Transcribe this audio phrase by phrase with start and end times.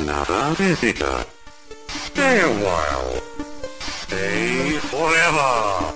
[0.00, 1.24] another visitor.
[1.88, 3.22] Stay a while.
[3.80, 5.94] Stay forever.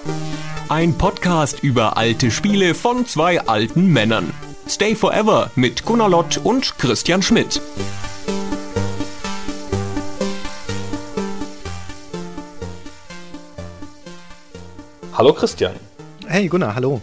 [0.68, 4.32] Ein Podcast über alte Spiele von zwei alten Männern.
[4.68, 7.60] Stay Forever mit Gunnar Lott und Christian Schmidt.
[15.14, 15.74] Hallo Christian.
[16.26, 17.00] Hey Gunnar, hallo.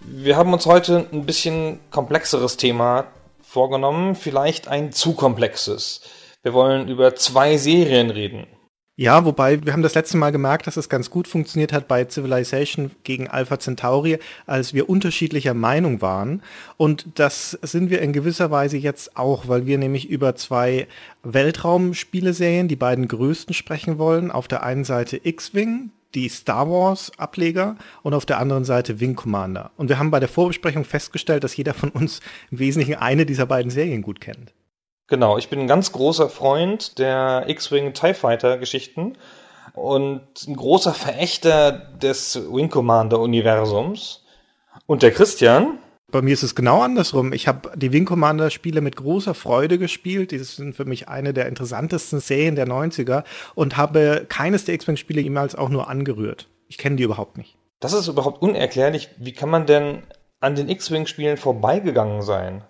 [0.00, 3.06] Wir haben uns heute ein bisschen komplexeres Thema
[3.54, 6.02] vorgenommen, vielleicht ein zu komplexes.
[6.42, 8.46] Wir wollen über zwei Serien reden.
[8.96, 12.04] Ja, wobei wir haben das letzte Mal gemerkt, dass es ganz gut funktioniert hat bei
[12.04, 16.42] Civilization gegen Alpha Centauri, als wir unterschiedlicher Meinung waren.
[16.76, 20.86] Und das sind wir in gewisser Weise jetzt auch, weil wir nämlich über zwei
[21.24, 24.30] Weltraumspieleserien, die beiden größten, sprechen wollen.
[24.30, 29.16] Auf der einen Seite X-Wing, die Star Wars Ableger und auf der anderen Seite Wing
[29.16, 29.70] Commander.
[29.76, 33.46] Und wir haben bei der Vorbesprechung festgestellt, dass jeder von uns im Wesentlichen eine dieser
[33.46, 34.52] beiden Serien gut kennt.
[35.06, 39.18] Genau, ich bin ein ganz großer Freund der X-Wing TIE Fighter Geschichten
[39.74, 44.24] und ein großer Verächter des Wing Commander Universums.
[44.86, 45.78] Und der Christian,
[46.14, 47.32] bei mir ist es genau andersrum.
[47.32, 50.30] Ich habe die Wing Commander Spiele mit großer Freude gespielt.
[50.30, 53.24] Die sind für mich eine der interessantesten Serien der 90er
[53.56, 56.48] und habe keines der X-Wing Spiele jemals auch nur angerührt.
[56.68, 57.56] Ich kenne die überhaupt nicht.
[57.80, 59.10] Das ist überhaupt unerklärlich.
[59.18, 60.04] Wie kann man denn
[60.38, 62.62] an den X-Wing Spielen vorbeigegangen sein?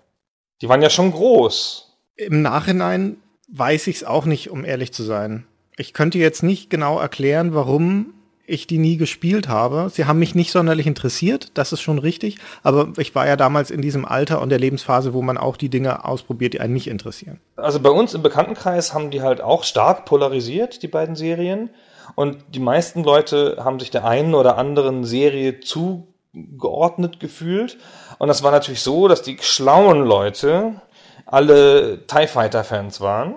[0.63, 1.99] Die waren ja schon groß.
[2.15, 5.45] Im Nachhinein weiß ich es auch nicht, um ehrlich zu sein.
[5.77, 8.15] Ich könnte jetzt nicht genau erklären, warum
[8.47, 9.89] ich die nie gespielt habe.
[9.89, 13.71] Sie haben mich nicht sonderlich interessiert, das ist schon richtig, aber ich war ja damals
[13.71, 16.87] in diesem Alter und der Lebensphase, wo man auch die Dinge ausprobiert, die einen nicht
[16.87, 17.39] interessieren.
[17.55, 21.69] Also bei uns im Bekanntenkreis haben die halt auch stark polarisiert, die beiden Serien.
[22.13, 27.77] Und die meisten Leute haben sich der einen oder anderen Serie zugeordnet gefühlt.
[28.19, 30.81] Und das war natürlich so, dass die schlauen Leute
[31.25, 33.35] alle TIE Fighter Fans waren,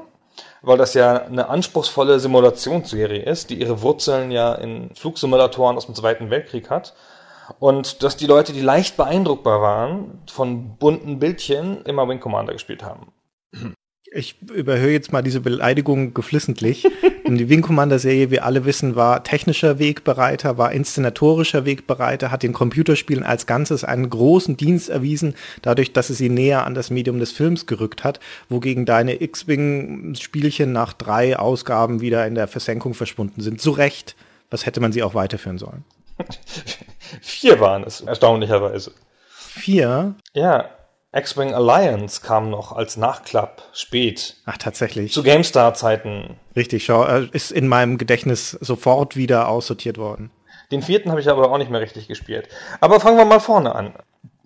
[0.63, 5.95] weil das ja eine anspruchsvolle Simulationsserie ist, die ihre Wurzeln ja in Flugsimulatoren aus dem
[5.95, 6.95] Zweiten Weltkrieg hat.
[7.59, 12.83] Und dass die Leute, die leicht beeindruckbar waren von bunten Bildchen, immer Wing Commander gespielt
[12.83, 13.13] haben.
[14.19, 16.85] Ich überhöre jetzt mal diese Beleidigung geflissentlich.
[17.29, 22.53] die Wing Commander Serie, wir alle wissen, war technischer Wegbereiter, war inszenatorischer Wegbereiter, hat den
[22.53, 27.21] Computerspielen als Ganzes einen großen Dienst erwiesen, dadurch, dass es sie näher an das Medium
[27.21, 28.19] des Films gerückt hat,
[28.49, 33.61] wogegen deine X-Wing Spielchen nach drei Ausgaben wieder in der Versenkung verschwunden sind.
[33.61, 34.17] Zu Recht.
[34.51, 35.85] Was hätte man sie auch weiterführen sollen?
[37.23, 38.91] Vier waren es, erstaunlicherweise.
[39.29, 40.17] Vier?
[40.35, 40.71] Ja,
[41.13, 44.37] X-Wing Alliance kam noch als Nachklapp spät.
[44.45, 45.13] Ach, tatsächlich.
[45.13, 46.37] Zu GameStar-Zeiten.
[46.55, 50.31] Richtig, schau, äh, ist in meinem Gedächtnis sofort wieder aussortiert worden.
[50.71, 52.49] Den vierten habe ich aber auch nicht mehr richtig gespielt.
[52.81, 53.95] Aber fangen wir mal vorne an.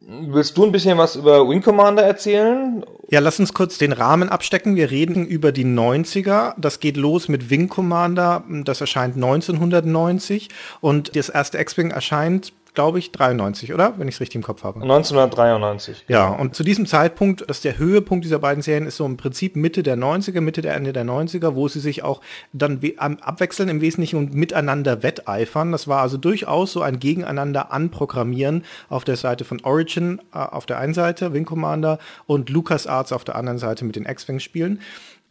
[0.04, 2.84] Willst du ein bisschen was über Wing Commander erzählen?
[3.08, 4.76] Ja, lass uns kurz den Rahmen abstecken.
[4.76, 6.54] Wir reden über die 90er.
[6.58, 8.44] Das geht los mit Wing Commander.
[8.64, 10.48] Das erscheint 1990
[10.80, 13.98] und das erste X-Wing erscheint glaube ich, 93, oder?
[13.98, 14.80] Wenn ich es richtig im Kopf habe.
[14.80, 16.04] 1993.
[16.08, 19.56] Ja, und zu diesem Zeitpunkt, dass der Höhepunkt dieser beiden Serien ist so im Prinzip
[19.56, 22.22] Mitte der 90er, Mitte der Ende der 90er, wo sie sich auch
[22.52, 22.80] dann
[23.20, 25.72] abwechseln im Wesentlichen und miteinander wetteifern.
[25.72, 30.64] Das war also durchaus so ein Gegeneinander anprogrammieren auf der Seite von Origin äh, auf
[30.64, 34.80] der einen Seite, Wing Commander, und LucasArts auf der anderen Seite mit den X-Wing-Spielen.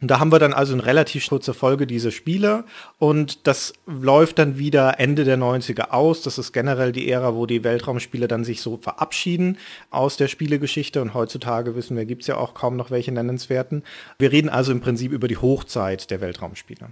[0.02, 2.64] Und da haben wir dann also in relativ kurzer Folge diese Spiele
[2.98, 6.22] und das läuft dann wieder Ende der 90er aus.
[6.22, 9.58] Das ist generell die Ära, wo die Weltraumspiele dann sich so verabschieden
[9.90, 13.84] aus der Spielegeschichte und heutzutage wissen wir, gibt's ja auch kaum noch welche nennenswerten.
[14.18, 16.88] Wir reden also im Prinzip über die Hochzeit der Weltraumspiele.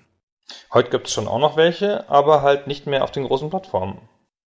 [0.73, 3.99] Heute gibt's schon auch noch welche, aber halt nicht mehr auf den großen Plattformen.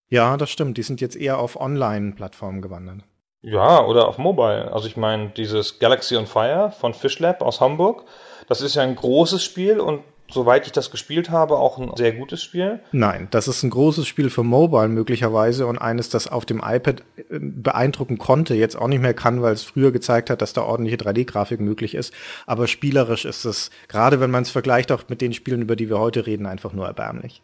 [0.09, 0.77] Ja, das stimmt.
[0.77, 2.99] Die sind jetzt eher auf Online-Plattformen gewandert.
[3.41, 4.71] Ja, oder auf Mobile.
[4.71, 8.05] Also ich meine, dieses Galaxy on Fire von Fishlab aus Hamburg,
[8.47, 10.01] das ist ja ein großes Spiel und
[10.33, 12.79] soweit ich das gespielt habe, auch ein sehr gutes Spiel.
[12.91, 17.01] Nein, das ist ein großes Spiel für Mobile möglicherweise und eines, das auf dem iPad
[17.17, 20.63] äh, beeindrucken konnte, jetzt auch nicht mehr kann, weil es früher gezeigt hat, dass da
[20.63, 22.13] ordentliche 3D-Grafik möglich ist.
[22.45, 25.89] Aber spielerisch ist es, gerade wenn man es vergleicht auch mit den Spielen, über die
[25.89, 27.41] wir heute reden, einfach nur erbärmlich.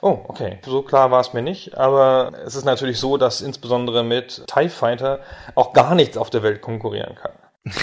[0.00, 0.58] Oh, okay.
[0.64, 1.76] So klar war es mir nicht.
[1.76, 5.20] Aber es ist natürlich so, dass insbesondere mit TIE Fighter
[5.54, 7.32] auch gar nichts auf der Welt konkurrieren kann.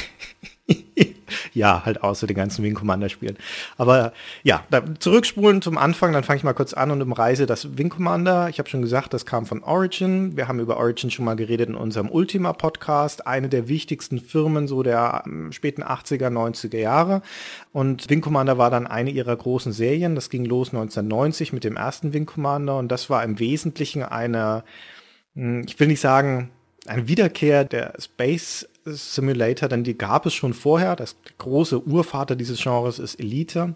[1.53, 3.37] ja, halt außer den ganzen Wing Commander Spielen.
[3.77, 4.13] Aber
[4.43, 4.63] ja,
[4.99, 8.49] zurückspulen zum Anfang, dann fange ich mal kurz an und umreise das Wing Commander.
[8.49, 10.35] Ich habe schon gesagt, das kam von Origin.
[10.37, 14.67] Wir haben über Origin schon mal geredet in unserem Ultima Podcast, eine der wichtigsten Firmen
[14.67, 17.21] so der ähm, späten 80er, 90er Jahre.
[17.71, 20.15] Und Wing Commander war dann eine ihrer großen Serien.
[20.15, 24.63] Das ging los 1990 mit dem ersten Wing Commander und das war im Wesentlichen eine,
[25.35, 26.49] hm, ich will nicht sagen,
[26.85, 30.95] eine Wiederkehr der Space Simulator, denn die gab es schon vorher.
[30.95, 33.75] Das große Urvater dieses Genres ist Elite.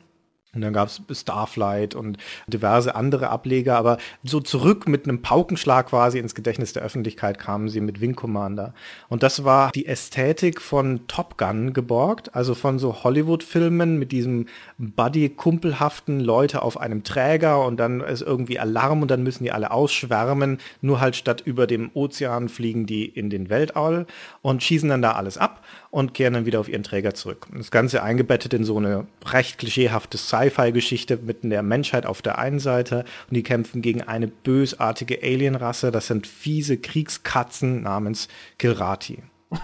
[0.58, 2.18] Und dann gab es Starflight und
[2.48, 7.70] diverse andere Ableger, aber so zurück mit einem Paukenschlag quasi ins Gedächtnis der Öffentlichkeit kamen
[7.70, 8.74] sie mit Wing Commander.
[9.08, 14.48] Und das war die Ästhetik von Top Gun geborgt, also von so Hollywood-Filmen mit diesem
[14.80, 19.70] Buddy-kumpelhaften Leute auf einem Träger und dann ist irgendwie Alarm und dann müssen die alle
[19.70, 20.58] ausschwärmen.
[20.82, 24.08] Nur halt statt über dem Ozean fliegen die in den Weltall
[24.42, 27.48] und schießen dann da alles ab und kehren dann wieder auf ihren Träger zurück.
[27.56, 30.18] Das Ganze eingebettet in so eine recht klischeehafte
[30.50, 35.92] Sci-Fi-Geschichte mit der Menschheit auf der einen Seite und die kämpfen gegen eine bösartige Alienrasse.
[35.92, 38.28] Das sind fiese Kriegskatzen namens
[38.58, 39.24] Kilrati.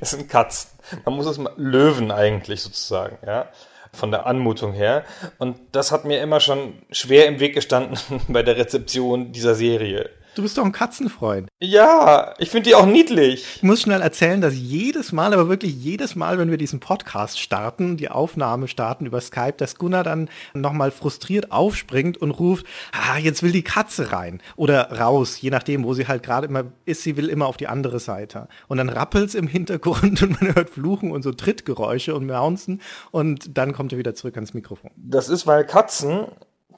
[0.00, 0.70] es sind Katzen.
[1.04, 3.50] Man muss es mal Löwen eigentlich sozusagen, ja
[3.92, 5.04] von der Anmutung her.
[5.38, 7.98] Und das hat mir immer schon schwer im Weg gestanden
[8.28, 10.10] bei der Rezeption dieser Serie.
[10.36, 11.48] Du bist doch ein Katzenfreund.
[11.58, 13.56] Ja, ich finde die auch niedlich.
[13.56, 17.40] Ich muss schnell erzählen, dass jedes Mal, aber wirklich jedes Mal, wenn wir diesen Podcast
[17.40, 23.18] starten, die Aufnahme starten über Skype, dass Gunnar dann nochmal frustriert aufspringt und ruft, ah,
[23.18, 27.02] jetzt will die Katze rein oder raus, je nachdem, wo sie halt gerade immer ist,
[27.02, 28.46] sie will immer auf die andere Seite.
[28.68, 32.80] Und dann rappelt's im Hintergrund und man hört Fluchen und so Trittgeräusche und Maunzen
[33.10, 34.92] und dann kommt er wieder zurück ans Mikrofon.
[34.96, 36.26] Das ist, weil Katzen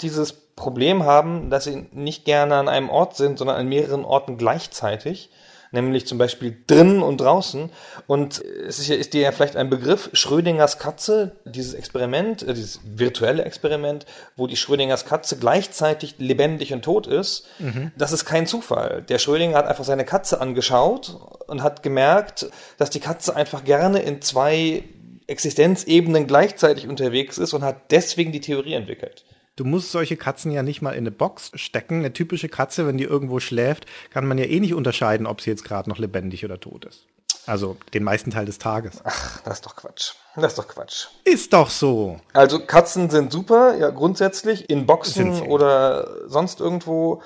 [0.01, 4.37] dieses Problem haben, dass sie nicht gerne an einem Ort sind, sondern an mehreren Orten
[4.37, 5.31] gleichzeitig,
[5.73, 7.71] nämlich zum Beispiel drinnen und draußen.
[8.07, 12.53] Und es ist, ja, ist dir ja vielleicht ein Begriff, Schrödingers Katze, dieses Experiment, äh,
[12.53, 14.05] dieses virtuelle Experiment,
[14.37, 17.91] wo die Schrödingers Katze gleichzeitig lebendig und tot ist, mhm.
[17.97, 19.03] das ist kein Zufall.
[19.09, 24.01] Der Schrödinger hat einfach seine Katze angeschaut und hat gemerkt, dass die Katze einfach gerne
[24.01, 24.85] in zwei
[25.27, 29.25] Existenzebenen gleichzeitig unterwegs ist und hat deswegen die Theorie entwickelt.
[29.57, 31.99] Du musst solche Katzen ja nicht mal in eine Box stecken.
[31.99, 35.51] Eine typische Katze, wenn die irgendwo schläft, kann man ja eh nicht unterscheiden, ob sie
[35.51, 37.07] jetzt gerade noch lebendig oder tot ist.
[37.45, 39.01] Also den meisten Teil des Tages.
[39.05, 40.13] Ach, das ist doch Quatsch.
[40.37, 41.09] Das ist doch Quatsch.
[41.25, 42.21] Ist doch so.
[42.33, 47.21] Also Katzen sind super, ja grundsätzlich in Boxen oder sonst irgendwo.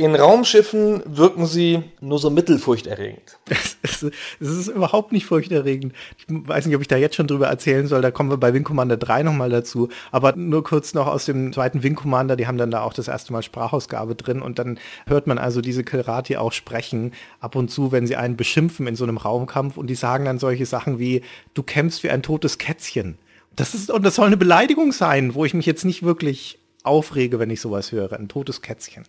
[0.00, 3.38] In Raumschiffen wirken sie nur so mittelfurchterregend.
[3.82, 5.92] Es ist, ist überhaupt nicht furchterregend.
[6.16, 8.00] Ich weiß nicht, ob ich da jetzt schon drüber erzählen soll.
[8.00, 9.90] Da kommen wir bei Wing Commander 3 nochmal dazu.
[10.10, 12.36] Aber nur kurz noch aus dem zweiten Wing Commander.
[12.36, 14.40] Die haben dann da auch das erste Mal Sprachausgabe drin.
[14.40, 17.12] Und dann hört man also diese Kilrati auch sprechen.
[17.40, 19.76] Ab und zu, wenn sie einen beschimpfen in so einem Raumkampf.
[19.76, 21.20] Und die sagen dann solche Sachen wie,
[21.52, 23.18] du kämpfst wie ein totes Kätzchen.
[23.54, 27.38] Das ist, und das soll eine Beleidigung sein, wo ich mich jetzt nicht wirklich aufrege,
[27.38, 28.14] wenn ich sowas höre.
[28.14, 29.04] Ein totes Kätzchen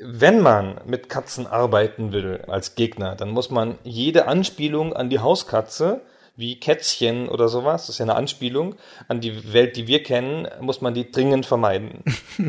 [0.00, 5.18] wenn man mit Katzen arbeiten will als Gegner, dann muss man jede Anspielung an die
[5.18, 6.00] Hauskatze,
[6.34, 8.74] wie Kätzchen oder sowas, das ist ja eine Anspielung
[9.06, 12.02] an die Welt, die wir kennen, muss man die dringend vermeiden.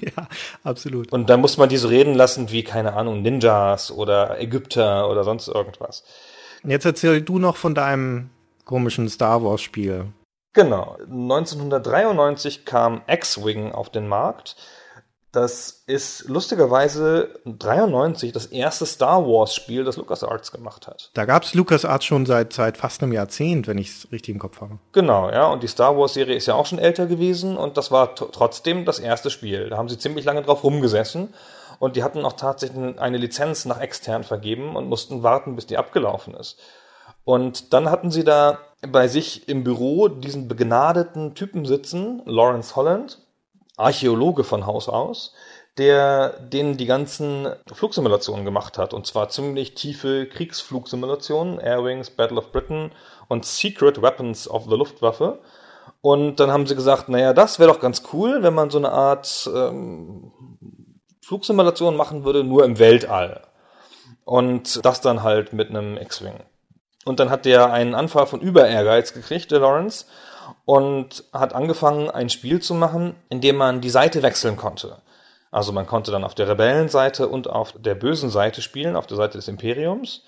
[0.00, 0.28] ja,
[0.62, 1.12] absolut.
[1.12, 5.24] Und dann muss man die so reden lassen wie, keine Ahnung, Ninjas oder Ägypter oder
[5.24, 6.04] sonst irgendwas.
[6.62, 8.30] Jetzt erzähl du noch von deinem
[8.64, 10.06] komischen Star Wars Spiel.
[10.52, 10.96] Genau.
[11.00, 14.56] 1993 kam X-Wing auf den Markt.
[15.36, 21.10] Das ist lustigerweise 93 das erste Star Wars Spiel, das LucasArts gemacht hat.
[21.12, 24.38] Da gab es LucasArts schon seit, seit fast einem Jahrzehnt, wenn ich es richtig im
[24.38, 24.78] Kopf habe.
[24.92, 25.48] Genau, ja.
[25.48, 28.86] Und die Star Wars Serie ist ja auch schon älter gewesen und das war trotzdem
[28.86, 29.68] das erste Spiel.
[29.68, 31.34] Da haben sie ziemlich lange drauf rumgesessen
[31.80, 35.76] und die hatten auch tatsächlich eine Lizenz nach extern vergeben und mussten warten, bis die
[35.76, 36.58] abgelaufen ist.
[37.24, 43.18] Und dann hatten sie da bei sich im Büro diesen begnadeten Typen sitzen, Lawrence Holland,
[43.76, 45.34] Archäologe von Haus aus,
[45.78, 48.94] der denen die ganzen Flugsimulationen gemacht hat.
[48.94, 52.92] Und zwar ziemlich tiefe Kriegsflugsimulationen, Airwings, Battle of Britain
[53.28, 55.40] und Secret Weapons of the Luftwaffe.
[56.00, 58.92] Und dann haben sie gesagt, naja, das wäre doch ganz cool, wenn man so eine
[58.92, 60.32] Art ähm,
[61.22, 63.42] Flugsimulation machen würde, nur im Weltall.
[64.24, 66.44] Und das dann halt mit einem X-Wing.
[67.04, 70.06] Und dann hat der einen Anfall von Über-Ehrgeiz gekriegt, der Lawrence,
[70.64, 74.98] und hat angefangen, ein Spiel zu machen, in dem man die Seite wechseln konnte.
[75.50, 79.16] Also man konnte dann auf der Rebellenseite und auf der bösen Seite spielen, auf der
[79.16, 80.22] Seite des Imperiums.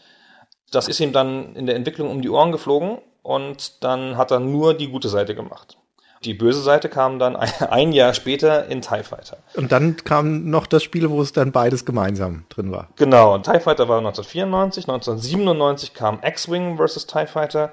[0.70, 4.40] Das ist ihm dann in der Entwicklung um die Ohren geflogen und dann hat er
[4.40, 5.76] nur die gute Seite gemacht.
[6.24, 9.38] Die böse Seite kam dann ein Jahr später in TIE Fighter.
[9.54, 12.88] Und dann kam noch das Spiel, wo es dann beides gemeinsam drin war.
[12.96, 17.06] Genau, und TIE Fighter war 1994, 1997 kam X-Wing vs.
[17.06, 17.72] TIE Fighter.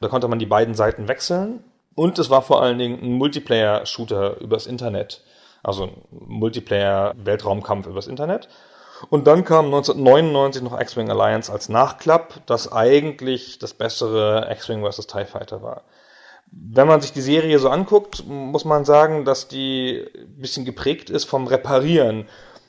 [0.00, 4.40] Da konnte man die beiden Seiten wechseln und es war vor allen Dingen ein Multiplayer-Shooter
[4.40, 5.22] übers Internet.
[5.62, 8.48] Also ein Multiplayer-Weltraumkampf übers Internet.
[9.10, 15.06] Und dann kam 1999 noch X-Wing Alliance als Nachklapp, das eigentlich das bessere X-Wing vs.
[15.06, 15.82] TIE Fighter war.
[16.50, 21.10] Wenn man sich die Serie so anguckt, muss man sagen, dass die ein bisschen geprägt
[21.10, 22.28] ist vom Reparieren.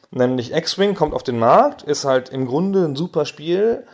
[0.10, 3.86] Nämlich X-Wing kommt auf den Markt, ist halt im Grunde ein super Spiel,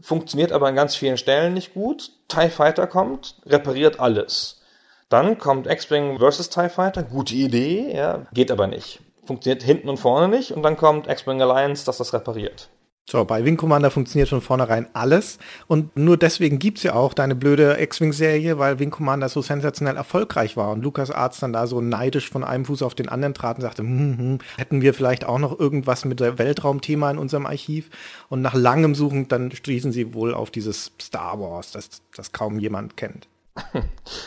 [0.00, 2.10] funktioniert aber an ganz vielen Stellen nicht gut.
[2.28, 4.62] TIE Fighter kommt, repariert alles.
[5.08, 6.48] Dann kommt X-Wing vs.
[6.48, 9.00] TIE Fighter, gute Idee, ja, geht aber nicht.
[9.24, 12.68] Funktioniert hinten und vorne nicht und dann kommt X-Wing Alliance, das das repariert.
[13.06, 15.38] So, bei Wing Commander funktioniert von vornherein alles.
[15.66, 20.56] Und nur deswegen gibt's ja auch deine blöde X-Wing-Serie, weil Wing Commander so sensationell erfolgreich
[20.56, 20.70] war.
[20.70, 23.62] Und Lukas Arzt dann da so neidisch von einem Fuß auf den anderen trat und
[23.62, 27.90] sagte, hm, hm, hätten wir vielleicht auch noch irgendwas mit der Weltraumthema in unserem Archiv?
[28.30, 32.58] Und nach langem Suchen dann stießen sie wohl auf dieses Star Wars, das, das kaum
[32.58, 33.28] jemand kennt.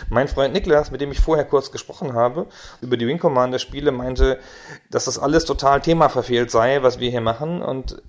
[0.10, 2.48] Mein Freund Niklas, mit dem ich vorher kurz gesprochen habe,
[2.82, 4.40] über die Wing Commander Spiele, meinte,
[4.90, 7.62] dass das alles total themaverfehlt sei, was wir hier machen.
[7.62, 8.02] Und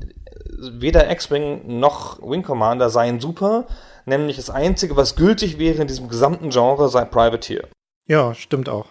[0.58, 3.66] weder X-Wing noch Wing Commander seien super,
[4.04, 7.68] nämlich das einzige, was gültig wäre in diesem gesamten Genre, sei Privateer.
[8.06, 8.86] Ja, stimmt auch.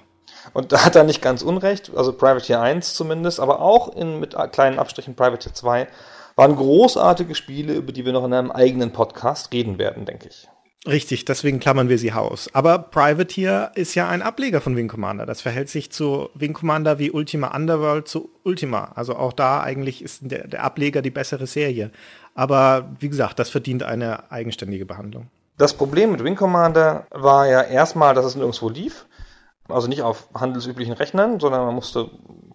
[0.53, 4.35] Und da hat er nicht ganz unrecht, also Privateer 1 zumindest, aber auch in, mit
[4.51, 5.87] kleinen Abstrichen Privateer 2
[6.35, 10.47] waren großartige Spiele, über die wir noch in einem eigenen Podcast reden werden, denke ich.
[10.85, 12.49] Richtig, deswegen klammern wir sie aus.
[12.53, 15.25] Aber Privateer ist ja ein Ableger von Wing Commander.
[15.25, 18.91] Das verhält sich zu Wing Commander wie Ultima Underworld zu Ultima.
[18.95, 21.91] Also auch da eigentlich ist der, der Ableger die bessere Serie.
[22.35, 25.27] Aber wie gesagt, das verdient eine eigenständige Behandlung.
[25.57, 29.07] Das Problem mit Wing Commander war ja erstmal, dass es nirgendwo lief.
[29.67, 32.09] Also nicht auf handelsüblichen Rechnern, sondern man musste,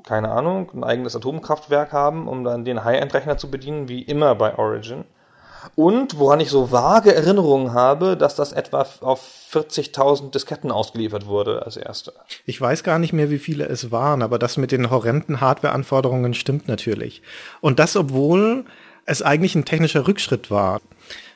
[0.07, 4.57] keine Ahnung, ein eigenes Atomkraftwerk haben, um dann den High-End-Rechner zu bedienen, wie immer bei
[4.57, 5.05] Origin.
[5.75, 9.21] Und woran ich so vage Erinnerungen habe, dass das etwa auf
[9.53, 12.13] 40.000 Disketten ausgeliefert wurde als erste.
[12.47, 16.35] Ich weiß gar nicht mehr, wie viele es waren, aber das mit den horrenden Hardware-Anforderungen
[16.35, 17.23] stimmt natürlich.
[17.61, 18.65] Und das, obwohl
[19.07, 20.81] es eigentlich ein technischer Rückschritt war.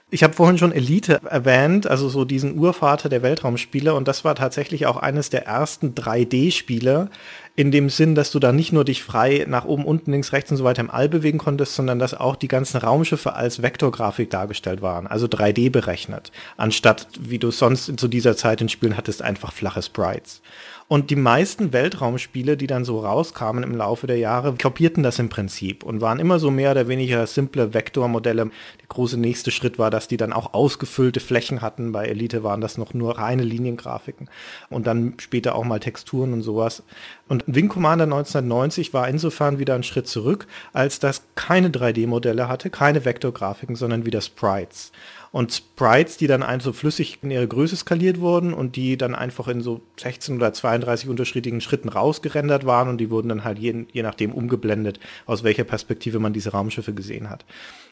[0.09, 4.37] Ich habe vorhin schon Elite erwähnt, also so diesen Urvater der Weltraumspiele und das war
[4.37, 7.11] tatsächlich auch eines der ersten 3D-Spiele,
[7.57, 10.53] in dem Sinn, dass du da nicht nur dich frei nach oben, unten, links, rechts
[10.53, 14.31] und so weiter im All bewegen konntest, sondern dass auch die ganzen Raumschiffe als Vektorgrafik
[14.31, 19.23] dargestellt waren, also 3D berechnet, anstatt wie du sonst zu dieser Zeit in Spielen hattest,
[19.23, 20.41] einfach flache Sprites.
[20.89, 25.29] Und die meisten Weltraumspiele, die dann so rauskamen im Laufe der Jahre, kopierten das im
[25.29, 28.45] Prinzip und waren immer so mehr oder weniger simple Vektormodelle.
[28.45, 31.91] Der große nächste Schritt war, dass die dann auch ausgefüllte Flächen hatten.
[31.91, 34.31] Bei Elite waren das noch nur reine Liniengrafiken
[34.71, 36.85] und dann später auch mal Texturen und sowas.
[37.27, 42.71] Und Wing Commander 1990 war insofern wieder ein Schritt zurück, als das keine 3D-Modelle hatte,
[42.71, 44.93] keine Vektorgrafiken, sondern wieder Sprites
[45.37, 49.15] und Sprites, die dann einfach so flüssig in ihre Größe skaliert wurden und die dann
[49.15, 53.59] einfach in so 16 oder 32 unterschiedlichen Schritten rausgerendert waren und die wurden dann halt
[53.59, 57.45] je, je nachdem umgeblendet, aus welcher Perspektive man diese Raumschiffe gesehen hat.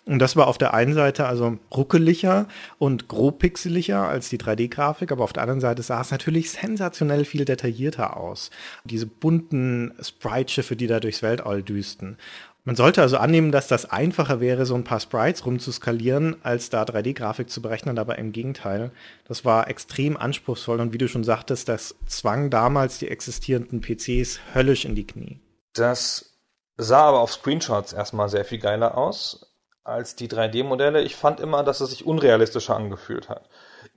[0.07, 2.49] Und das war auf der einen Seite also ruckeliger
[2.79, 7.45] und grobpixeliger als die 3D-Grafik, aber auf der anderen Seite sah es natürlich sensationell viel
[7.45, 8.51] detaillierter aus.
[8.85, 12.17] Diese bunten Sprite-Schiffe, die da durchs Weltall düsten.
[12.66, 16.83] Man sollte also annehmen, dass das einfacher wäre, so ein paar Sprites rumzuskalieren, als da
[16.83, 18.90] 3D-Grafik zu berechnen, aber im Gegenteil.
[19.28, 24.40] Das war extrem anspruchsvoll und wie du schon sagtest, das zwang damals die existierenden PCs
[24.54, 25.40] höllisch in die Knie.
[25.75, 26.38] Das
[26.78, 29.54] sah aber auf Screenshots erstmal sehr viel geiler aus
[29.85, 31.02] als die 3D-Modelle.
[31.02, 33.50] Ich fand immer, dass es sich unrealistischer angefühlt hat.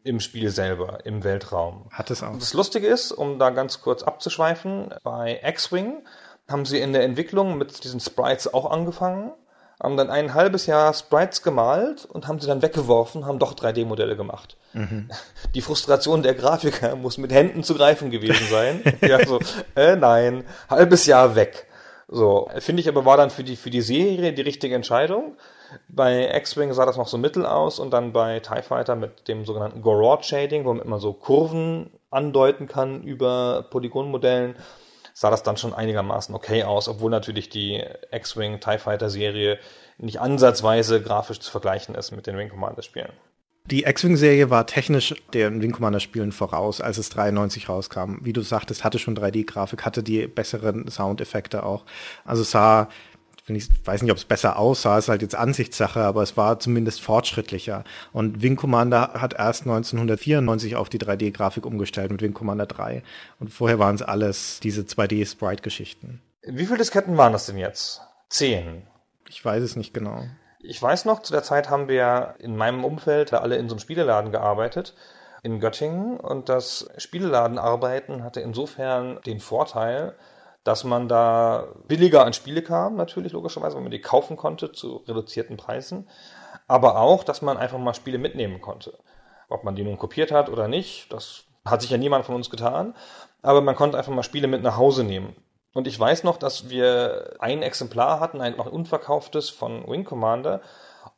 [0.04, 1.88] Im Spiel selber, im Weltraum.
[1.92, 2.38] Hat es auch.
[2.38, 6.04] Das Lustige ist, um da ganz kurz abzuschweifen, bei X-Wing
[6.50, 9.32] haben sie in der Entwicklung mit diesen Sprites auch angefangen,
[9.82, 14.16] haben dann ein halbes Jahr Sprites gemalt und haben sie dann weggeworfen, haben doch 3D-Modelle
[14.16, 14.58] gemacht.
[14.74, 15.10] Mhm.
[15.56, 18.82] Die Frustration der Grafiker muss mit Händen zu greifen gewesen sein.
[19.02, 19.40] ja, so,
[19.76, 21.68] äh, nein, halbes Jahr weg.
[22.10, 25.36] So, finde ich aber war dann für die, für die Serie die richtige Entscheidung.
[25.90, 29.46] Bei X-Wing sah das noch so mittel aus und dann bei TIE Fighter mit dem
[29.46, 34.56] sogenannten Gorod Shading, wo man immer so Kurven andeuten kann über Polygonmodellen
[35.20, 39.58] sah das dann schon einigermaßen okay aus, obwohl natürlich die X-Wing TIE Fighter Serie
[39.98, 43.12] nicht ansatzweise grafisch zu vergleichen ist mit den Wing Commander Spielen.
[43.66, 48.18] Die X-Wing-Serie war technisch den Wing Commander-Spielen voraus, als es 93 rauskam.
[48.22, 51.86] Wie du sagtest, hatte schon 3D-Grafik, hatte die besseren Soundeffekte auch.
[52.24, 52.88] Also sah
[53.56, 57.02] ich weiß nicht, ob es besser aussah, ist halt jetzt Ansichtssache, aber es war zumindest
[57.02, 57.84] fortschrittlicher.
[58.12, 63.04] Und Wing Commander hat erst 1994 auf die 3D-Grafik umgestellt mit Wing Commander 3.
[63.40, 66.22] Und vorher waren es alles diese 2D-Sprite-Geschichten.
[66.44, 68.02] Wie viele Disketten waren das denn jetzt?
[68.30, 68.84] Zehn.
[69.30, 70.24] Ich weiß es nicht genau.
[70.60, 73.80] Ich weiß noch, zu der Zeit haben wir in meinem Umfeld alle in so einem
[73.80, 74.96] Spieleladen gearbeitet
[75.44, 80.14] in Göttingen und das Spieleladenarbeiten hatte insofern den Vorteil,
[80.68, 84.98] dass man da billiger an Spiele kam, natürlich logischerweise, weil man die kaufen konnte zu
[85.08, 86.10] reduzierten Preisen,
[86.68, 88.98] aber auch, dass man einfach mal Spiele mitnehmen konnte.
[89.48, 92.50] Ob man die nun kopiert hat oder nicht, das hat sich ja niemand von uns
[92.50, 92.96] getan,
[93.42, 95.38] aber man konnte einfach mal Spiele mit nach Hause nehmen.
[95.74, 100.60] Und ich weiß noch, dass wir ein Exemplar hatten, ein noch unverkauftes von Wing Commander,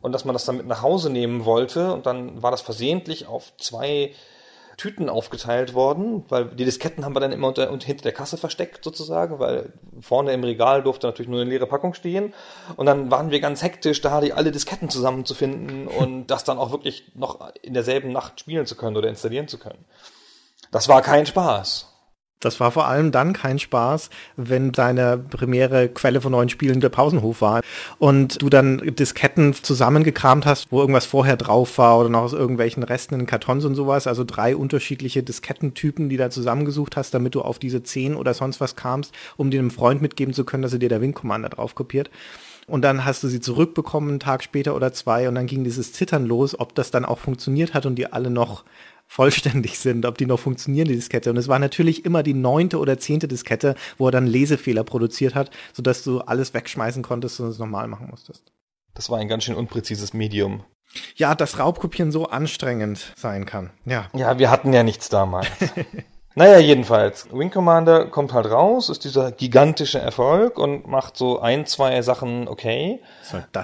[0.01, 3.27] und dass man das dann mit nach Hause nehmen wollte und dann war das versehentlich
[3.27, 4.13] auf zwei
[4.79, 8.37] Tüten aufgeteilt worden, weil die Disketten haben wir dann immer unter, unter hinter der Kasse
[8.37, 12.33] versteckt sozusagen, weil vorne im Regal durfte natürlich nur eine leere Packung stehen
[12.77, 16.71] und dann waren wir ganz hektisch, da die alle Disketten zusammenzufinden und das dann auch
[16.71, 19.83] wirklich noch in derselben Nacht spielen zu können oder installieren zu können.
[20.71, 21.88] Das war kein Spaß.
[22.39, 26.87] Das war vor allem dann kein Spaß, wenn deine primäre Quelle von neuen Spielen der
[26.87, 27.61] Pausenhof war
[27.97, 32.83] und du dann Disketten zusammengekramt hast, wo irgendwas vorher drauf war oder noch aus irgendwelchen
[32.83, 34.07] Resten in Kartons und sowas.
[34.07, 38.61] Also drei unterschiedliche Diskettentypen, die da zusammengesucht hast, damit du auf diese zehn oder sonst
[38.61, 41.49] was kamst, um dir einem Freund mitgeben zu können, dass er dir der Wing Commander
[41.49, 42.09] drauf kopiert.
[42.67, 45.91] Und dann hast du sie zurückbekommen, einen Tag später oder zwei, und dann ging dieses
[45.91, 48.63] Zittern los, ob das dann auch funktioniert hat und die alle noch
[49.09, 51.31] vollständig sind, ob die noch funktionieren, die Diskette.
[51.31, 55.33] Und es war natürlich immer die neunte oder zehnte Diskette, wo er dann Lesefehler produziert
[55.33, 58.53] hat, sodass du alles wegschmeißen konntest und es normal machen musstest.
[58.93, 60.63] Das war ein ganz schön unpräzises Medium.
[61.15, 63.71] Ja, dass Raubkopieren so anstrengend sein kann.
[63.85, 64.07] Ja.
[64.13, 65.47] Ja, wir hatten ja nichts damals.
[66.35, 67.27] naja, jedenfalls.
[67.31, 72.47] Wing Commander kommt halt raus, ist dieser gigantische Erfolg und macht so ein, zwei Sachen
[72.47, 73.01] okay.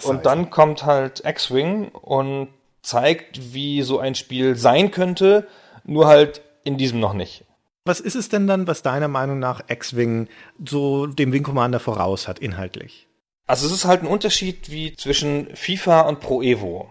[0.05, 2.49] und dann kommt halt X-Wing und
[2.85, 5.47] zeigt, wie so ein Spiel sein könnte,
[5.83, 7.45] nur halt in diesem noch nicht.
[7.83, 10.27] Was ist es denn dann, was deiner Meinung nach X-Wing
[10.65, 13.07] so dem Wing Commander voraus hat, inhaltlich?
[13.45, 16.89] Also es ist halt ein Unterschied wie zwischen FIFA und Pro Evo.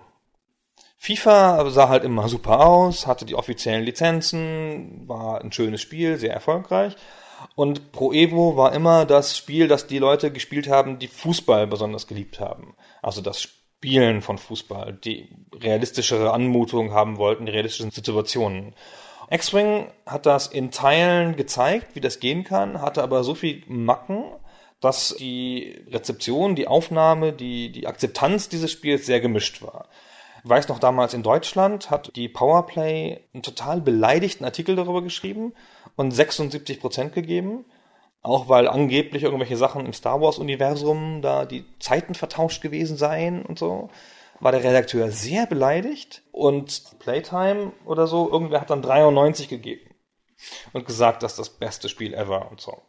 [0.98, 6.32] FIFA sah halt immer super aus, hatte die offiziellen Lizenzen, war ein schönes Spiel, sehr
[6.32, 6.96] erfolgreich.
[7.56, 12.06] Und Pro Evo war immer das Spiel, das die Leute gespielt haben, die Fußball besonders
[12.06, 12.74] geliebt haben.
[13.02, 13.48] Also das
[13.78, 18.74] Spielen von Fußball, die realistischere Anmutung haben wollten, die realistischen Situationen.
[19.30, 24.24] X-Wing hat das in Teilen gezeigt, wie das gehen kann, hatte aber so viel Macken,
[24.80, 29.88] dass die Rezeption, die Aufnahme, die, die Akzeptanz dieses Spiels sehr gemischt war.
[30.44, 35.54] Ich weiß noch, damals in Deutschland hat die Powerplay einen total beleidigten Artikel darüber geschrieben
[35.96, 37.64] und 76 Prozent gegeben.
[38.24, 43.58] Auch weil angeblich irgendwelche Sachen im Star Wars-Universum da die Zeiten vertauscht gewesen seien und
[43.58, 43.90] so,
[44.40, 49.94] war der Redakteur sehr beleidigt und Playtime oder so, irgendwer hat dann 93 gegeben
[50.72, 52.80] und gesagt, das ist das beste Spiel ever und so.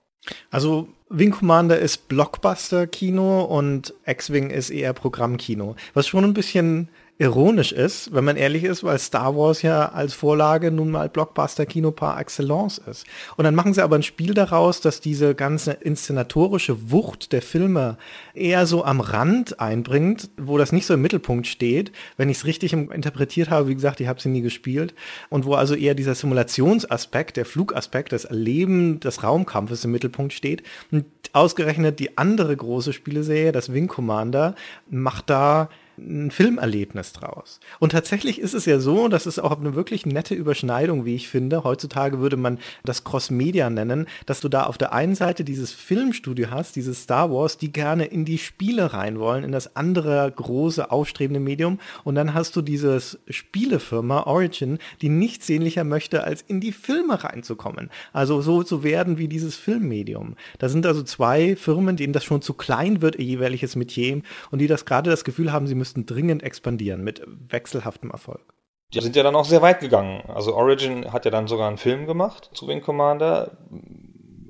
[0.52, 7.72] Also Wing Commander ist Blockbuster-Kino und X-Wing ist eher Programmkino, was schon ein bisschen ironisch
[7.72, 12.20] ist, wenn man ehrlich ist, weil Star Wars ja als Vorlage nun mal Blockbuster-Kino par
[12.20, 13.06] excellence ist.
[13.38, 17.98] Und dann machen sie aber ein Spiel daraus, dass diese ganze inszenatorische Wucht der Filme
[18.34, 22.46] eher so am Rand einbringt, wo das nicht so im Mittelpunkt steht, wenn ich es
[22.46, 24.94] richtig interpretiert habe, wie gesagt, ich habe sie nie gespielt,
[25.30, 30.64] und wo also eher dieser Simulationsaspekt, der Flugaspekt, das Erleben des Raumkampfes im Mittelpunkt steht.
[30.92, 34.56] Und ausgerechnet die andere große Spieleserie, das Wing Commander,
[34.90, 37.60] macht da ein Filmerlebnis draus.
[37.80, 41.28] Und tatsächlich ist es ja so, das ist auch eine wirklich nette Überschneidung, wie ich
[41.28, 41.64] finde.
[41.64, 46.50] Heutzutage würde man das Cross-Media nennen, dass du da auf der einen Seite dieses Filmstudio
[46.52, 50.92] hast, dieses Star Wars, die gerne in die Spiele rein wollen, in das andere große,
[50.92, 51.80] aufstrebende Medium.
[52.04, 57.24] Und dann hast du dieses Spielefirma Origin, die nichts sehnlicher möchte, als in die Filme
[57.24, 57.90] reinzukommen.
[58.14, 60.36] Also so zu werden wie dieses Filmmedium.
[60.60, 64.60] Da sind also zwei Firmen, denen das schon zu klein wird, ihr jeweiliges Metier, und
[64.60, 68.56] die das gerade das Gefühl haben, sie müssen müssten dringend expandieren mit wechselhaftem Erfolg.
[68.92, 70.24] Die sind ja dann auch sehr weit gegangen.
[70.28, 73.56] Also Origin hat ja dann sogar einen Film gemacht zu Wing Commander,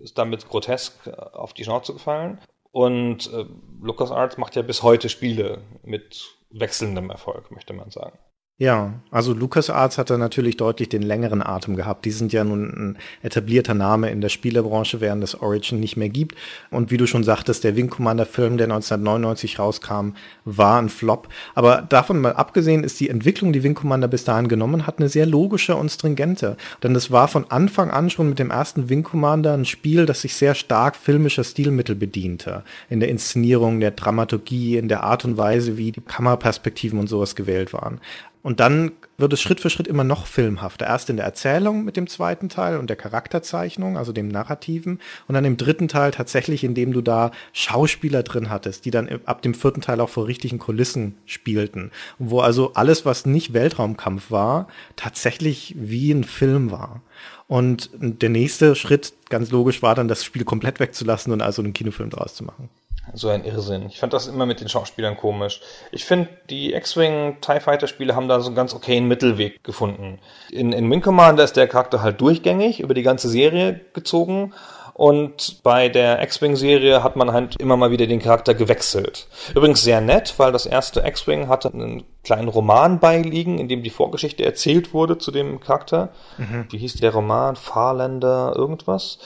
[0.02, 2.40] ist damit grotesk auf die Schnauze gefallen.
[2.72, 3.46] Und äh,
[3.82, 8.18] LucasArts macht ja bis heute Spiele mit wechselndem Erfolg, möchte man sagen.
[8.58, 12.06] Ja, also LucasArts hat da natürlich deutlich den längeren Atem gehabt.
[12.06, 16.08] Die sind ja nun ein etablierter Name in der Spielebranche, während es Origin nicht mehr
[16.08, 16.36] gibt.
[16.72, 20.12] Und wie du schon sagtest, der Wing Commander Film, der 1999 rauskam,
[20.46, 21.28] war ein Flop.
[21.54, 25.10] Aber davon mal abgesehen ist die Entwicklung, die Wing Commander bis dahin genommen hat, eine
[25.10, 26.56] sehr logische und stringente.
[26.82, 30.22] Denn es war von Anfang an schon mit dem ersten Wing Commander ein Spiel, das
[30.22, 32.64] sich sehr stark filmischer Stilmittel bediente.
[32.90, 37.36] In der Inszenierung, der Dramaturgie, in der Art und Weise, wie die Kameraperspektiven und sowas
[37.36, 38.00] gewählt waren.
[38.46, 40.86] Und dann wird es Schritt für Schritt immer noch filmhafter.
[40.86, 45.00] Erst in der Erzählung mit dem zweiten Teil und der Charakterzeichnung, also dem Narrativen.
[45.28, 49.42] Und dann im dritten Teil tatsächlich, indem du da Schauspieler drin hattest, die dann ab
[49.42, 51.90] dem vierten Teil auch vor richtigen Kulissen spielten.
[52.20, 57.02] Wo also alles, was nicht Weltraumkampf war, tatsächlich wie ein Film war.
[57.48, 61.74] Und der nächste Schritt, ganz logisch, war dann, das Spiel komplett wegzulassen und also einen
[61.74, 62.70] Kinofilm draus zu machen
[63.14, 63.88] so ein Irrsinn.
[63.88, 65.62] Ich fand das immer mit den Schauspielern komisch.
[65.92, 70.20] Ich finde, die X-Wing TIE Fighter Spiele haben da so einen ganz okayen Mittelweg gefunden.
[70.52, 74.54] In, in Wing Commander ist der Charakter halt durchgängig über die ganze Serie gezogen
[74.98, 79.28] Und bei der X-Wing-Serie hat man halt immer mal wieder den Charakter gewechselt.
[79.54, 83.90] Übrigens sehr nett, weil das erste X-Wing hatte einen kleinen Roman beiliegen, in dem die
[83.90, 86.14] Vorgeschichte erzählt wurde zu dem Charakter.
[86.38, 86.68] Mhm.
[86.70, 87.58] Wie hieß der Roman?
[87.58, 89.20] Fahrländer irgendwas.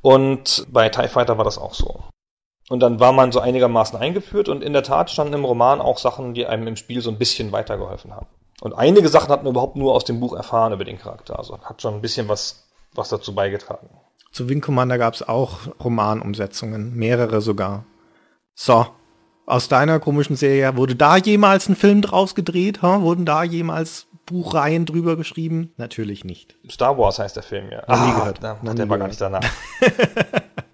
[0.00, 2.02] Und bei TIE Fighter war das auch so.
[2.70, 5.98] Und dann war man so einigermaßen eingeführt und in der Tat standen im Roman auch
[5.98, 8.28] Sachen, die einem im Spiel so ein bisschen weitergeholfen haben.
[8.60, 11.36] Und einige Sachen hat man überhaupt nur aus dem Buch erfahren über den Charakter.
[11.36, 13.90] Also hat schon ein bisschen was, was dazu beigetragen.
[14.30, 17.86] Zu Wing Commander gab es auch Romanumsetzungen, mehrere sogar.
[18.54, 18.86] So,
[19.46, 22.82] aus deiner komischen Serie, wurde da jemals ein Film draus gedreht?
[22.82, 23.00] Ha?
[23.00, 25.72] Wurden da jemals Buchreihen drüber geschrieben?
[25.76, 26.54] Natürlich nicht.
[26.70, 27.82] Star Wars heißt der Film, ja.
[27.88, 28.38] Noch nie ah, gehört.
[28.42, 29.00] Na, der war gehört.
[29.00, 29.44] gar nicht danach.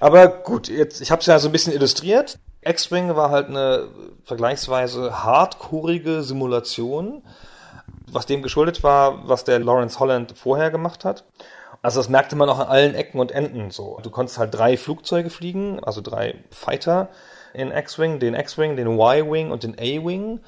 [0.00, 2.38] Aber gut, jetzt, ich habe es ja so ein bisschen illustriert.
[2.62, 3.88] X-Wing war halt eine
[4.24, 7.22] vergleichsweise hardcoreige Simulation,
[8.10, 11.24] was dem geschuldet war, was der Lawrence Holland vorher gemacht hat.
[11.82, 14.00] Also das merkte man auch an allen Ecken und Enden so.
[14.02, 17.08] Du konntest halt drei Flugzeuge fliegen, also drei Fighter
[17.54, 20.40] in X-Wing, den X-Wing, den Y-Wing und den A-Wing.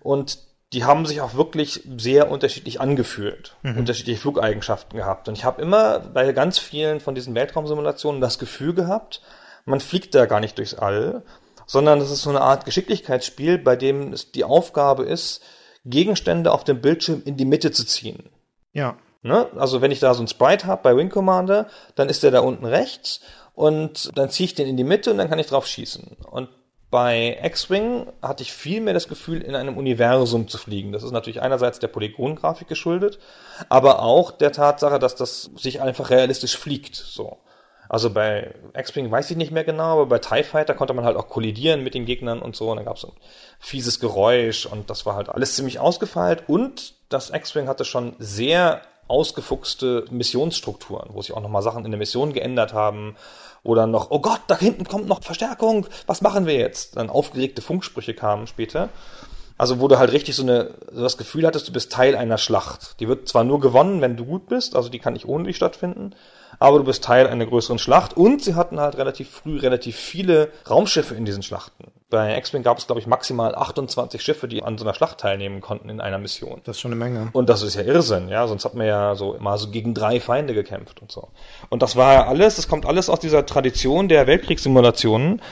[0.00, 0.38] Und
[0.76, 3.78] die haben sich auch wirklich sehr unterschiedlich angefühlt, mhm.
[3.78, 5.26] unterschiedliche Flugeigenschaften gehabt.
[5.26, 9.22] Und ich habe immer bei ganz vielen von diesen Weltraumsimulationen das Gefühl gehabt,
[9.64, 11.22] man fliegt da gar nicht durchs All,
[11.64, 15.42] sondern das ist so eine Art Geschicklichkeitsspiel, bei dem es die Aufgabe ist,
[15.86, 18.28] Gegenstände auf dem Bildschirm in die Mitte zu ziehen.
[18.74, 18.98] Ja.
[19.22, 19.46] Ne?
[19.56, 22.40] Also wenn ich da so ein Sprite habe bei Wing Commander, dann ist der da
[22.40, 23.22] unten rechts
[23.54, 26.18] und dann ziehe ich den in die Mitte und dann kann ich drauf schießen.
[26.30, 26.50] Und
[26.90, 30.92] bei X-Wing hatte ich viel mehr das Gefühl, in einem Universum zu fliegen.
[30.92, 33.18] Das ist natürlich einerseits der Polygongrafik geschuldet,
[33.68, 36.94] aber auch der Tatsache, dass das sich einfach realistisch fliegt.
[36.94, 37.38] So.
[37.88, 41.16] Also bei X-Wing weiß ich nicht mehr genau, aber bei TIE Fighter konnte man halt
[41.16, 42.70] auch kollidieren mit den Gegnern und so.
[42.70, 43.12] Und dann gab es ein
[43.58, 46.44] fieses Geräusch und das war halt alles ziemlich ausgefeilt.
[46.48, 51.98] Und das X-Wing hatte schon sehr ausgefuchste Missionsstrukturen, wo sich auch nochmal Sachen in der
[51.98, 53.16] Mission geändert haben.
[53.66, 56.96] Oder noch, oh Gott, da hinten kommt noch Verstärkung, was machen wir jetzt?
[56.96, 58.90] Dann aufgeregte Funksprüche kamen später.
[59.58, 62.38] Also wo du halt richtig so, eine, so das Gefühl hattest, du bist Teil einer
[62.38, 63.00] Schlacht.
[63.00, 65.56] Die wird zwar nur gewonnen, wenn du gut bist, also die kann nicht ohne dich
[65.56, 66.14] stattfinden,
[66.58, 70.50] aber du bist Teil einer größeren Schlacht und sie hatten halt relativ früh relativ viele
[70.68, 71.92] Raumschiffe in diesen Schlachten.
[72.08, 75.60] Bei X-Wing gab es, glaube ich, maximal 28 Schiffe, die an so einer Schlacht teilnehmen
[75.60, 76.60] konnten in einer Mission.
[76.62, 77.30] Das ist schon eine Menge.
[77.32, 78.46] Und das ist ja Irrsinn, ja.
[78.46, 81.28] Sonst hat man ja so mal so gegen drei Feinde gekämpft und so.
[81.68, 85.42] Und das war ja alles, das kommt alles aus dieser Tradition der Weltkriegssimulationen,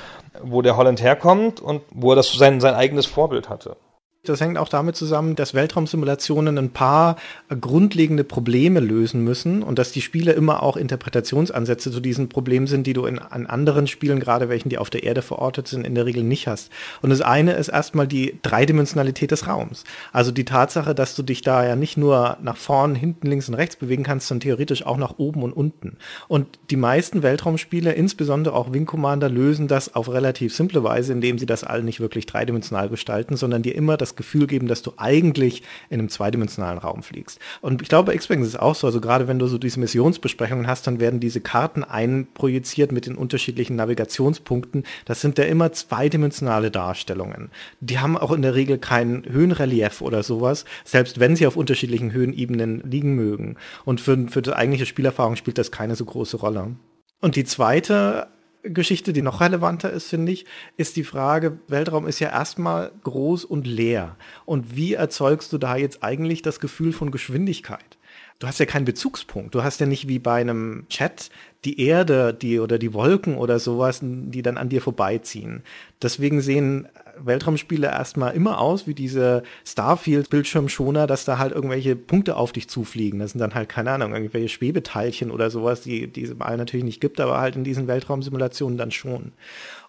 [0.42, 3.76] wo der Holland herkommt und wo er das sein, sein eigenes Vorbild hatte.
[4.24, 7.16] Das hängt auch damit zusammen, dass Weltraumsimulationen ein paar
[7.60, 12.86] grundlegende Probleme lösen müssen und dass die Spiele immer auch Interpretationsansätze zu diesen Problemen sind,
[12.86, 15.94] die du in, an anderen Spielen, gerade welchen, die auf der Erde verortet sind, in
[15.94, 16.72] der Regel nicht hast.
[17.02, 19.84] Und das eine ist erstmal die Dreidimensionalität des Raums.
[20.12, 23.54] Also die Tatsache, dass du dich da ja nicht nur nach vorn, hinten, links und
[23.54, 25.98] rechts bewegen kannst, sondern theoretisch auch nach oben und unten.
[26.28, 31.38] Und die meisten Weltraumspiele, insbesondere auch Wing Commander, lösen das auf relativ simple Weise, indem
[31.38, 34.92] sie das all nicht wirklich dreidimensional gestalten, sondern dir immer das Gefühl geben, dass du
[34.96, 37.38] eigentlich in einem zweidimensionalen Raum fliegst.
[37.60, 38.86] Und ich glaube, bei X-Wing ist es auch so.
[38.86, 43.16] Also gerade wenn du so diese Missionsbesprechungen hast, dann werden diese Karten einprojiziert mit den
[43.16, 44.84] unterschiedlichen Navigationspunkten.
[45.04, 47.50] Das sind ja immer zweidimensionale Darstellungen.
[47.80, 52.12] Die haben auch in der Regel kein Höhenrelief oder sowas, selbst wenn sie auf unterschiedlichen
[52.12, 53.56] Höhenebenen liegen mögen.
[53.84, 56.76] Und für, für die eigentliche Spielerfahrung spielt das keine so große Rolle.
[57.20, 58.28] Und die zweite
[58.64, 60.46] Geschichte, die noch relevanter ist, finde ich,
[60.76, 64.16] ist die Frage, Weltraum ist ja erstmal groß und leer.
[64.46, 67.98] Und wie erzeugst du da jetzt eigentlich das Gefühl von Geschwindigkeit?
[68.38, 69.54] Du hast ja keinen Bezugspunkt.
[69.54, 71.30] Du hast ja nicht wie bei einem Chat
[71.64, 75.62] die Erde, die oder die Wolken oder sowas, die dann an dir vorbeiziehen.
[76.02, 82.52] Deswegen sehen Weltraumspiele erstmal immer aus wie diese Starfield-Bildschirmschoner, dass da halt irgendwelche Punkte auf
[82.52, 83.20] dich zufliegen.
[83.20, 86.84] Das sind dann halt, keine Ahnung, irgendwelche Schwebeteilchen oder sowas, die, die es mal natürlich
[86.84, 89.32] nicht gibt, aber halt in diesen Weltraumsimulationen dann schon.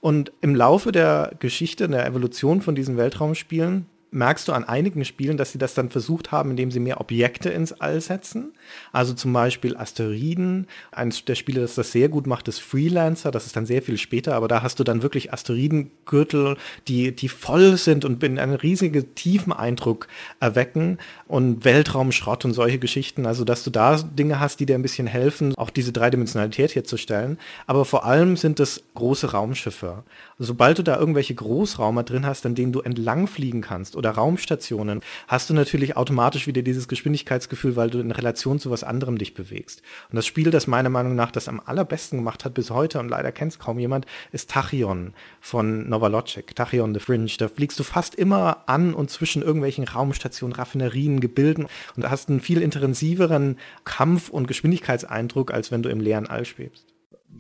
[0.02, 5.38] Und im Laufe der Geschichte, der Evolution von diesen Weltraumspielen, merkst du an einigen Spielen,
[5.38, 8.54] dass sie das dann versucht haben, indem sie mehr Objekte ins All setzen.
[8.92, 10.68] Also zum Beispiel Asteroiden.
[10.92, 13.32] Eines der Spiele, das das sehr gut macht, ist Freelancer.
[13.32, 17.30] Das ist dann sehr viel später, aber da hast du dann wirklich Asteroidengürtel, die, die
[17.30, 20.08] voll sind und einen riesigen tiefen Eindruck
[20.40, 23.26] erwecken und Weltraumschrott und solche Geschichten.
[23.26, 27.38] Also, dass du da Dinge hast, die dir ein bisschen helfen, auch diese Dreidimensionalität herzustellen.
[27.68, 30.04] Aber vor allem sind es große Raumschiffe.
[30.40, 35.02] Sobald du da irgendwelche Großraumer drin hast, an denen du entlang fliegen kannst oder Raumstationen,
[35.28, 39.34] hast du natürlich automatisch wieder dieses Geschwindigkeitsgefühl, weil du in Relation zu was anderem dich
[39.34, 39.82] bewegst.
[40.10, 43.10] Und das Spiel, das meiner Meinung nach das am allerbesten gemacht hat bis heute und
[43.10, 47.32] leider kennt es kaum jemand, ist Tachyon von Novalogic, Tachyon the Fringe.
[47.38, 52.42] Da fliegst du fast immer an und zwischen irgendwelchen Raumstationen, Raffinerien, Gebilden und hast einen
[52.42, 56.96] viel intensiveren Kampf- und Geschwindigkeitseindruck, als wenn du im leeren All schwebst.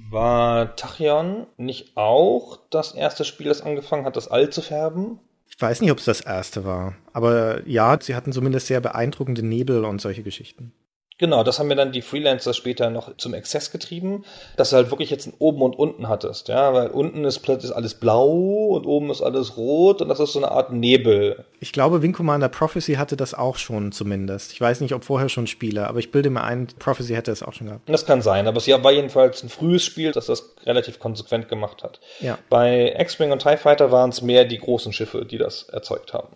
[0.10, 5.20] War Tachyon nicht auch das erste Spiel, das angefangen hat, das All zu färben?
[5.58, 9.41] Ich weiß nicht, ob es das erste war, aber ja, sie hatten zumindest sehr beeindruckende
[9.41, 10.74] Nebel und solche Geschichten.
[11.17, 14.25] Genau, das haben wir dann die Freelancer später noch zum Exzess getrieben,
[14.58, 17.73] dass du halt wirklich jetzt ein oben und unten hattest, ja, weil unten ist plötzlich
[17.73, 18.28] alles blau
[18.75, 21.45] und oben ist alles rot und das ist so eine Art Nebel.
[21.62, 24.51] Ich glaube, Wing Commander Prophecy hatte das auch schon zumindest.
[24.51, 27.43] Ich weiß nicht, ob vorher schon Spiele, aber ich bilde mir ein, Prophecy hätte es
[27.43, 27.88] auch schon gehabt.
[27.88, 31.82] Das kann sein, aber es war jedenfalls ein frühes Spiel, das das relativ konsequent gemacht
[31.82, 32.01] hat.
[32.19, 32.38] Ja.
[32.49, 36.36] Bei X-Wing und TIE Fighter waren es mehr die großen Schiffe, die das erzeugt haben.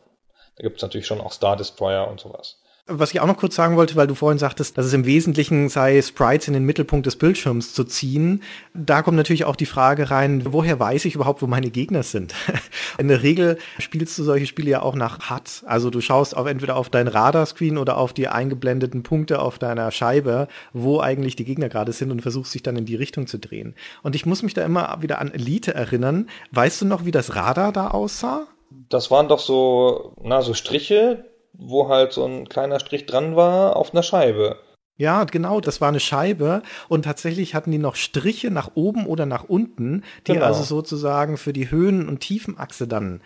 [0.56, 2.62] Da gibt es natürlich schon auch Star Destroyer und sowas.
[2.92, 5.70] Was ich auch noch kurz sagen wollte, weil du vorhin sagtest, dass es im Wesentlichen
[5.70, 8.42] sei, Sprites in den Mittelpunkt des Bildschirms zu ziehen.
[8.74, 12.34] Da kommt natürlich auch die Frage rein, woher weiß ich überhaupt, wo meine Gegner sind?
[12.98, 15.64] in der Regel spielst du solche Spiele ja auch nach HUD.
[15.66, 19.92] Also du schaust auf entweder auf dein Radarscreen oder auf die eingeblendeten Punkte auf deiner
[19.92, 23.38] Scheibe, wo eigentlich die Gegner gerade sind und versuchst dich dann in die Richtung zu
[23.38, 23.76] drehen.
[24.02, 26.28] Und ich muss mich da immer wieder an Elite erinnern.
[26.52, 28.48] Weißt du noch, wie das Radar da aussah?
[28.90, 33.76] Das waren doch so, na, so Striche, wo halt so ein kleiner Strich dran war
[33.76, 34.58] auf einer Scheibe.
[34.98, 39.26] Ja, genau, das war eine Scheibe und tatsächlich hatten die noch Striche nach oben oder
[39.26, 40.46] nach unten, die Genau.
[40.46, 43.22] also sozusagen für die Höhen- und Tiefenachse dann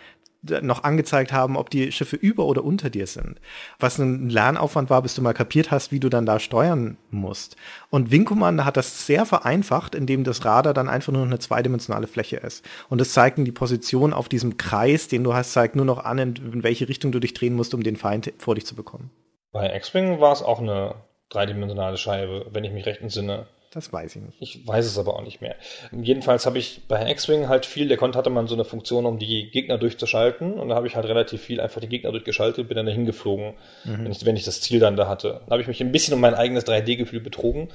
[0.62, 3.40] noch angezeigt haben, ob die Schiffe über oder unter dir sind.
[3.78, 7.56] Was ein Lernaufwand war, bis du mal kapiert hast, wie du dann da steuern musst.
[7.90, 11.38] Und Wing Commander hat das sehr vereinfacht, indem das Radar dann einfach nur noch eine
[11.38, 12.64] zweidimensionale Fläche ist.
[12.88, 16.18] Und es zeigt die Position auf diesem Kreis, den du hast, zeigt nur noch an,
[16.18, 19.10] in, in welche Richtung du dich drehen musst, um den Feind vor dich zu bekommen.
[19.52, 20.94] Bei X-Wing war es auch eine
[21.30, 23.46] dreidimensionale Scheibe, wenn ich mich recht entsinne.
[23.74, 24.36] Das weiß ich nicht.
[24.40, 25.56] Ich weiß es aber auch nicht mehr.
[25.90, 29.18] Jedenfalls habe ich bei X-Wing halt viel, der konnte, hatte man so eine Funktion, um
[29.18, 30.54] die Gegner durchzuschalten.
[30.54, 33.54] Und da habe ich halt relativ viel einfach die Gegner durchgeschaltet, bin dann dahin geflogen,
[33.82, 35.40] wenn, ich, wenn ich das Ziel dann da hatte.
[35.46, 37.68] Da habe ich mich ein bisschen um mein eigenes 3D-Gefühl betrogen,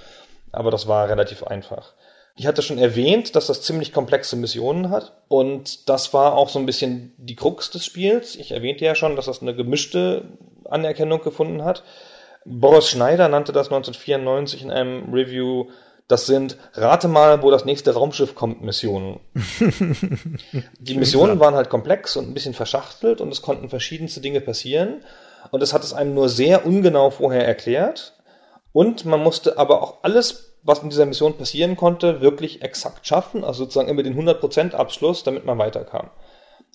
[0.53, 1.93] aber das war relativ einfach.
[2.37, 5.11] Ich hatte schon erwähnt, dass das ziemlich komplexe Missionen hat.
[5.27, 8.37] Und das war auch so ein bisschen die Krux des Spiels.
[8.37, 10.23] Ich erwähnte ja schon, dass das eine gemischte
[10.63, 11.83] Anerkennung gefunden hat.
[12.45, 15.65] Boris Schneider nannte das 1994 in einem Review,
[16.09, 19.19] das sind Rate mal, wo das nächste Raumschiff kommt Missionen.
[20.79, 25.03] Die Missionen waren halt komplex und ein bisschen verschachtelt und es konnten verschiedenste Dinge passieren.
[25.51, 28.15] Und es hat es einem nur sehr ungenau vorher erklärt.
[28.73, 33.43] Und man musste aber auch alles, was in dieser Mission passieren konnte, wirklich exakt schaffen.
[33.43, 36.09] Also sozusagen immer den 100% Abschluss, damit man weiterkam.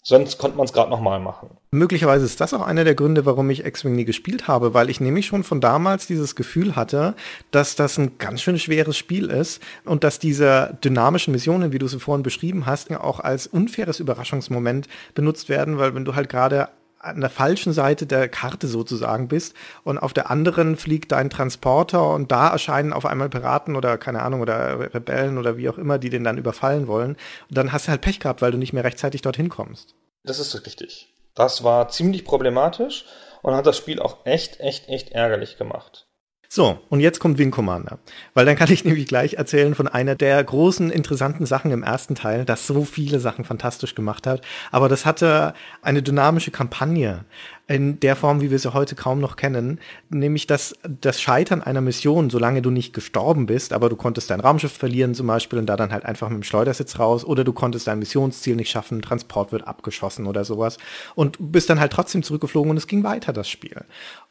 [0.06, 1.48] Sonst konnte man es gerade nochmal machen.
[1.70, 5.00] Möglicherweise ist das auch einer der Gründe, warum ich X-Wing nie gespielt habe, weil ich
[5.00, 7.14] nämlich schon von damals dieses Gefühl hatte,
[7.50, 11.88] dass das ein ganz schön schweres Spiel ist und dass diese dynamischen Missionen, wie du
[11.88, 16.68] sie vorhin beschrieben hast, auch als unfaires Überraschungsmoment benutzt werden, weil wenn du halt gerade
[17.04, 22.10] an der falschen Seite der Karte sozusagen bist und auf der anderen fliegt dein Transporter
[22.10, 25.98] und da erscheinen auf einmal Piraten oder keine Ahnung oder Rebellen oder wie auch immer,
[25.98, 27.16] die den dann überfallen wollen.
[27.48, 29.94] Und dann hast du halt Pech gehabt, weil du nicht mehr rechtzeitig dorthin kommst.
[30.24, 31.12] Das ist richtig.
[31.34, 33.04] Das war ziemlich problematisch
[33.42, 36.06] und hat das Spiel auch echt, echt, echt ärgerlich gemacht.
[36.48, 37.98] So, und jetzt kommt Wing Commander.
[38.34, 42.14] Weil dann kann ich nämlich gleich erzählen von einer der großen, interessanten Sachen im ersten
[42.14, 44.42] Teil, das so viele Sachen fantastisch gemacht hat.
[44.70, 47.24] Aber das hatte eine dynamische Kampagne
[47.66, 51.80] in der Form, wie wir sie heute kaum noch kennen, nämlich das, das Scheitern einer
[51.80, 55.66] Mission, solange du nicht gestorben bist, aber du konntest dein Raumschiff verlieren zum Beispiel und
[55.66, 59.00] da dann halt einfach mit dem Schleudersitz raus oder du konntest dein Missionsziel nicht schaffen,
[59.00, 60.76] Transport wird abgeschossen oder sowas
[61.14, 63.84] und bist dann halt trotzdem zurückgeflogen und es ging weiter, das Spiel.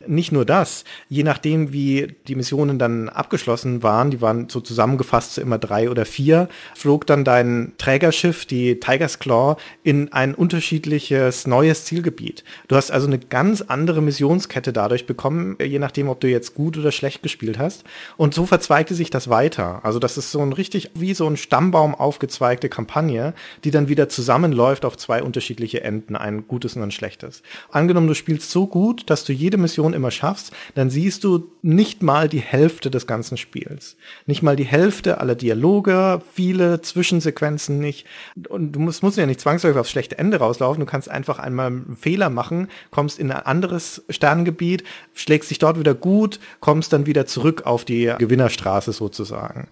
[0.05, 5.33] Nicht nur das, je nachdem, wie die Missionen dann abgeschlossen waren, die waren so zusammengefasst
[5.33, 11.47] zu immer drei oder vier, flog dann dein Trägerschiff, die Tiger's Claw, in ein unterschiedliches
[11.47, 12.43] neues Zielgebiet.
[12.67, 16.77] Du hast also eine ganz andere Missionskette dadurch bekommen, je nachdem, ob du jetzt gut
[16.77, 17.83] oder schlecht gespielt hast.
[18.17, 19.83] Und so verzweigte sich das weiter.
[19.83, 23.33] Also das ist so ein richtig wie so ein Stammbaum aufgezweigte Kampagne,
[23.63, 27.43] die dann wieder zusammenläuft auf zwei unterschiedliche Enden, ein gutes und ein schlechtes.
[27.71, 32.03] Angenommen, du spielst so gut, dass du jede Mission immer schaffst, dann siehst du nicht
[32.03, 33.95] mal die Hälfte des ganzen Spiels.
[34.25, 38.05] Nicht mal die Hälfte aller Dialoge, viele Zwischensequenzen nicht.
[38.49, 40.81] Und du musst, musst ja nicht zwangsläufig aufs schlechte Ende rauslaufen.
[40.81, 45.79] Du kannst einfach einmal einen Fehler machen, kommst in ein anderes Sterngebiet, schlägst dich dort
[45.79, 49.67] wieder gut, kommst dann wieder zurück auf die Gewinnerstraße sozusagen.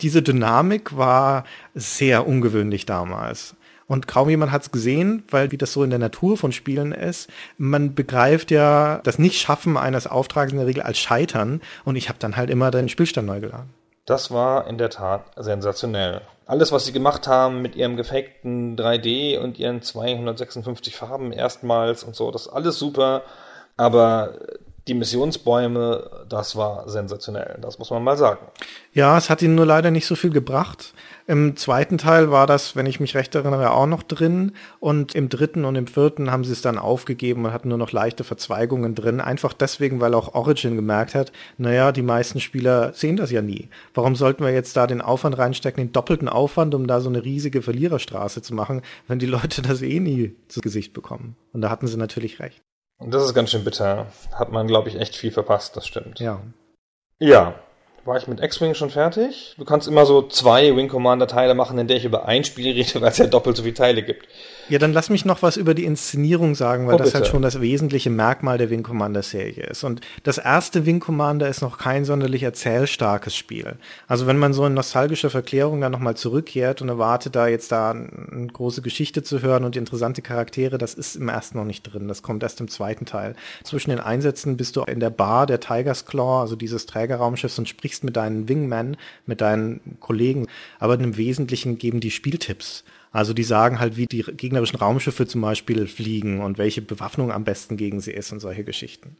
[0.00, 3.54] Diese Dynamik war sehr ungewöhnlich damals.
[3.86, 6.92] Und kaum jemand hat es gesehen, weil wie das so in der Natur von Spielen
[6.92, 7.28] ist,
[7.58, 12.18] man begreift ja das Nicht-Schaffen eines Auftrags in der Regel als Scheitern und ich habe
[12.18, 13.70] dann halt immer den Spielstand neu geladen.
[14.06, 16.22] Das war in der Tat sensationell.
[16.46, 22.16] Alles, was sie gemacht haben mit ihrem gefakten 3D und ihren 256 Farben erstmals und
[22.16, 23.22] so, das ist alles super.
[23.76, 24.38] Aber
[24.88, 28.46] die Missionsbäume, das war sensationell, das muss man mal sagen.
[28.92, 30.92] Ja, es hat ihnen nur leider nicht so viel gebracht.
[31.28, 34.52] Im zweiten Teil war das, wenn ich mich recht erinnere, auch noch drin.
[34.80, 37.92] Und im dritten und im vierten haben sie es dann aufgegeben und hatten nur noch
[37.92, 39.20] leichte Verzweigungen drin.
[39.20, 43.68] Einfach deswegen, weil auch Origin gemerkt hat, naja, die meisten Spieler sehen das ja nie.
[43.94, 47.24] Warum sollten wir jetzt da den Aufwand reinstecken, den doppelten Aufwand, um da so eine
[47.24, 51.36] riesige Verliererstraße zu machen, wenn die Leute das eh nie zu Gesicht bekommen?
[51.52, 52.62] Und da hatten sie natürlich recht.
[53.02, 54.06] Und das ist ganz schön bitter.
[54.32, 56.20] Hat man, glaube ich, echt viel verpasst, das stimmt.
[56.20, 56.40] Ja.
[57.18, 57.54] Ja,
[58.04, 59.54] war ich mit X-Wing schon fertig.
[59.58, 62.72] Du kannst immer so zwei Wing Commander Teile machen, in der ich über ein Spiel
[62.72, 64.26] rede, weil es ja doppelt so viele Teile gibt.
[64.68, 67.18] Ja, dann lass mich noch was über die Inszenierung sagen, weil Oh, das bitte.
[67.18, 69.82] halt schon das wesentliche Merkmal der Wing Commander Serie ist.
[69.84, 73.76] Und das erste Wing Commander ist noch kein sonderlich erzählstarkes Spiel.
[74.06, 77.90] Also wenn man so in nostalgischer Verklärung dann nochmal zurückkehrt und erwartet, da jetzt da
[77.90, 82.08] eine große Geschichte zu hören und interessante Charaktere, das ist im ersten noch nicht drin.
[82.08, 83.34] Das kommt erst im zweiten Teil.
[83.64, 87.68] Zwischen den Einsätzen bist du in der Bar der Tiger's Claw, also dieses Trägerraumschiffs und
[87.68, 88.96] sprichst mit deinen Wingmen,
[89.26, 90.46] mit deinen Kollegen.
[90.78, 92.84] Aber im Wesentlichen geben die Spieltipps.
[93.12, 97.44] Also die sagen halt, wie die gegnerischen Raumschiffe zum Beispiel fliegen und welche Bewaffnung am
[97.44, 99.16] besten gegen sie ist und solche Geschichten.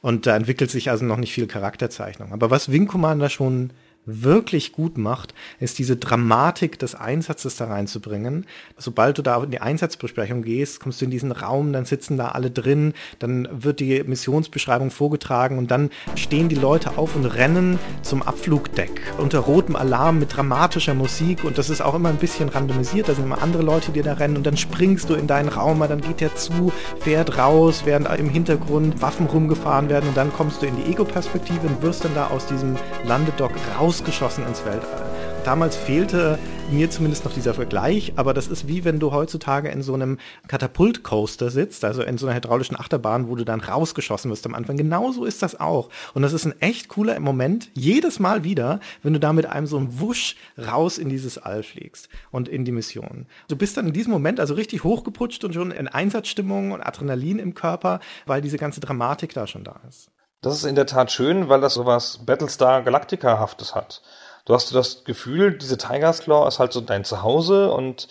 [0.00, 2.32] Und da entwickelt sich also noch nicht viel Charakterzeichnung.
[2.32, 3.70] Aber was Wing Commander schon
[4.06, 8.46] wirklich gut macht, ist diese Dramatik des Einsatzes da reinzubringen.
[8.76, 12.28] Sobald du da in die Einsatzbesprechung gehst, kommst du in diesen Raum, dann sitzen da
[12.28, 17.78] alle drin, dann wird die Missionsbeschreibung vorgetragen und dann stehen die Leute auf und rennen
[18.02, 22.48] zum Abflugdeck unter rotem Alarm mit dramatischer Musik und das ist auch immer ein bisschen
[22.48, 25.48] randomisiert, da sind immer andere Leute, die da rennen und dann springst du in deinen
[25.48, 30.32] Raum, dann geht der zu, fährt raus, während im Hintergrund Waffen rumgefahren werden und dann
[30.32, 33.52] kommst du in die Ego-Perspektive und wirst dann da aus diesem Landedock
[33.94, 35.06] rausgeschossen ins Weltall.
[35.44, 36.36] Damals fehlte
[36.72, 40.18] mir zumindest noch dieser Vergleich, aber das ist wie wenn du heutzutage in so einem
[40.48, 44.76] Katapultcoaster sitzt, also in so einer hydraulischen Achterbahn, wo du dann rausgeschossen wirst am Anfang.
[44.76, 45.90] Genauso ist das auch.
[46.12, 49.68] Und das ist ein echt cooler Moment, jedes Mal wieder, wenn du da mit einem
[49.68, 53.26] so einem Wusch raus in dieses All fliegst und in die Mission.
[53.46, 57.38] Du bist dann in diesem Moment also richtig hochgeputscht und schon in Einsatzstimmung und Adrenalin
[57.38, 60.10] im Körper, weil diese ganze Dramatik da schon da ist.
[60.44, 64.02] Das ist in der Tat schön, weil das sowas Battlestar Galactica-haftes hat.
[64.44, 68.08] Du hast das Gefühl, diese Tiger's Claw ist halt so dein Zuhause und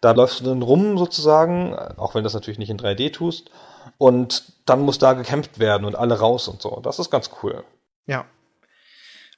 [0.00, 3.52] da läufst du dann rum sozusagen, auch wenn das natürlich nicht in 3D tust.
[3.98, 6.80] Und dann muss da gekämpft werden und alle raus und so.
[6.82, 7.62] Das ist ganz cool.
[8.06, 8.24] Ja.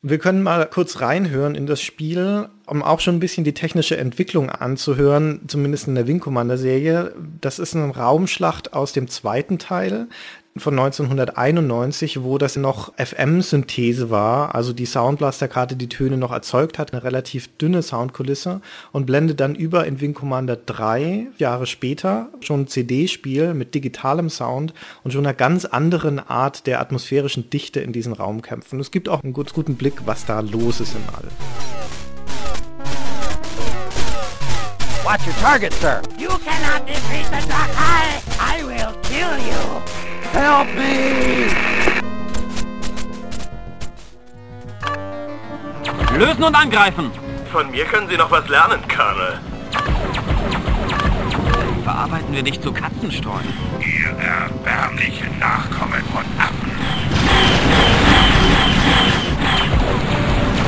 [0.01, 3.99] Wir können mal kurz reinhören in das Spiel, um auch schon ein bisschen die technische
[3.99, 7.15] Entwicklung anzuhören, zumindest in der Wing Commander Serie.
[7.43, 10.09] Das ist eine Raumschlacht aus dem zweiten Teil
[10.61, 16.92] von 1991, wo das noch FM-Synthese war, also die Soundblaster-Karte die Töne noch erzeugt hat,
[16.92, 18.61] eine relativ dünne Soundkulisse
[18.92, 24.31] und blendet dann über in Wing Commander 3 Jahre später schon ein CD-Spiel mit digitalem
[24.31, 28.81] Sound und schon einer ganz anderen Art der atmosphärischen Dichte in diesen Raumkämpfen.
[28.81, 31.29] Es gibt auch einen ganz guten Blick, was da los ist im All.
[35.05, 36.03] Watch your target, sir.
[36.18, 38.21] You cannot defeat the Drakai!
[38.38, 40.08] I will kill you!
[40.33, 41.49] Help me!
[46.19, 47.11] Lösen und angreifen!
[47.53, 49.41] Von mir können Sie noch was lernen, Colonel.
[51.85, 53.41] Verarbeiten wir dich zu Katzenstreu.
[53.81, 56.73] Ihr erbärmlichen Nachkommen von Affen.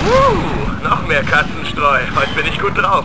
[0.07, 2.01] Uh, noch mehr Katzenstreu.
[2.14, 3.05] Heute bin ich gut drauf.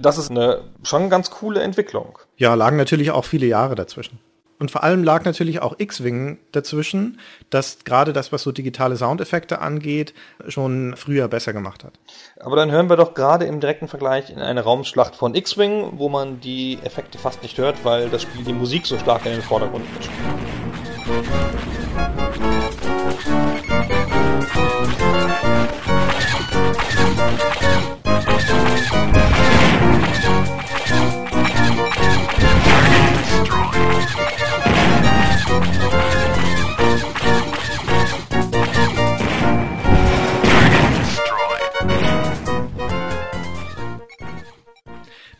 [0.00, 2.18] Das ist eine schon ganz coole Entwicklung.
[2.36, 4.18] Ja, lagen natürlich auch viele Jahre dazwischen.
[4.62, 7.18] Und vor allem lag natürlich auch X-Wing dazwischen,
[7.50, 10.14] das gerade das, was so digitale Soundeffekte angeht,
[10.46, 11.94] schon früher besser gemacht hat.
[12.38, 16.08] Aber dann hören wir doch gerade im direkten Vergleich in eine Raumschlacht von X-Wing, wo
[16.08, 19.42] man die Effekte fast nicht hört, weil das Spiel die Musik so stark in den
[19.42, 20.10] Vordergrund mischt.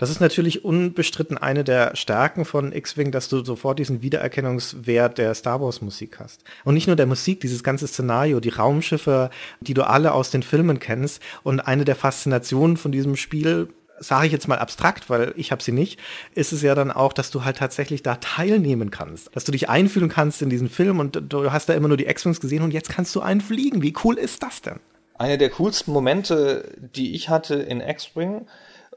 [0.03, 5.33] Das ist natürlich unbestritten eine der Stärken von X-Wing, dass du sofort diesen Wiedererkennungswert der
[5.33, 6.43] Star Wars Musik hast.
[6.65, 9.31] Und nicht nur der Musik, dieses ganze Szenario, die Raumschiffe,
[9.61, 11.23] die du alle aus den Filmen kennst.
[11.45, 13.69] Und eine der Faszinationen von diesem Spiel
[14.01, 16.01] sage ich jetzt mal abstrakt, weil ich habe sie nicht,
[16.35, 19.31] ist es ja dann auch, dass du halt tatsächlich da teilnehmen kannst.
[19.37, 22.09] Dass du dich einfühlen kannst in diesen Film und du hast da immer nur die
[22.09, 23.83] X-Wings gesehen und jetzt kannst du einen fliegen.
[23.83, 24.81] Wie cool ist das denn?
[25.17, 28.47] Einer der coolsten Momente, die ich hatte in X-Wing,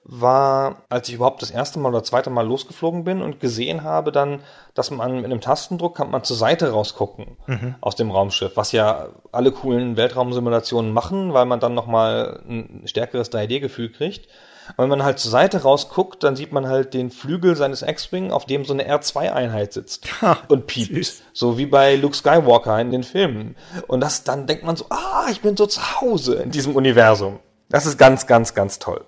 [0.08, 4.12] war, als ich überhaupt das erste Mal oder zweite Mal losgeflogen bin und gesehen habe
[4.12, 4.42] dann,
[4.76, 7.38] dass man mit einem Tastendruck kann man zur Seite rausgucken
[7.82, 13.32] aus dem Raumschiff, was ja alle coolen Weltraumsimulationen machen, weil man dann nochmal ein stärkeres
[13.32, 14.28] 3D-Gefühl kriegt.
[14.70, 18.32] Und wenn man halt zur Seite rausguckt, dann sieht man halt den Flügel seines X-Wing,
[18.32, 20.08] auf dem so eine R2-Einheit sitzt
[20.48, 20.94] und piept.
[20.94, 21.24] süß.
[21.34, 23.56] So wie bei Luke Skywalker in den Filmen.
[23.88, 27.40] Und das, dann denkt man so, ah, ich bin so zu Hause in diesem Universum.
[27.70, 29.06] Das ist ganz, ganz, ganz toll.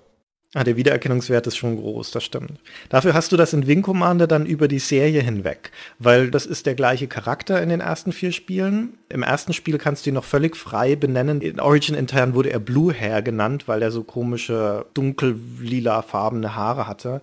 [0.54, 2.52] Ah, der Wiedererkennungswert ist schon groß, das stimmt.
[2.88, 6.64] Dafür hast du das in Wing Commander dann über die Serie hinweg, weil das ist
[6.64, 8.96] der gleiche Charakter in den ersten vier Spielen.
[9.10, 11.42] Im ersten Spiel kannst du ihn noch völlig frei benennen.
[11.42, 16.86] In Origin intern wurde er Blue Hair genannt, weil er so komische dunkel-lila farbene Haare
[16.86, 17.20] hatte.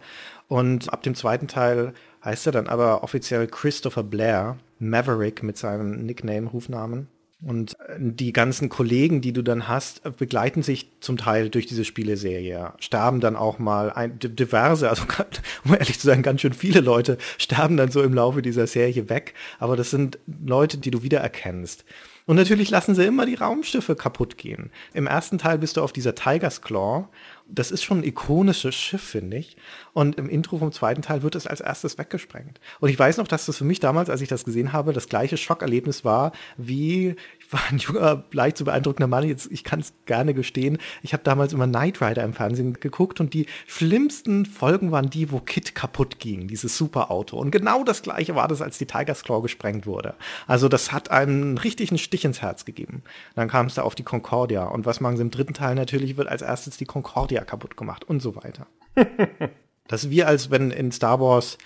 [0.48, 6.06] Und ab dem zweiten Teil heißt er dann aber offiziell Christopher Blair, Maverick mit seinem
[6.06, 7.08] Nickname, Rufnamen.
[7.42, 11.66] Und äh, die ganzen Kollegen, die du dann hast, äh, begleiten sich zum Teil durch
[11.66, 12.74] diese Spieleserie.
[12.80, 15.04] Sterben dann auch mal ein, di- diverse, also
[15.66, 19.10] um ehrlich zu sein, ganz schön viele Leute sterben dann so im Laufe dieser Serie
[19.10, 19.34] weg.
[19.60, 21.84] Aber das sind Leute, die du wiedererkennst.
[22.26, 24.72] Und natürlich lassen sie immer die Raumschiffe kaputt gehen.
[24.94, 27.08] Im ersten Teil bist du auf dieser Tiger's Claw.
[27.48, 29.56] Das ist schon ein ikonisches Schiff, finde ich.
[29.94, 32.60] Und im Intro vom zweiten Teil wird es als erstes weggesprengt.
[32.80, 35.10] Und ich weiß noch, dass das für mich damals, als ich das gesehen habe, das
[35.10, 37.16] gleiche Schockerlebnis war, wie
[37.56, 40.78] war ein junger, leicht zu beeindruckender Mann, jetzt, ich kann es gerne gestehen.
[41.04, 45.32] Ich habe damals immer Knight Rider im Fernsehen geguckt und die schlimmsten Folgen waren die,
[45.32, 47.38] wo Kit kaputt ging, dieses Superauto.
[47.38, 50.16] Und genau das gleiche war das, als die Tiger's Claw gesprengt wurde.
[50.48, 53.04] Also das hat einen richtigen Stich ins Herz gegeben.
[53.36, 54.66] Dann kam es da auf die Concordia.
[54.66, 58.04] Und was machen sie im dritten Teil natürlich, wird als erstes die Concordia kaputt gemacht
[58.04, 58.68] und so weiter.
[59.88, 61.58] das ist wie als wenn in Star Wars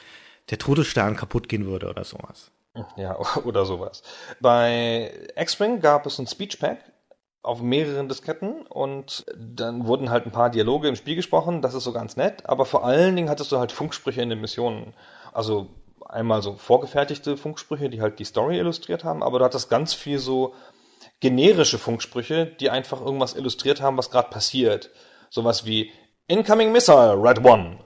[0.52, 2.52] der Todesstern kaputt gehen würde oder sowas.
[2.96, 4.04] Ja, oder sowas.
[4.40, 6.80] Bei X-Wing gab es ein Speech Pack
[7.42, 11.86] auf mehreren Disketten und dann wurden halt ein paar Dialoge im Spiel gesprochen, das ist
[11.86, 14.94] so ganz nett, aber vor allen Dingen hattest du halt Funksprüche in den Missionen.
[15.32, 15.70] Also
[16.06, 20.20] einmal so vorgefertigte Funksprüche, die halt die Story illustriert haben, aber du hattest ganz viel
[20.20, 20.54] so
[21.22, 24.90] generische Funksprüche, die einfach irgendwas illustriert haben, was gerade passiert.
[25.30, 25.92] Sowas wie
[26.28, 27.80] Incoming Missile, Red One.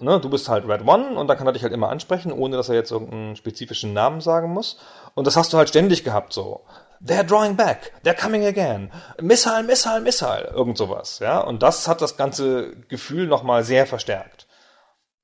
[0.00, 2.56] Ne, du bist halt Red One und dann kann er dich halt immer ansprechen, ohne
[2.56, 4.78] dass er jetzt irgendeinen spezifischen Namen sagen muss.
[5.14, 6.64] Und das hast du halt ständig gehabt, so.
[7.04, 8.90] They're drawing back, they're coming again.
[9.20, 11.40] Missile, Missile, Missile, irgend sowas, ja.
[11.40, 14.48] Und das hat das ganze Gefühl nochmal sehr verstärkt.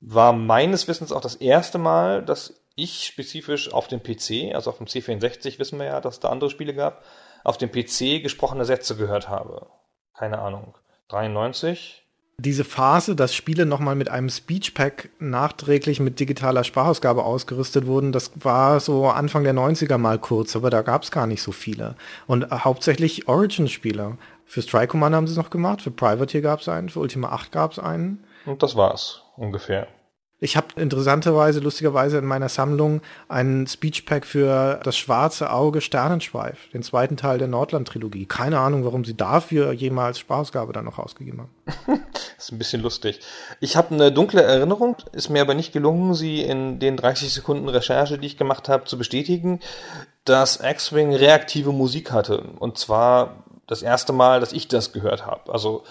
[0.00, 4.78] War meines Wissens auch das erste Mal, dass ich spezifisch auf dem PC, also auf
[4.78, 7.02] dem C64 wissen wir ja, dass es da andere Spiele gab,
[7.42, 9.66] auf dem PC gesprochene Sätze gehört habe.
[10.14, 10.76] Keine Ahnung.
[11.08, 12.05] 93?
[12.38, 18.30] Diese Phase, dass Spiele nochmal mit einem Speechpack nachträglich mit digitaler Sprachausgabe ausgerüstet wurden, das
[18.34, 21.96] war so Anfang der 90er mal kurz, aber da gab es gar nicht so viele.
[22.26, 24.18] Und äh, hauptsächlich Origin-Spiele.
[24.44, 27.30] Für Strike Commander haben sie es noch gemacht, für Privateer gab es einen, für Ultima
[27.30, 28.22] 8 gab es einen.
[28.44, 29.88] Und das war's ungefähr.
[30.38, 36.82] Ich habe interessanterweise, lustigerweise in meiner Sammlung einen Speechpack für das schwarze Auge Sternenschweif, den
[36.82, 38.26] zweiten Teil der Nordland-Trilogie.
[38.26, 42.02] Keine Ahnung, warum sie dafür jemals Sprachausgabe dann noch ausgegeben haben.
[42.38, 43.20] Ist ein bisschen lustig.
[43.60, 47.70] Ich habe eine dunkle Erinnerung, ist mir aber nicht gelungen, sie in den 30 Sekunden
[47.70, 49.60] Recherche, die ich gemacht habe, zu bestätigen,
[50.24, 52.42] dass X-Wing reaktive Musik hatte.
[52.58, 55.50] Und zwar das erste Mal, dass ich das gehört habe.
[55.50, 55.84] Also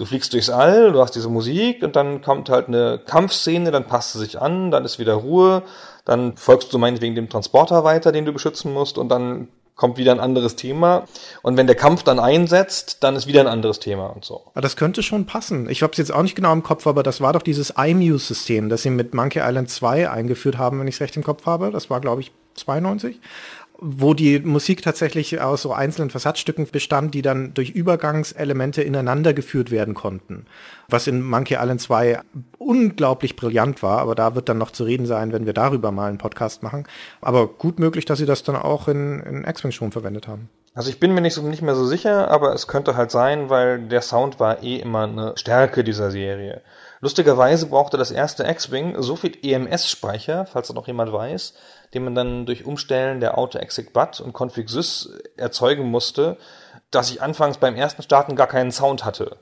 [0.00, 3.86] du fliegst durchs All, du hast diese Musik und dann kommt halt eine Kampfszene, dann
[3.86, 5.62] passt sie sich an, dann ist wieder Ruhe,
[6.06, 10.12] dann folgst du meinetwegen dem Transporter weiter, den du beschützen musst und dann kommt wieder
[10.12, 11.04] ein anderes Thema.
[11.42, 14.42] Und wenn der Kampf dann einsetzt, dann ist wieder ein anderes Thema und so.
[14.54, 15.68] Das könnte schon passen.
[15.70, 18.70] Ich habe es jetzt auch nicht genau im Kopf, aber das war doch dieses iMuse-System,
[18.70, 21.70] das sie mit Monkey Island 2 eingeführt haben, wenn ich es recht im Kopf habe.
[21.70, 23.20] Das war, glaube ich, 92
[23.80, 29.70] wo die Musik tatsächlich aus so einzelnen Versatzstücken bestand, die dann durch Übergangselemente ineinander geführt
[29.70, 30.46] werden konnten.
[30.88, 32.20] Was in Monkey Island 2
[32.58, 36.08] unglaublich brillant war, aber da wird dann noch zu reden sein, wenn wir darüber mal
[36.08, 36.86] einen Podcast machen.
[37.22, 40.50] Aber gut möglich, dass sie das dann auch in, in X-Wing schon verwendet haben.
[40.74, 43.50] Also ich bin mir nicht, so, nicht mehr so sicher, aber es könnte halt sein,
[43.50, 46.62] weil der Sound war eh immer eine Stärke dieser Serie.
[47.00, 51.54] Lustigerweise brauchte das erste X-Wing so viel EMS-Speicher, falls da noch jemand weiß,
[51.94, 56.36] den man dann durch Umstellen der Auto-Exec-Bat und Config-Sys erzeugen musste,
[56.90, 59.38] dass ich anfangs beim ersten Starten gar keinen Sound hatte.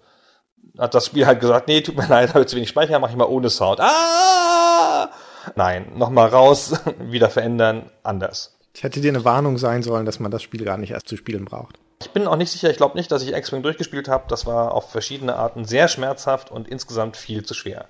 [0.79, 3.17] Hat das Spiel halt gesagt, nee, tut mir leid, habe zu wenig Speicher, mache ich
[3.17, 3.81] mal ohne Sound.
[3.81, 5.11] Ah!
[5.55, 8.59] Nein, nochmal raus, wieder verändern, anders.
[8.75, 11.17] Ich hätte dir eine Warnung sein sollen, dass man das Spiel gar nicht erst zu
[11.17, 11.79] spielen braucht.
[12.01, 14.27] Ich bin auch nicht sicher, ich glaube nicht, dass ich X-Wing durchgespielt habe.
[14.29, 17.87] Das war auf verschiedene Arten sehr schmerzhaft und insgesamt viel zu schwer.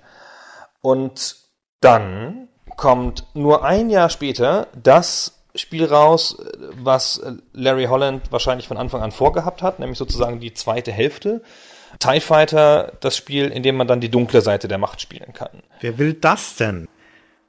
[0.81, 1.35] Und
[1.79, 2.48] dann
[2.79, 6.37] kommt nur ein Jahr später das Spiel raus,
[6.81, 7.21] was
[7.51, 11.41] Larry Holland wahrscheinlich von Anfang an vorgehabt hat, nämlich sozusagen die zweite Hälfte
[11.99, 15.61] TIE Fighter das Spiel, in dem man dann die dunkle Seite der Macht spielen kann.
[15.81, 16.87] Wer will das denn?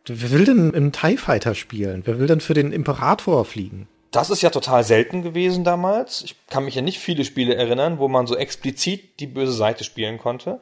[0.07, 2.03] Wer will denn im TIE Fighter spielen?
[2.05, 3.87] Wer will denn für den Imperator fliegen?
[4.11, 6.23] Das ist ja total selten gewesen damals.
[6.23, 9.85] Ich kann mich ja nicht viele Spiele erinnern, wo man so explizit die böse Seite
[9.85, 10.59] spielen konnte.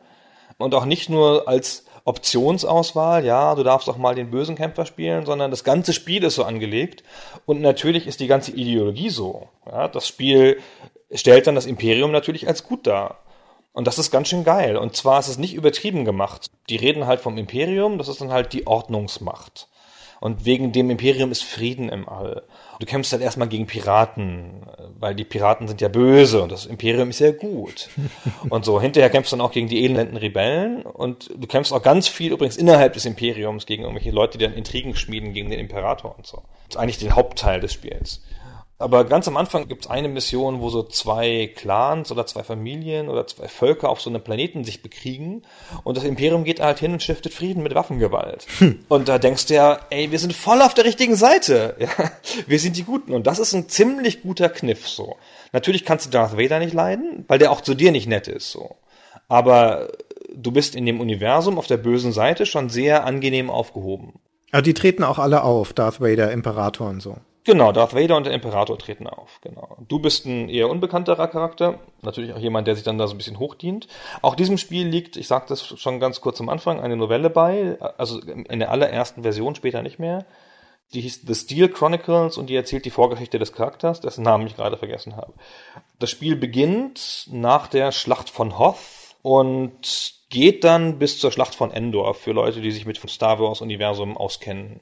[0.59, 5.27] Und auch nicht nur als Optionsauswahl, ja, du darfst auch mal den bösen Kämpfer spielen,
[5.27, 7.05] sondern das ganze Spiel ist so angelegt.
[7.45, 9.49] Und natürlich ist die ganze Ideologie so.
[9.67, 10.59] Ja, das Spiel
[11.13, 13.19] stellt dann das Imperium natürlich als gut dar.
[13.73, 14.77] Und das ist ganz schön geil.
[14.77, 16.51] Und zwar ist es nicht übertrieben gemacht.
[16.71, 19.69] Die reden halt vom Imperium, das ist dann halt die Ordnungsmacht.
[20.21, 22.43] Und wegen dem Imperium ist Frieden im All.
[22.81, 24.63] Du kämpfst halt erstmal gegen Piraten,
[24.99, 27.89] weil die Piraten sind ja böse und das Imperium ist ja gut.
[28.51, 31.83] und so, hinterher kämpfst du dann auch gegen die elenden Rebellen und du kämpfst auch
[31.83, 35.61] ganz viel übrigens innerhalb des Imperiums gegen irgendwelche Leute, die dann Intrigen schmieden gegen den
[35.61, 36.43] Imperator und so.
[36.67, 38.23] Das ist eigentlich der Hauptteil des Spiels.
[38.81, 43.09] Aber ganz am Anfang gibt es eine Mission, wo so zwei Clans oder zwei Familien
[43.09, 45.43] oder zwei Völker auf so einem Planeten sich bekriegen
[45.83, 48.47] und das Imperium geht halt hin und stiftet Frieden mit Waffengewalt.
[48.59, 48.85] Hm.
[48.87, 51.77] Und da denkst du ja, ey, wir sind voll auf der richtigen Seite.
[51.89, 52.11] Ja,
[52.47, 53.15] wir sind die Guten.
[53.15, 55.17] Und das ist ein ziemlich guter Kniff so.
[55.53, 58.51] Natürlich kannst du Darth Vader nicht leiden, weil der auch zu dir nicht nett ist
[58.53, 58.77] so.
[59.29, 59.89] Aber
[60.35, 64.15] du bist in dem Universum auf der bösen Seite schon sehr angenehm aufgehoben.
[64.51, 67.17] Aber die treten auch alle auf, Darth Vader, Imperator und so.
[67.49, 69.41] Genau, Darth Vader und der Imperator treten auf.
[69.41, 69.79] Genau.
[69.89, 73.17] Du bist ein eher unbekannterer Charakter, natürlich auch jemand, der sich dann da so ein
[73.17, 73.89] bisschen hochdient.
[74.21, 77.79] Auch diesem Spiel liegt, ich sagte das schon ganz kurz am Anfang, eine Novelle bei,
[77.97, 80.27] also in der allerersten Version, später nicht mehr.
[80.93, 84.55] Die hieß The Steel Chronicles und die erzählt die Vorgeschichte des Charakters, dessen Namen ich
[84.55, 85.33] gerade vergessen habe.
[85.99, 88.77] Das Spiel beginnt nach der Schlacht von Hoth
[89.23, 93.41] und geht dann bis zur Schlacht von Endor für Leute, die sich mit dem Star
[93.41, 94.81] Wars Universum auskennen.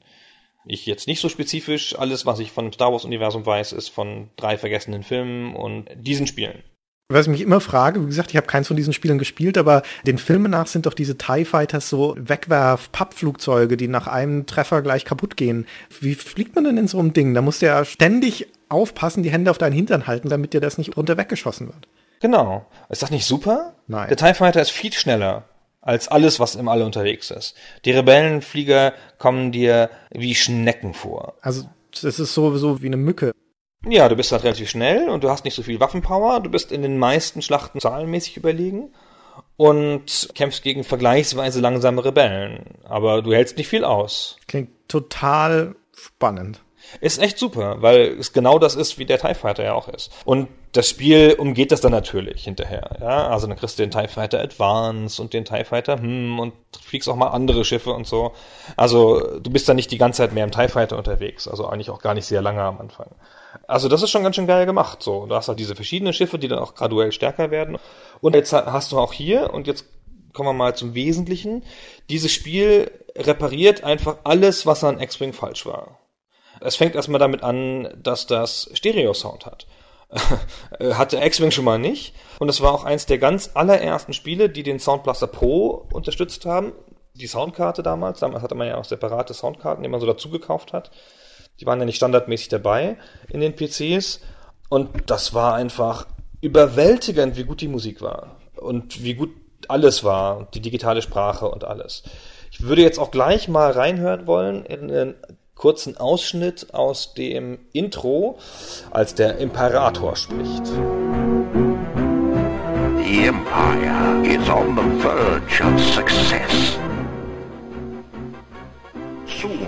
[0.67, 1.97] Ich jetzt nicht so spezifisch.
[1.97, 6.27] Alles, was ich von Star Wars Universum weiß, ist von drei vergessenen Filmen und diesen
[6.27, 6.63] Spielen.
[7.09, 9.81] Was ich mich immer frage, wie gesagt, ich habe keins von diesen Spielen gespielt, aber
[10.05, 15.05] den Filmen nach sind doch diese TIE Fighters so Wegwerf-Pappflugzeuge, die nach einem Treffer gleich
[15.05, 15.65] kaputt gehen.
[16.01, 17.33] Wie fliegt man denn in so einem Ding?
[17.33, 20.77] Da musst du ja ständig aufpassen, die Hände auf deinen Hintern halten, damit dir das
[20.77, 21.87] nicht runter weggeschossen wird.
[22.19, 22.65] Genau.
[22.89, 23.75] Ist das nicht super?
[23.87, 24.09] Nein.
[24.09, 25.45] Der TIE Fighter ist viel schneller
[25.87, 27.55] als alles, was im All unterwegs ist.
[27.85, 31.35] Die Rebellenflieger kommen dir wie Schnecken vor.
[31.41, 31.63] Also
[31.93, 33.31] es ist sowieso wie eine Mücke.
[33.87, 36.41] Ja, du bist halt relativ schnell und du hast nicht so viel Waffenpower.
[36.41, 38.93] Du bist in den meisten Schlachten zahlenmäßig überlegen
[39.55, 42.75] und kämpfst gegen vergleichsweise langsame Rebellen.
[42.83, 44.35] Aber du hältst nicht viel aus.
[44.47, 46.61] Klingt total spannend.
[46.99, 50.11] Ist echt super, weil es genau das ist, wie der TIE Fighter ja auch ist.
[50.25, 52.97] Und das Spiel umgeht das dann natürlich hinterher.
[53.01, 53.29] Ja?
[53.29, 57.09] Also dann kriegst du den TIE Fighter Advance und den TIE Fighter, hm, und fliegst
[57.09, 58.33] auch mal andere Schiffe und so.
[58.75, 61.47] Also du bist dann nicht die ganze Zeit mehr im TIE Fighter unterwegs.
[61.47, 63.07] Also eigentlich auch gar nicht sehr lange am Anfang.
[63.67, 65.01] Also das ist schon ganz schön geil gemacht.
[65.01, 67.79] So, du hast halt diese verschiedenen Schiffe, die dann auch graduell stärker werden.
[68.21, 69.85] Und jetzt hast du auch hier, und jetzt
[70.33, 71.63] kommen wir mal zum Wesentlichen,
[72.11, 75.97] dieses Spiel repariert einfach alles, was an X-Wing falsch war.
[76.61, 79.65] Es fängt erstmal damit an, dass das Stereo-Sound hat.
[80.09, 82.13] Hatte X-Wing schon mal nicht.
[82.39, 86.45] Und es war auch eins der ganz allerersten Spiele, die den Sound Blaster Pro unterstützt
[86.45, 86.73] haben.
[87.13, 88.19] Die Soundkarte damals.
[88.19, 90.91] Damals hatte man ja auch separate Soundkarten, die man so dazu gekauft hat.
[91.59, 92.97] Die waren ja nicht standardmäßig dabei
[93.29, 94.21] in den PCs.
[94.69, 96.07] Und das war einfach
[96.41, 98.37] überwältigend, wie gut die Musik war.
[98.55, 99.31] Und wie gut
[99.67, 100.47] alles war.
[100.53, 102.03] Die digitale Sprache und alles.
[102.51, 105.15] Ich würde jetzt auch gleich mal reinhören wollen in
[105.57, 108.37] kurzen Ausschnitt aus dem Intro,
[108.91, 110.65] als der Imperator spricht.
[112.97, 116.77] The Empire is on the verge of success.
[119.25, 119.67] Soon,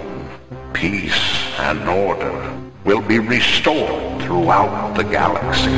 [0.73, 1.13] peace
[1.59, 2.53] and order
[2.85, 5.69] will be restored throughout the galaxy.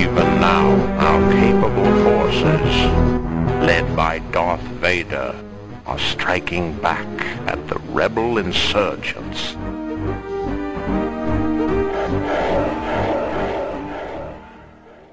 [0.00, 0.66] Even now,
[0.98, 2.72] our capable forces,
[3.64, 5.34] led by Darth Vader,
[5.90, 7.08] are striking back
[7.46, 9.56] at the rebel insurgents.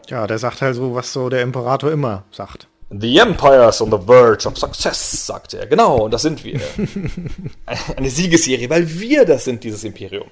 [0.08, 2.68] Ja, der sagt halt so, was so der Imperator immer sagt.
[2.92, 5.66] The Empire is on the verge of success, sagt er.
[5.66, 6.62] Genau, und das sind wir.
[7.98, 10.30] Eine Siegesserie, weil wir das sind, dieses Imperium.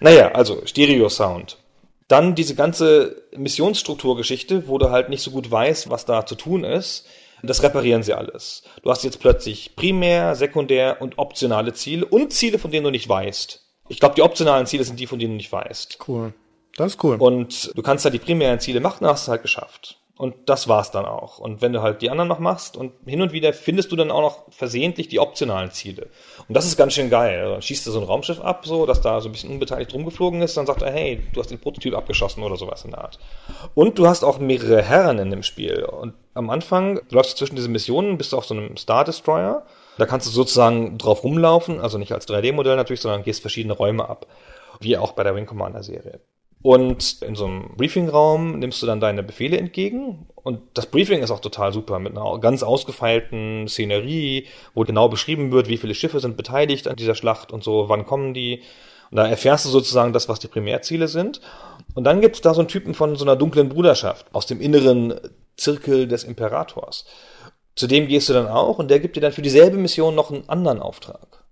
[0.00, 1.58] Naja, also Stereo-Sound.
[2.06, 6.64] Dann diese ganze Missionsstrukturgeschichte, wo du halt nicht so gut weißt, was da zu tun
[6.64, 7.04] ist.
[7.42, 8.62] Das reparieren sie alles.
[8.82, 13.08] Du hast jetzt plötzlich Primär, Sekundär und optionale Ziele und Ziele, von denen du nicht
[13.08, 13.64] weißt.
[13.88, 15.98] Ich glaube, die optionalen Ziele sind die, von denen du nicht weißt.
[16.06, 16.34] Cool.
[16.76, 17.16] Das ist cool.
[17.16, 19.97] Und du kannst halt die primären Ziele machen, hast du halt geschafft.
[20.18, 21.38] Und das war's dann auch.
[21.38, 24.10] Und wenn du halt die anderen noch machst und hin und wieder findest du dann
[24.10, 26.08] auch noch versehentlich die optionalen Ziele.
[26.48, 27.38] Und das ist ganz schön geil.
[27.38, 29.94] Also dann schießt du so ein Raumschiff ab, so, dass da so ein bisschen unbeteiligt
[29.94, 33.04] rumgeflogen ist, dann sagt er, hey, du hast den Prototyp abgeschossen oder sowas in der
[33.04, 33.20] Art.
[33.74, 35.84] Und du hast auch mehrere Herren in dem Spiel.
[35.84, 39.66] Und am Anfang, du läufst zwischen diesen Missionen, bist du auf so einem Star Destroyer.
[39.98, 44.08] Da kannst du sozusagen drauf rumlaufen, also nicht als 3D-Modell natürlich, sondern gehst verschiedene Räume
[44.08, 44.26] ab.
[44.80, 46.18] Wie auch bei der Wing Commander Serie.
[46.60, 50.26] Und in so einem Briefingraum nimmst du dann deine Befehle entgegen.
[50.34, 55.52] Und das Briefing ist auch total super mit einer ganz ausgefeilten Szenerie, wo genau beschrieben
[55.52, 58.62] wird, wie viele Schiffe sind beteiligt an dieser Schlacht und so, wann kommen die.
[59.10, 61.40] Und da erfährst du sozusagen das, was die Primärziele sind.
[61.94, 65.14] Und dann gibt's da so einen Typen von so einer dunklen Bruderschaft aus dem inneren
[65.56, 67.04] Zirkel des Imperators.
[67.76, 70.32] Zu dem gehst du dann auch und der gibt dir dann für dieselbe Mission noch
[70.32, 71.44] einen anderen Auftrag.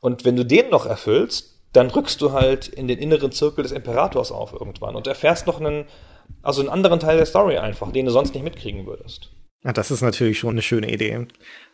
[0.00, 3.72] Und wenn du den noch erfüllst, dann rückst du halt in den inneren Zirkel des
[3.72, 5.84] Imperators auf irgendwann und erfährst noch einen,
[6.42, 9.30] also einen anderen Teil der Story einfach, den du sonst nicht mitkriegen würdest.
[9.66, 11.26] Ja, das ist natürlich schon eine schöne Idee.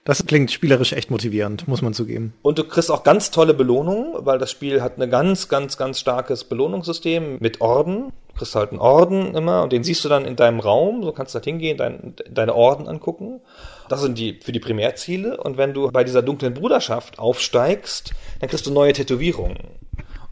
[0.05, 2.33] Das klingt spielerisch echt motivierend, muss man zugeben.
[2.41, 6.01] Und du kriegst auch ganz tolle Belohnungen, weil das Spiel hat ein ganz, ganz, ganz
[6.01, 8.13] starkes Belohnungssystem mit Orden.
[8.29, 11.03] Du kriegst halt einen Orden immer und den siehst du dann in deinem Raum.
[11.03, 13.43] So kannst du halt hingehen, dein, deine Orden angucken.
[13.91, 15.37] Das sind die für die Primärziele.
[15.37, 19.59] Und wenn du bei dieser dunklen Bruderschaft aufsteigst, dann kriegst du neue Tätowierungen.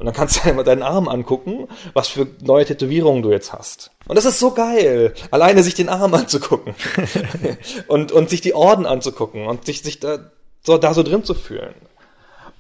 [0.01, 3.91] Und dann kannst du einmal deinen Arm angucken, was für neue Tätowierungen du jetzt hast.
[4.09, 6.75] Und das ist so geil, alleine sich den Arm anzugucken
[7.87, 10.19] und, und sich die Orden anzugucken und sich, sich da,
[10.63, 11.75] so, da so drin zu fühlen.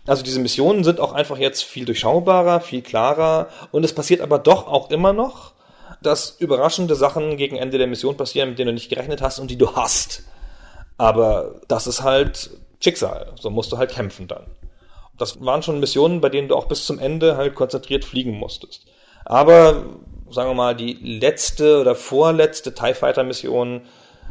[0.07, 4.39] Also diese Missionen sind auch einfach jetzt viel durchschaubarer, viel klarer und es passiert aber
[4.39, 5.53] doch auch immer noch,
[6.03, 9.51] dass überraschende Sachen gegen Ende der Mission passieren, mit denen du nicht gerechnet hast und
[9.51, 10.25] die du hast.
[10.97, 12.51] Aber das ist halt
[12.83, 13.33] Schicksal.
[13.39, 14.47] So musst du halt kämpfen dann.
[15.21, 18.87] Das waren schon Missionen, bei denen du auch bis zum Ende halt konzentriert fliegen musstest.
[19.27, 19.85] Aber,
[20.31, 23.83] sagen wir mal, die letzte oder vorletzte TIE Fighter Mission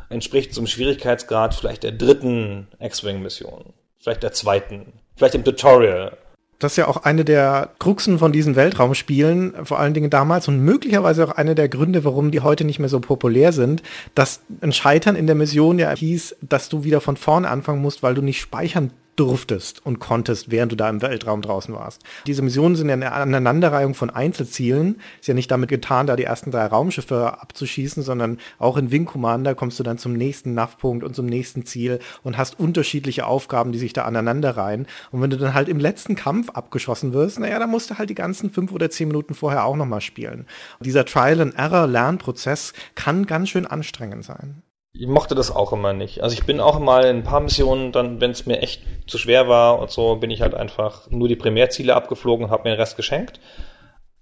[0.09, 3.73] entspricht zum Schwierigkeitsgrad vielleicht der dritten X-Wing Mission.
[3.99, 4.93] Vielleicht der zweiten.
[5.15, 6.17] Vielleicht im Tutorial.
[6.57, 10.59] Das ist ja auch eine der Kruxen von diesen Weltraumspielen, vor allen Dingen damals und
[10.59, 13.83] möglicherweise auch einer der Gründe, warum die heute nicht mehr so populär sind,
[14.15, 18.03] dass ein Scheitern in der Mission ja hieß, dass du wieder von vorne anfangen musst,
[18.03, 22.01] weil du nicht speichern durftest und konntest, während du da im Weltraum draußen warst.
[22.25, 25.01] Diese Missionen sind ja eine Aneinanderreihung von Einzelzielen.
[25.19, 29.05] Ist ja nicht damit getan, da die ersten drei Raumschiffe abzuschießen, sondern auch in Wing
[29.05, 33.73] Commander kommst du dann zum nächsten NAV-Punkt und zum nächsten Ziel und hast unterschiedliche Aufgaben,
[33.73, 34.87] die sich da aneinanderreihen.
[35.11, 38.09] Und wenn du dann halt im letzten Kampf abgeschossen wirst, naja, dann musst du halt
[38.09, 40.45] die ganzen fünf oder zehn Minuten vorher auch nochmal spielen.
[40.79, 44.63] Dieser Trial-and-Error-Lernprozess kann ganz schön anstrengend sein.
[44.99, 46.23] Ich mochte das auch immer nicht.
[46.23, 49.17] Also ich bin auch mal in ein paar Missionen, dann, wenn es mir echt zu
[49.17, 52.75] schwer war und so, bin ich halt einfach nur die Primärziele abgeflogen und habe mir
[52.75, 53.39] den Rest geschenkt.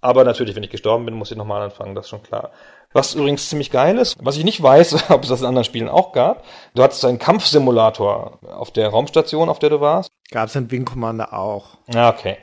[0.00, 2.52] Aber natürlich, wenn ich gestorben bin, muss ich nochmal anfangen, das ist schon klar.
[2.92, 5.88] Was übrigens ziemlich geil ist, was ich nicht weiß, ob es das in anderen Spielen
[5.88, 6.44] auch gab,
[6.76, 10.10] du hattest einen Kampfsimulator auf der Raumstation, auf der du warst.
[10.30, 11.78] Gab es in Wing Commander auch.
[11.92, 12.36] Ja, okay.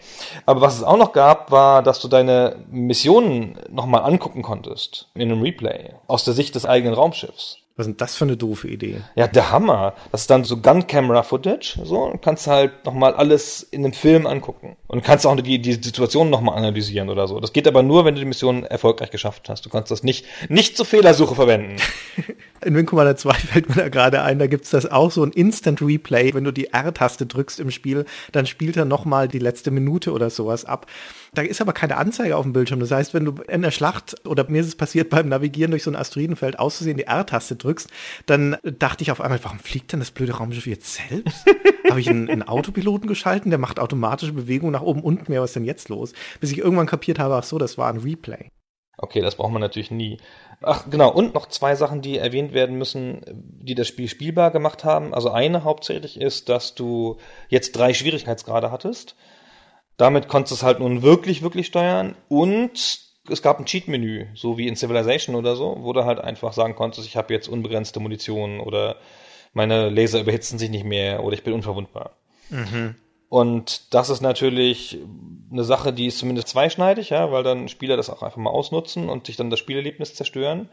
[0.45, 5.21] Aber was es auch noch gab, war, dass du deine Missionen nochmal angucken konntest in
[5.21, 7.59] einem Replay aus der Sicht des eigenen Raumschiffs.
[7.77, 9.01] Was ist denn das für eine doofe Idee?
[9.15, 9.95] Ja, der Hammer.
[10.13, 14.77] Das ist dann so Gun-Camera-Footage, so, und kannst halt nochmal alles in einem Film angucken.
[14.87, 17.41] Und kannst auch die, die Situation nochmal analysieren oder so.
[17.41, 19.65] Das geht aber nur, wenn du die Mission erfolgreich geschafft hast.
[19.65, 21.75] Du kannst das nicht, nicht zur Fehlersuche verwenden.
[22.63, 25.31] In Wing Commander 2 fällt mir da gerade ein, da gibt's das auch so ein
[25.31, 26.33] Instant Replay.
[26.33, 30.29] Wenn du die R-Taste drückst im Spiel, dann spielt er nochmal die letzte Minute oder
[30.29, 30.87] sowas ab.
[31.35, 32.79] Da ist aber keine Anzeige auf dem Bildschirm.
[32.79, 35.83] Das heißt, wenn du in der Schlacht oder mir ist es passiert beim Navigieren durch
[35.83, 37.89] so ein Asteroidenfeld auszusehen, die R-Taste drückst,
[38.25, 41.45] dann dachte ich auf einmal, warum fliegt denn das blöde Raumschiff jetzt selbst?
[41.89, 45.51] Habe ich einen, einen, Autopiloten geschalten, der macht automatische Bewegungen nach oben, unten mehr, was
[45.51, 46.13] ist denn jetzt los?
[46.39, 48.49] Bis ich irgendwann kapiert habe, ach so, das war ein Replay.
[48.97, 50.19] Okay, das braucht man natürlich nie.
[50.61, 54.85] Ach, genau, und noch zwei Sachen, die erwähnt werden müssen, die das Spiel spielbar gemacht
[54.85, 55.13] haben.
[55.13, 57.17] Also eine hauptsächlich ist, dass du
[57.49, 59.15] jetzt drei Schwierigkeitsgrade hattest.
[59.97, 62.15] Damit konntest du es halt nun wirklich, wirklich steuern.
[62.27, 66.53] Und es gab ein Cheat-Menü, so wie in Civilization oder so, wo du halt einfach
[66.53, 68.97] sagen konntest, ich habe jetzt unbegrenzte Munition oder
[69.53, 72.11] meine Laser überhitzen sich nicht mehr oder ich bin unverwundbar.
[72.49, 72.95] Mhm.
[73.29, 74.99] Und das ist natürlich
[75.51, 79.09] eine Sache, die ist zumindest zweischneidig, ja, weil dann Spieler das auch einfach mal ausnutzen
[79.09, 80.69] und sich dann das Spielerlebnis zerstören.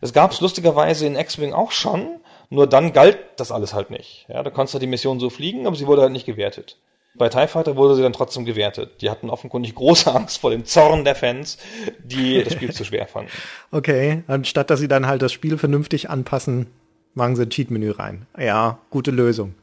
[0.00, 4.26] Es gab es lustigerweise in X-Wing auch schon, nur dann galt das alles halt nicht.
[4.28, 6.78] Ja, da konntest du die Mission so fliegen, aber sie wurde halt nicht gewertet.
[7.14, 9.02] Bei TIE Fighter wurde sie dann trotzdem gewertet.
[9.02, 11.58] Die hatten offenkundig große Angst vor dem Zorn der Fans,
[12.02, 13.30] die das Spiel zu schwer fanden.
[13.72, 16.66] Okay, anstatt dass sie dann halt das Spiel vernünftig anpassen,
[17.14, 18.26] machen sie ein Cheat-Menü rein.
[18.38, 19.54] Ja, gute Lösung.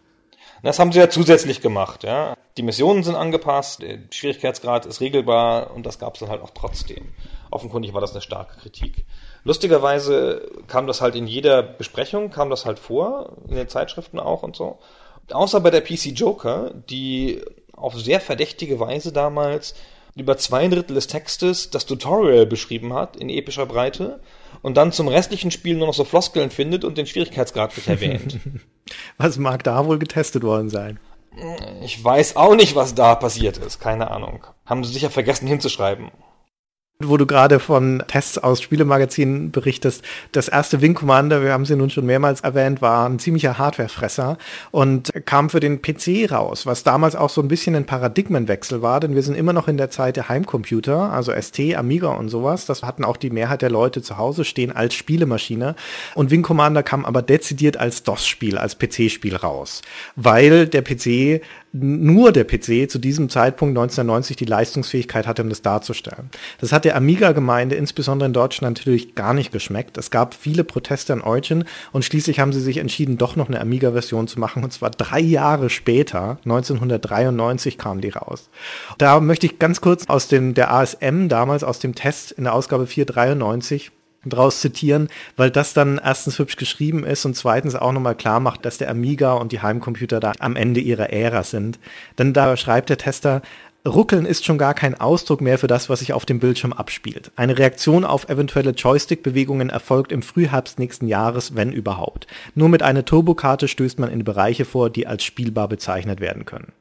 [0.64, 2.36] Das haben sie ja zusätzlich gemacht, ja.
[2.58, 6.50] Die Missionen sind angepasst, der Schwierigkeitsgrad ist regelbar und das gab es dann halt auch
[6.50, 7.10] trotzdem.
[7.52, 9.06] Offenkundig war das eine starke Kritik.
[9.44, 14.44] Lustigerweise kam das halt in jeder Besprechung, kam das halt vor, in den Zeitschriften auch
[14.44, 14.80] und so.
[15.32, 17.42] Außer bei der PC Joker, die
[17.74, 19.76] auf sehr verdächtige Weise damals
[20.16, 24.20] über zwei Drittel des Textes das Tutorial beschrieben hat in epischer Breite
[24.62, 28.40] und dann zum restlichen Spiel nur noch so Floskeln findet und den Schwierigkeitsgrad nicht erwähnt.
[29.18, 31.00] Was mag da wohl getestet worden sein?
[31.84, 33.80] Ich weiß auch nicht, was da passiert ist.
[33.80, 34.48] Keine Ahnung.
[34.66, 36.10] Haben sie sicher vergessen hinzuschreiben.
[37.04, 41.76] Wo du gerade von Tests aus Spielemagazinen berichtest, das erste Wing Commander, wir haben sie
[41.76, 44.40] nun schon mehrmals erwähnt, war ein ziemlicher Hardwarefresser
[44.72, 49.00] und kam für den PC raus, was damals auch so ein bisschen ein Paradigmenwechsel war,
[49.00, 52.66] denn wir sind immer noch in der Zeit der Heimcomputer, also ST, Amiga und sowas.
[52.66, 55.76] Das hatten auch die Mehrheit der Leute zu Hause stehen als Spielemaschine
[56.16, 59.84] und Wing Commander kam aber dezidiert als DOS-Spiel, als PC-Spiel raus,
[60.16, 61.44] weil der PC
[61.74, 66.30] nur der PC zu diesem Zeitpunkt 1990 die Leistungsfähigkeit hatte, um das darzustellen.
[66.60, 69.98] Das hat der Amiga-Gemeinde insbesondere in Deutschland natürlich gar nicht geschmeckt.
[69.98, 73.60] Es gab viele Proteste an Origin und schließlich haben sie sich entschieden, doch noch eine
[73.60, 78.50] Amiga-Version zu machen und zwar drei Jahre später, 1993 kam die raus.
[78.98, 82.54] Da möchte ich ganz kurz aus dem, der ASM damals aus dem Test in der
[82.54, 83.92] Ausgabe 493
[84.30, 88.66] draus zitieren, weil das dann erstens hübsch geschrieben ist und zweitens auch nochmal klar macht,
[88.66, 91.80] dass der Amiga und die Heimcomputer da am Ende ihrer Ära sind.
[92.18, 93.42] Denn da schreibt der Tester,
[93.88, 97.32] Ruckeln ist schon gar kein Ausdruck mehr für das, was sich auf dem Bildschirm abspielt.
[97.36, 102.28] Eine Reaktion auf eventuelle Joystick-Bewegungen erfolgt im Frühherbst nächsten Jahres, wenn überhaupt.
[102.54, 106.74] Nur mit einer Turbokarte stößt man in Bereiche vor, die als spielbar bezeichnet werden können.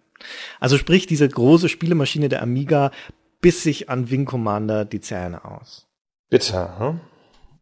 [0.59, 2.91] Also sprich, diese große Spielemaschine der Amiga
[3.41, 5.87] biss sich an Wing Commander die Zähne aus.
[6.31, 7.01] Bitte, hm?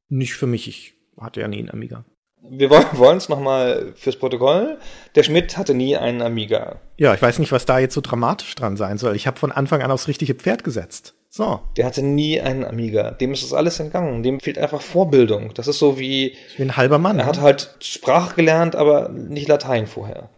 [0.09, 2.05] Nicht für mich, ich hatte ja nie einen Amiga.
[2.47, 4.79] Wir wollen es nochmal fürs Protokoll.
[5.15, 6.81] Der Schmidt hatte nie einen Amiga.
[6.99, 9.17] Ja, ich weiß nicht, was da jetzt so dramatisch dran sein soll.
[9.17, 11.15] Ich habe von Anfang an aufs richtige Pferd gesetzt.
[11.31, 11.61] So.
[11.79, 13.13] Der hatte nie einen Amiga.
[13.13, 14.23] Dem ist das alles entgangen.
[14.23, 15.55] Dem fehlt einfach Vorbildung.
[15.55, 16.37] Das ist so wie.
[16.57, 17.19] Wie ein halber Mann.
[17.19, 20.29] Er hat halt Sprache gelernt, aber nicht Latein vorher.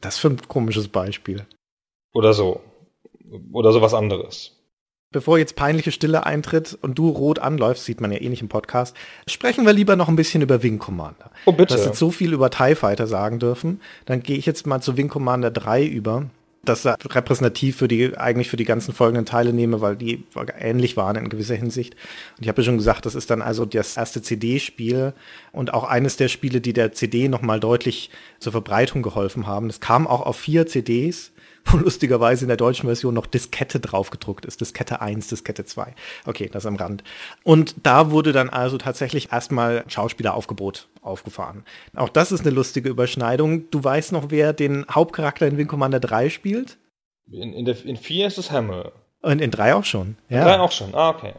[0.00, 1.46] Das für ein komisches Beispiel.
[2.14, 2.62] Oder so.
[3.52, 4.53] Oder sowas anderes
[5.14, 8.48] bevor jetzt peinliche Stille eintritt und du rot anläufst, sieht man ja eh nicht im
[8.48, 8.96] Podcast,
[9.28, 11.30] sprechen wir lieber noch ein bisschen über Wing Commander.
[11.46, 11.74] Oh, bitte.
[11.74, 13.80] Du hast jetzt so viel über TIE Fighter sagen dürfen.
[14.06, 16.26] Dann gehe ich jetzt mal zu Wing Commander 3 über.
[16.64, 20.24] Das repräsentativ für die, eigentlich für die ganzen folgenden Teile nehme, weil die
[20.58, 21.94] ähnlich waren in gewisser Hinsicht.
[22.36, 25.12] Und ich habe ja schon gesagt, das ist dann also das erste CD-Spiel
[25.52, 28.10] und auch eines der Spiele, die der CD nochmal deutlich
[28.40, 29.68] zur Verbreitung geholfen haben.
[29.68, 31.30] Es kam auch auf vier CDs
[31.70, 34.60] wo lustigerweise in der deutschen Version noch Diskette draufgedruckt ist.
[34.60, 35.94] Diskette 1, Diskette 2.
[36.26, 37.02] Okay, das am Rand.
[37.42, 41.64] Und da wurde dann also tatsächlich erstmal Schauspieleraufgebot aufgefahren.
[41.94, 43.70] Auch das ist eine lustige Überschneidung.
[43.70, 46.78] Du weißt noch, wer den Hauptcharakter in Wing Commander 3 spielt?
[47.30, 48.92] In, in, der, in 4 ist es Hamill.
[49.22, 50.16] Und in 3 auch schon.
[50.28, 50.40] Ja.
[50.40, 51.34] In 3 auch schon, ah, okay.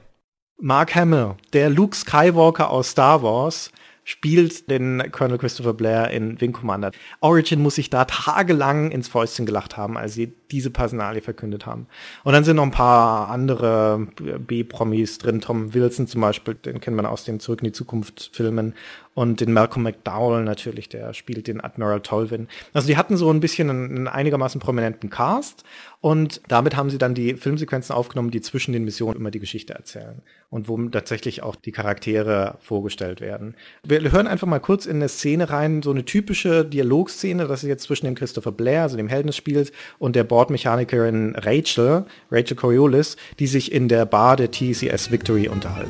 [0.58, 3.72] Mark Hamill, der Luke Skywalker aus Star Wars,
[4.06, 6.92] spielt den Colonel Christopher Blair in Wing Commander.
[7.22, 11.88] Origin muss sich da tagelang ins Fäustchen gelacht haben, als sie diese Personalie verkündet haben.
[12.24, 15.42] Und dann sind noch ein paar andere B-Promis drin.
[15.42, 18.76] Tom Wilson zum Beispiel, den kennt man aus den Zurück in die Zukunft Filmen
[19.16, 22.48] und den Malcolm McDowell natürlich, der spielt den Admiral Tolvin.
[22.74, 25.64] Also die hatten so ein bisschen einen einigermaßen prominenten Cast
[26.06, 29.74] und damit haben sie dann die Filmsequenzen aufgenommen, die zwischen den Missionen immer die Geschichte
[29.74, 33.56] erzählen und wo tatsächlich auch die Charaktere vorgestellt werden.
[33.84, 37.70] Wir hören einfach mal kurz in eine Szene rein, so eine typische Dialogszene, das ist
[37.70, 42.56] jetzt zwischen dem Christopher Blair, also dem Helden des Spiels, und der Bordmechanikerin Rachel, Rachel
[42.56, 45.90] Coriolis, die sich in der Bar der TCS Victory unterhalten.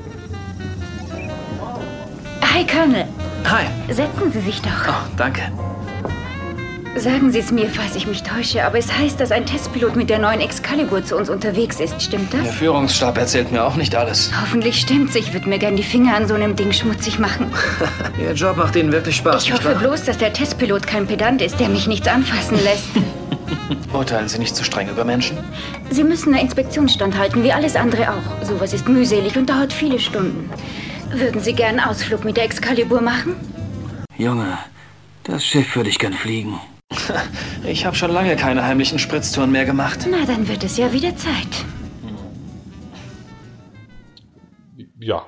[2.41, 3.05] Hi, Colonel.
[3.43, 3.66] Hi.
[3.93, 4.88] Setzen Sie sich doch.
[4.88, 5.41] Oh, danke.
[6.98, 10.10] Sagen Sie es mir, falls ich mich täusche, aber es heißt, dass ein Testpilot mit
[10.10, 12.02] der neuen Excalibur zu uns unterwegs ist.
[12.02, 12.43] Stimmt das?
[12.43, 14.32] Der Führungsstab erzählt mir auch nicht alles.
[14.41, 15.14] Hoffentlich stimmt's.
[15.16, 17.52] Ich würde mir gern die Finger an so einem Ding schmutzig machen.
[18.18, 19.43] Ihr Job macht Ihnen wirklich Spaß.
[19.43, 22.88] Ich hoffe bloß, dass der Testpilot kein Pedant ist, der mich nichts anfassen lässt.
[23.93, 25.38] Urteilen Sie nicht zu streng über Menschen?
[25.89, 28.46] Sie müssen einer Inspektion standhalten, wie alles andere auch.
[28.46, 30.50] Sowas ist mühselig und dauert viele Stunden.
[31.12, 33.36] Würden Sie gern einen Ausflug mit der Excalibur machen?
[34.18, 34.58] Junge,
[35.24, 36.58] das Schiff würde ich gern fliegen.
[37.67, 40.07] Ich habe schon lange keine heimlichen Spritztouren mehr gemacht.
[40.09, 41.65] Na, dann wird es ja wieder Zeit.
[44.99, 45.25] Ja.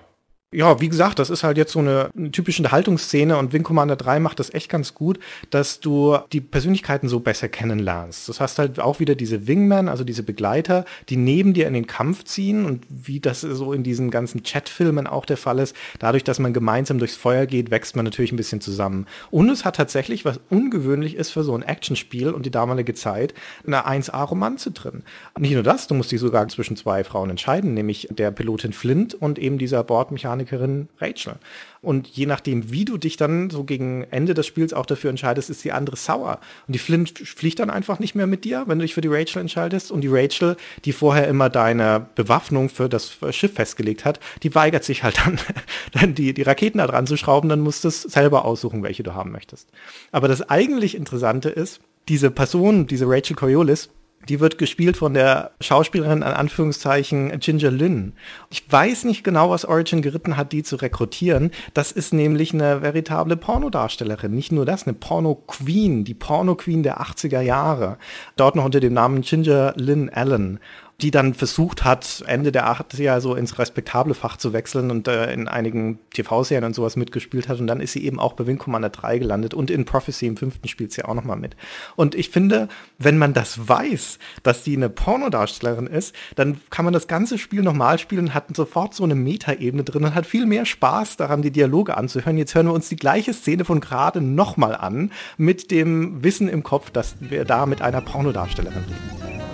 [0.54, 3.98] Ja, wie gesagt, das ist halt jetzt so eine, eine typische Unterhaltungsszene und Wing Commander
[3.98, 5.20] 3 macht das echt ganz gut,
[5.50, 8.30] dass du die Persönlichkeiten so besser kennenlernst.
[8.30, 11.86] Das heißt halt auch wieder diese Wingmen, also diese Begleiter, die neben dir in den
[11.86, 16.24] Kampf ziehen und wie das so in diesen ganzen Chatfilmen auch der Fall ist, dadurch,
[16.24, 19.06] dass man gemeinsam durchs Feuer geht, wächst man natürlich ein bisschen zusammen.
[19.30, 23.34] Und es hat tatsächlich, was ungewöhnlich ist für so ein Actionspiel und die damalige Zeit,
[23.66, 25.04] eine 1A-Romanze drin.
[25.38, 29.14] Nicht nur das, du musst dich sogar zwischen zwei Frauen entscheiden, nämlich der Pilotin Flint
[29.14, 31.36] und eben dieser Bordmechaniker Mechanikerin Rachel.
[31.82, 35.50] Und je nachdem, wie du dich dann so gegen Ende des Spiels auch dafür entscheidest,
[35.50, 36.40] ist die andere sauer.
[36.68, 39.08] Und die Flint fliegt dann einfach nicht mehr mit dir, wenn du dich für die
[39.08, 39.92] Rachel entscheidest.
[39.92, 44.84] Und die Rachel, die vorher immer deine Bewaffnung für das Schiff festgelegt hat, die weigert
[44.84, 45.40] sich halt dann,
[45.94, 47.50] dann die, die Raketen da dran zu schrauben.
[47.50, 49.70] Dann musst du es selber aussuchen, welche du haben möchtest.
[50.12, 51.80] Aber das eigentlich Interessante ist,
[52.10, 53.90] diese Person, diese Rachel Coriolis,
[54.30, 58.14] die wird gespielt von der Schauspielerin an Anführungszeichen Ginger Lynn.
[58.50, 61.52] Ich weiß nicht genau, was Origin geritten hat, die zu rekrutieren.
[61.74, 64.34] Das ist nämlich eine veritable Pornodarstellerin.
[64.34, 67.98] Nicht nur das, eine Porno-Queen, die Porno-Queen der 80er Jahre.
[68.36, 70.60] Dort noch unter dem Namen Ginger Lynn Allen
[71.02, 75.32] die dann versucht hat, Ende der 80er so ins respektable Fach zu wechseln und äh,
[75.32, 77.60] in einigen TV-Serien und sowas mitgespielt hat.
[77.60, 80.38] Und dann ist sie eben auch bei Wing Commander 3 gelandet und in Prophecy im
[80.38, 81.56] fünften spielt sie auch nochmal mit.
[81.96, 82.68] Und ich finde,
[82.98, 87.62] wenn man das weiß, dass sie eine Pornodarstellerin ist, dann kann man das ganze Spiel
[87.62, 91.44] nochmal spielen und hat sofort so eine Metaebene drin und hat viel mehr Spaß daran,
[91.44, 92.40] die Dialoge anzuhören.
[92.40, 96.64] Jetzt hören wir uns die gleiche Szene von gerade nochmal an, mit dem Wissen im
[96.64, 99.47] Kopf, dass wir da mit einer Pornodarstellerin reden.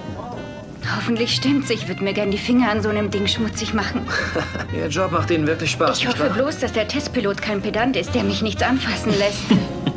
[0.95, 1.69] Hoffentlich stimmt's.
[1.69, 4.01] Ich würde mir gern die Finger an so einem Ding schmutzig machen.
[4.75, 5.99] Ihr Job macht Ihnen wirklich Spaß.
[5.99, 9.43] Ich hoffe bloß, dass der Testpilot kein Pedant ist, der mich nichts anfassen lässt.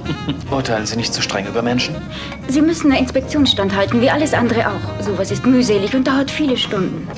[0.50, 1.96] Urteilen Sie nicht zu streng über Menschen?
[2.48, 5.02] Sie müssen eine Inspektion standhalten, wie alles andere auch.
[5.02, 7.08] Sowas ist mühselig und dauert viele Stunden.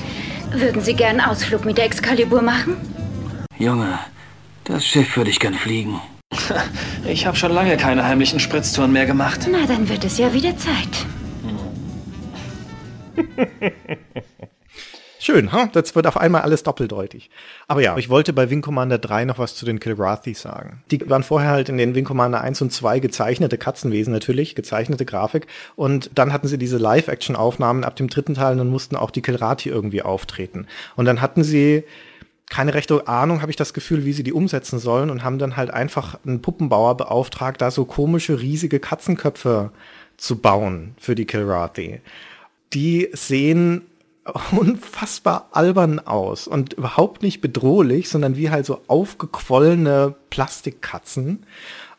[0.51, 2.75] Würden Sie gern einen Ausflug mit der Excalibur machen?
[3.57, 3.99] Junge,
[4.63, 5.99] das Schiff würde ich gern fliegen.
[7.05, 9.47] Ich habe schon lange keine heimlichen Spritztouren mehr gemacht.
[9.49, 11.05] Na, dann wird es ja wieder Zeit.
[15.21, 15.69] Schön, ha?
[15.73, 17.29] das wird auf einmal alles doppeldeutig.
[17.67, 20.81] Aber ja, ich wollte bei Wing Commander 3 noch was zu den Kilrathis sagen.
[20.91, 25.03] Die waren vorher halt in den Wing Commander 1 und 2 gezeichnete Katzenwesen natürlich, gezeichnete
[25.03, 25.47] Grafik.
[25.75, 29.21] Und dann hatten sie diese Live-Action-Aufnahmen ab dem dritten Teil und dann mussten auch die
[29.21, 30.67] Kilrathi irgendwie auftreten.
[30.95, 31.83] Und dann hatten sie
[32.49, 35.57] keine rechte Ahnung, habe ich das Gefühl, wie sie die umsetzen sollen und haben dann
[35.57, 39.71] halt einfach einen Puppenbauer beauftragt, da so komische, riesige Katzenköpfe
[40.17, 42.01] zu bauen für die Kilrathi
[42.73, 43.83] die sehen
[44.51, 51.45] unfassbar albern aus und überhaupt nicht bedrohlich, sondern wie halt so aufgequollene Plastikkatzen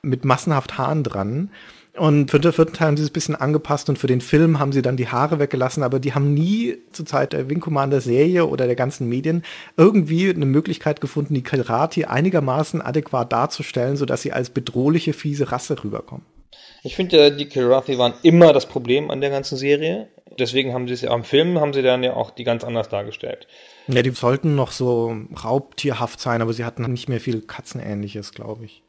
[0.03, 1.51] mit massenhaft Haaren dran.
[1.97, 4.61] Und für den vierten Teil haben sie es ein bisschen angepasst und für den Film
[4.61, 8.01] haben sie dann die Haare weggelassen, aber die haben nie zur Zeit der Wing Commander
[8.01, 9.43] Serie oder der ganzen Medien
[9.77, 15.83] irgendwie eine Möglichkeit gefunden, die Karate einigermaßen adäquat darzustellen, sodass sie als bedrohliche, fiese Rasse
[15.83, 16.25] rüberkommen.
[16.83, 20.09] Ich finde, die Kilrathi waren immer das Problem an der ganzen Serie.
[20.39, 22.89] Deswegen haben sie es ja am Film, haben sie dann ja auch die ganz anders
[22.89, 23.47] dargestellt.
[23.89, 28.65] Ja, die sollten noch so raubtierhaft sein, aber sie hatten nicht mehr viel Katzenähnliches, glaube
[28.65, 28.83] ich.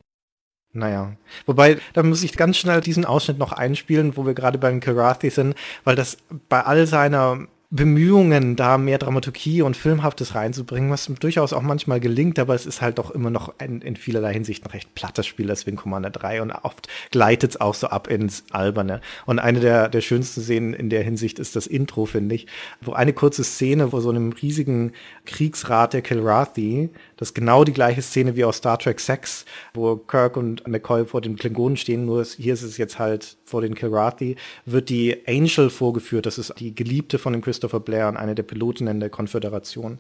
[0.73, 1.17] Naja.
[1.45, 5.29] Wobei, da muss ich ganz schnell diesen Ausschnitt noch einspielen, wo wir gerade beim Karathi
[5.29, 11.53] sind, weil das bei all seiner Bemühungen, da mehr Dramaturgie und Filmhaftes reinzubringen, was durchaus
[11.53, 14.71] auch manchmal gelingt, aber es ist halt doch immer noch ein, in vielerlei Hinsicht ein
[14.71, 18.43] recht plattes Spiel, das Wing Commander 3 und oft gleitet es auch so ab ins
[18.51, 18.99] Alberne.
[19.25, 22.45] Und eine der, der schönsten Szenen in der Hinsicht ist das Intro, finde ich,
[22.81, 24.91] wo eine kurze Szene, wo so einem riesigen
[25.25, 29.95] Kriegsrat der Kilrathi, das ist genau die gleiche Szene wie aus Star Trek 6, wo
[29.95, 33.75] Kirk und McCoy vor den Klingonen stehen, nur hier ist es jetzt halt vor den
[33.75, 38.17] Kilrathi, wird die Angel vorgeführt, das ist die Geliebte von dem Chris Christopher Blair und
[38.17, 39.99] eine der Pilotinnen der Konföderation.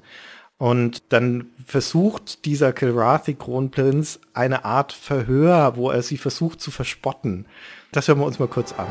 [0.57, 7.45] Und dann versucht dieser Kilrathi-Kronprinz eine Art Verhör, wo er sie versucht zu verspotten.
[7.91, 8.87] Das hören wir uns mal kurz an.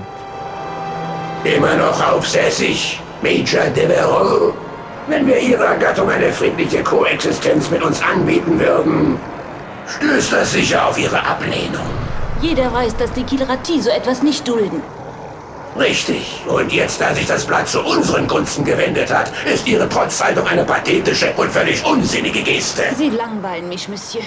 [1.45, 4.55] Immer noch aufsässig, Major Devereaux.
[5.09, 9.19] Wenn wir Ihrer Gattung eine friedliche Koexistenz mit uns anbieten würden,
[9.89, 11.87] stößt das sicher auf Ihre Ablehnung.
[12.41, 14.81] Jeder weiß, dass die Kilrati so etwas nicht dulden.
[15.79, 16.41] Richtig.
[16.47, 20.65] Und jetzt, da sich das Blatt zu unseren Gunsten gewendet hat, ist Ihre Trotzhaltung eine
[20.65, 22.83] pathetische und völlig unsinnige Geste.
[22.97, 24.23] Sie langweilen mich, Monsieur.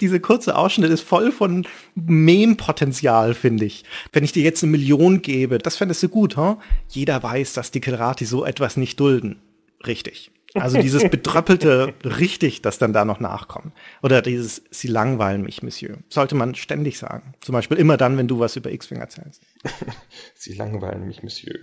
[0.00, 3.84] Diese kurze Ausschnitt ist voll von Mem-Potenzial, finde ich.
[4.12, 6.56] Wenn ich dir jetzt eine Million gebe, das fändest du gut, hm?
[6.88, 9.40] Jeder weiß, dass die Kirati so etwas nicht dulden.
[9.86, 10.30] Richtig.
[10.54, 13.72] Also dieses betröppelte richtig, das dann da noch nachkommt.
[14.02, 15.98] Oder dieses, sie langweilen mich, Monsieur.
[16.08, 17.34] Sollte man ständig sagen.
[17.40, 19.42] Zum Beispiel immer dann, wenn du was über X-Wing erzählst.
[20.34, 21.54] sie langweilen mich, Monsieur.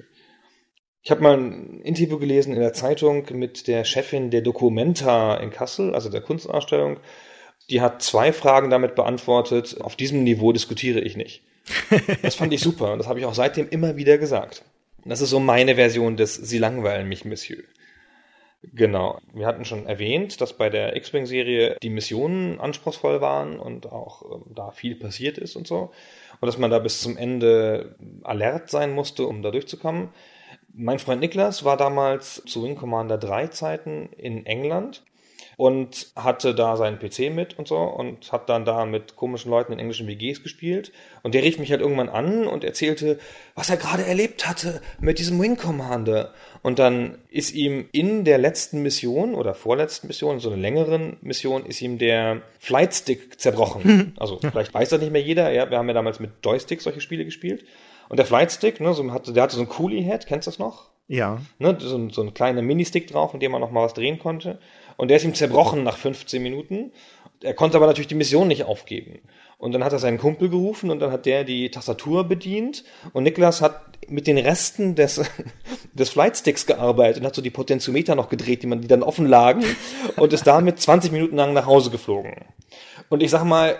[1.02, 5.52] Ich habe mal ein Interview gelesen in der Zeitung mit der Chefin der Documenta in
[5.52, 7.00] Kassel, also der Kunstausstellung.
[7.70, 9.80] Die hat zwei Fragen damit beantwortet.
[9.82, 11.44] Auf diesem Niveau diskutiere ich nicht.
[12.22, 14.64] Das fand ich super und das habe ich auch seitdem immer wieder gesagt.
[15.06, 17.64] Das ist so meine Version des Sie langweilen mich, Monsieur.
[18.74, 19.20] Genau.
[19.34, 24.39] Wir hatten schon erwähnt, dass bei der X-Wing-Serie die Missionen anspruchsvoll waren und auch äh,
[24.53, 25.91] da viel passiert ist und so.
[26.39, 30.09] Und dass man da bis zum Ende alert sein musste, um da durchzukommen.
[30.74, 35.03] Mein Freund Niklas war damals zu Wing Commander 3 Zeiten in England
[35.58, 39.74] und hatte da seinen PC mit und so und hat dann da mit komischen Leuten
[39.74, 40.91] in englischen WGs gespielt.
[41.24, 43.18] Und der rief mich halt irgendwann an und erzählte,
[43.55, 46.32] was er gerade erlebt hatte mit diesem Wing Commander.
[46.62, 51.66] Und dann ist ihm in der letzten Mission oder vorletzten Mission, so einer längeren Mission,
[51.66, 54.14] ist ihm der Flightstick zerbrochen.
[54.18, 55.51] Also vielleicht weiß das nicht mehr jeder.
[55.51, 57.66] Ja, wir haben ja damals mit Joystick solche Spiele gespielt.
[58.10, 60.89] Und der Flightstick, ne, so hatte, der hatte so ein Coolie-Head, kennst du das noch?
[61.08, 61.39] Ja.
[61.60, 64.60] Ne, so, so ein kleiner Ministick drauf, in dem man noch mal was drehen konnte.
[64.98, 66.91] Und der ist ihm zerbrochen nach 15 Minuten.
[67.41, 69.20] Er konnte aber natürlich die Mission nicht aufgeben.
[69.60, 72.84] Und dann hat er seinen Kumpel gerufen und dann hat der die Tastatur bedient
[73.14, 75.22] und Niklas hat mit den Resten des,
[75.93, 79.26] des Flightsticks gearbeitet und hat so die Potentiometer noch gedreht, die man, die dann offen
[79.26, 79.64] lagen
[80.16, 82.34] und ist damit 20 Minuten lang nach Hause geflogen.
[83.10, 83.80] Und ich sag mal,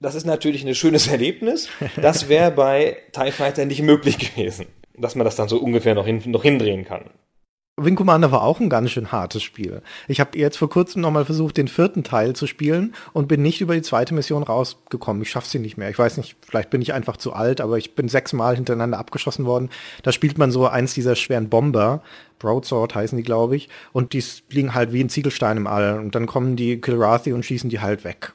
[0.00, 1.68] das ist natürlich ein schönes Erlebnis.
[2.00, 6.06] Das wäre bei TIE Fighter nicht möglich gewesen, dass man das dann so ungefähr noch,
[6.06, 7.10] hin, noch hindrehen kann.
[7.78, 9.82] Wing Commander war auch ein ganz schön hartes Spiel.
[10.08, 13.60] Ich habe jetzt vor kurzem nochmal versucht, den vierten Teil zu spielen und bin nicht
[13.60, 15.22] über die zweite Mission rausgekommen.
[15.22, 15.88] Ich schaffe sie nicht mehr.
[15.90, 19.44] Ich weiß nicht, vielleicht bin ich einfach zu alt, aber ich bin sechsmal hintereinander abgeschossen
[19.44, 19.70] worden.
[20.02, 22.02] Da spielt man so eins dieser schweren Bomber.
[22.38, 23.68] Broadsword heißen die, glaube ich.
[23.92, 25.98] Und die fliegen halt wie ein Ziegelstein im All.
[25.98, 28.34] Und dann kommen die Kilrathi und schießen die halt weg.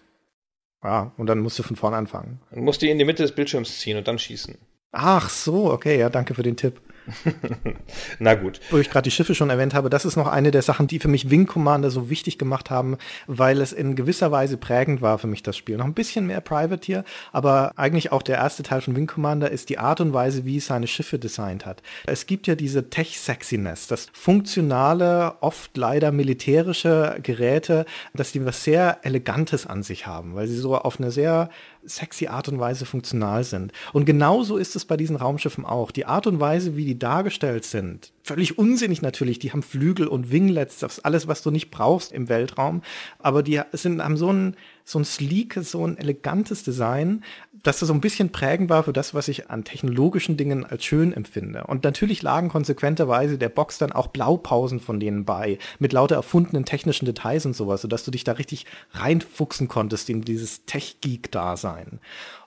[0.84, 2.40] Ja, und dann musst du von vorne anfangen.
[2.52, 4.56] Dann musst du in die Mitte des Bildschirms ziehen und dann schießen.
[4.92, 6.80] Ach so, okay, ja, danke für den Tipp.
[8.20, 8.60] Na gut.
[8.70, 11.00] Wo ich gerade die Schiffe schon erwähnt habe, das ist noch eine der Sachen, die
[11.00, 12.98] für mich Wing Commander so wichtig gemacht haben,
[13.28, 15.78] weil es in gewisser Weise prägend war für mich das Spiel.
[15.78, 19.70] Noch ein bisschen mehr Privateer, aber eigentlich auch der erste Teil von Wing Commander ist
[19.70, 21.82] die Art und Weise, wie es seine Schiffe designt hat.
[22.06, 29.00] Es gibt ja diese Tech-Sexiness, das funktionale, oft leider militärische Geräte, dass die was sehr
[29.04, 31.50] Elegantes an sich haben, weil sie so auf eine sehr
[31.86, 33.72] sexy Art und Weise funktional sind.
[33.92, 35.92] Und genauso ist es bei diesen Raumschiffen auch.
[35.92, 39.40] Die Art und Weise, wie die dargestellt sind, völlig unsinnig natürlich.
[39.40, 42.82] Die haben Flügel und Winglets, das ist alles, was du nicht brauchst im Weltraum.
[43.20, 44.56] Aber die sind, haben so ein,
[44.86, 47.24] so ein sleekes, so ein elegantes Design,
[47.64, 50.84] dass das so ein bisschen prägend war für das, was ich an technologischen Dingen als
[50.84, 51.64] schön empfinde.
[51.66, 56.66] Und natürlich lagen konsequenterweise der Box dann auch Blaupausen von denen bei, mit lauter erfundenen
[56.66, 62.00] technischen Details und sowas, sodass du dich da richtig reinfuchsen konntest in dieses Tech-Geek-Dasein.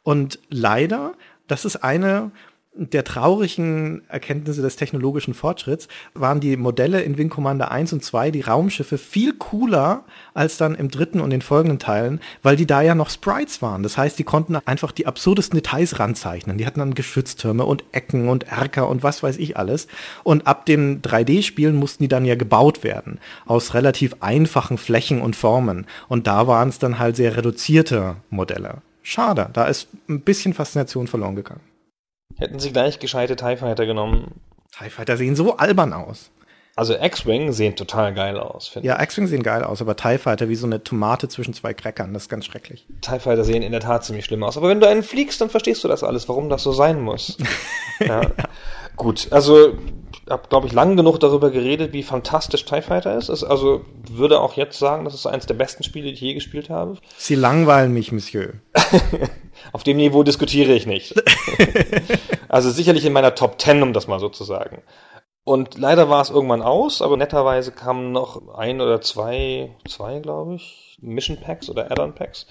[0.02, 1.14] Und leider,
[1.46, 2.30] das ist eine
[2.78, 8.30] der traurigen Erkenntnisse des technologischen Fortschritts waren die Modelle in Wing Commander 1 und 2,
[8.30, 10.04] die Raumschiffe, viel cooler
[10.34, 13.82] als dann im dritten und den folgenden Teilen, weil die da ja noch Sprites waren.
[13.82, 16.58] Das heißt, die konnten einfach die absurdesten Details ranzeichnen.
[16.58, 19.86] Die hatten dann Geschütztürme und Ecken und Erker und was weiß ich alles.
[20.22, 23.18] Und ab den 3D-Spielen mussten die dann ja gebaut werden.
[23.46, 25.86] Aus relativ einfachen Flächen und Formen.
[26.08, 28.82] Und da waren es dann halt sehr reduzierte Modelle.
[29.02, 31.60] Schade, da ist ein bisschen Faszination verloren gegangen.
[32.36, 34.40] Hätten sie gleich gescheite TIE Fighter genommen.
[34.76, 36.30] TIE Fighter sehen so albern aus.
[36.76, 38.90] Also X-Wing sehen total geil aus, finde ich.
[38.90, 42.12] Ja, X-Wing sehen geil aus, aber TIE Fighter wie so eine Tomate zwischen zwei Crackern,
[42.12, 42.86] das ist ganz schrecklich.
[43.00, 44.58] TIE Fighter sehen in der Tat ziemlich schlimm aus.
[44.58, 47.38] Aber wenn du einen fliegst, dann verstehst du das alles, warum das so sein muss.
[48.00, 48.20] ja.
[48.96, 49.74] Gut, also
[50.26, 53.28] ich habe, glaube ich, lang genug darüber geredet, wie fantastisch TIE Fighter ist.
[53.28, 53.44] ist.
[53.44, 56.70] Also würde auch jetzt sagen, das ist eines der besten Spiele, die ich je gespielt
[56.70, 56.96] habe.
[57.16, 58.54] Sie langweilen mich, Monsieur.
[59.72, 61.14] Auf dem Niveau diskutiere ich nicht.
[62.48, 64.82] also sicherlich in meiner Top 10, um das mal so zu sagen.
[65.44, 70.56] Und leider war es irgendwann aus, aber netterweise kamen noch ein oder zwei, zwei glaube
[70.56, 72.46] ich, Mission Packs oder Add-on Packs.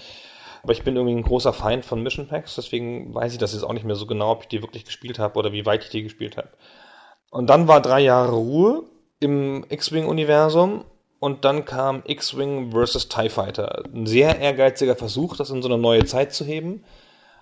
[0.66, 3.62] Aber ich bin irgendwie ein großer Feind von Mission Packs, deswegen weiß ich das jetzt
[3.62, 5.92] auch nicht mehr so genau, ob ich die wirklich gespielt habe oder wie weit ich
[5.92, 6.50] die gespielt habe.
[7.30, 8.82] Und dann war drei Jahre Ruhe
[9.20, 10.84] im X-Wing-Universum
[11.20, 13.10] und dann kam X-Wing vs.
[13.10, 13.84] TIE Fighter.
[13.94, 16.84] Ein sehr ehrgeiziger Versuch, das in so eine neue Zeit zu heben.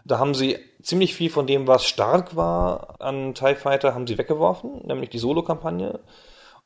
[0.03, 4.17] Da haben sie ziemlich viel von dem, was stark war an TIE Fighter, haben sie
[4.17, 6.01] weggeworfen, nämlich die Solo-Kampagne.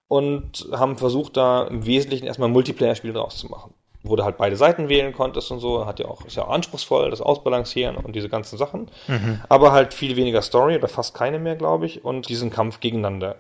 [0.08, 4.38] Und haben versucht, da im Wesentlichen erstmal ein Multiplayer-Spiel draus zu machen wo du halt
[4.38, 7.98] beide Seiten wählen konntest und so, hat ja auch, ist ja auch anspruchsvoll, das Ausbalancieren
[7.98, 8.90] und diese ganzen Sachen.
[9.08, 9.42] Mhm.
[9.50, 13.36] Aber halt viel weniger Story oder fast keine mehr, glaube ich, und diesen Kampf gegeneinander.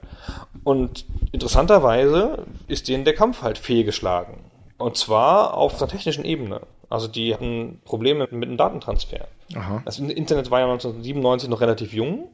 [0.64, 4.39] Und interessanterweise ist denen der Kampf halt fehlgeschlagen.
[4.78, 6.62] Und zwar auf der technischen Ebene.
[6.89, 9.28] Also die hatten Probleme mit dem Datentransfer.
[9.55, 9.82] Aha.
[9.86, 12.30] Das Internet war ja 1997 noch relativ jung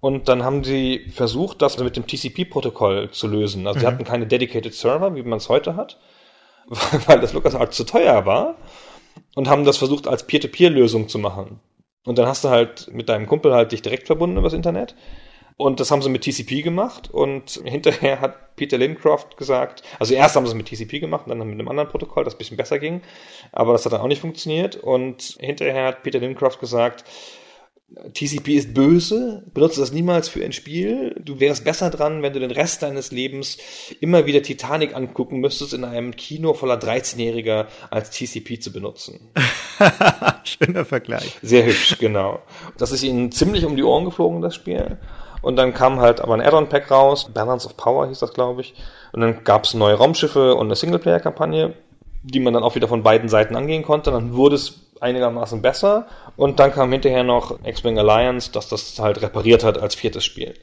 [0.00, 3.66] Und dann haben sie versucht, das mit dem TCP-Protokoll zu lösen.
[3.66, 3.80] Also mhm.
[3.80, 5.98] sie hatten keine dedicated Server, wie man es heute hat,
[7.06, 8.56] weil das LucasArts zu teuer war
[9.34, 11.60] und haben das versucht als Peer-to-Peer-Lösung zu machen.
[12.06, 14.94] Und dann hast du halt mit deinem Kumpel halt dich direkt verbunden übers Internet.
[15.56, 20.34] Und das haben sie mit TCP gemacht und hinterher hat Peter Lincroft gesagt, also erst
[20.34, 22.56] haben sie es mit TCP gemacht und dann mit einem anderen Protokoll, das ein bisschen
[22.56, 23.02] besser ging,
[23.52, 27.04] aber das hat dann auch nicht funktioniert und hinterher hat Peter Lincroft gesagt,
[28.14, 31.14] TCP ist böse, benutze das niemals für ein Spiel.
[31.24, 33.58] Du wärst besser dran, wenn du den Rest deines Lebens
[34.00, 39.32] immer wieder Titanic angucken müsstest in einem Kino voller 13-Jähriger als TCP zu benutzen.
[40.44, 41.36] Schöner Vergleich.
[41.42, 42.40] Sehr hübsch, genau.
[42.78, 44.98] Das ist ihnen ziemlich um die Ohren geflogen, das Spiel.
[45.42, 48.74] Und dann kam halt aber ein Add-on-Pack raus, Balance of Power hieß das, glaube ich.
[49.12, 51.74] Und dann gab es neue Raumschiffe und eine Singleplayer-Kampagne,
[52.22, 54.10] die man dann auch wieder von beiden Seiten angehen konnte.
[54.10, 56.06] Dann wurde es einigermaßen besser.
[56.36, 60.54] Und dann kam hinterher noch X-Wing Alliance, dass das halt repariert hat als viertes Spiel.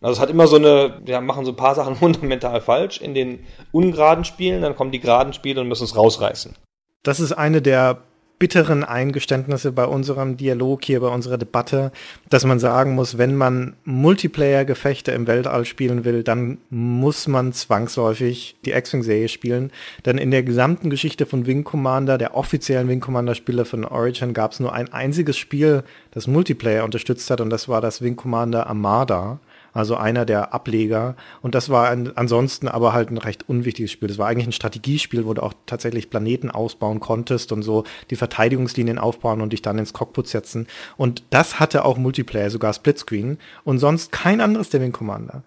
[0.00, 3.14] Also es hat immer so eine, wir machen so ein paar Sachen fundamental falsch in
[3.14, 6.54] den ungeraden Spielen, dann kommen die geraden Spiele und müssen es rausreißen.
[7.02, 8.02] Das ist eine der
[8.38, 11.90] bitteren Eingeständnisse bei unserem Dialog hier, bei unserer Debatte,
[12.28, 18.56] dass man sagen muss, wenn man Multiplayer-Gefechte im Weltall spielen will, dann muss man zwangsläufig
[18.64, 19.70] die X-Wing-Serie spielen.
[20.04, 24.52] Denn in der gesamten Geschichte von Wing Commander, der offiziellen Wing Commander-Spiele von Origin, gab
[24.52, 28.66] es nur ein einziges Spiel, das Multiplayer unterstützt hat, und das war das Wing Commander
[28.66, 29.40] Armada
[29.76, 31.16] also einer der Ableger.
[31.42, 34.08] Und das war ein, ansonsten aber halt ein recht unwichtiges Spiel.
[34.08, 38.16] Das war eigentlich ein Strategiespiel, wo du auch tatsächlich Planeten ausbauen konntest und so die
[38.16, 40.66] Verteidigungslinien aufbauen und dich dann ins Cockpit setzen.
[40.96, 45.42] Und das hatte auch Multiplayer, sogar Splitscreen und sonst kein anderes der Wing Commander.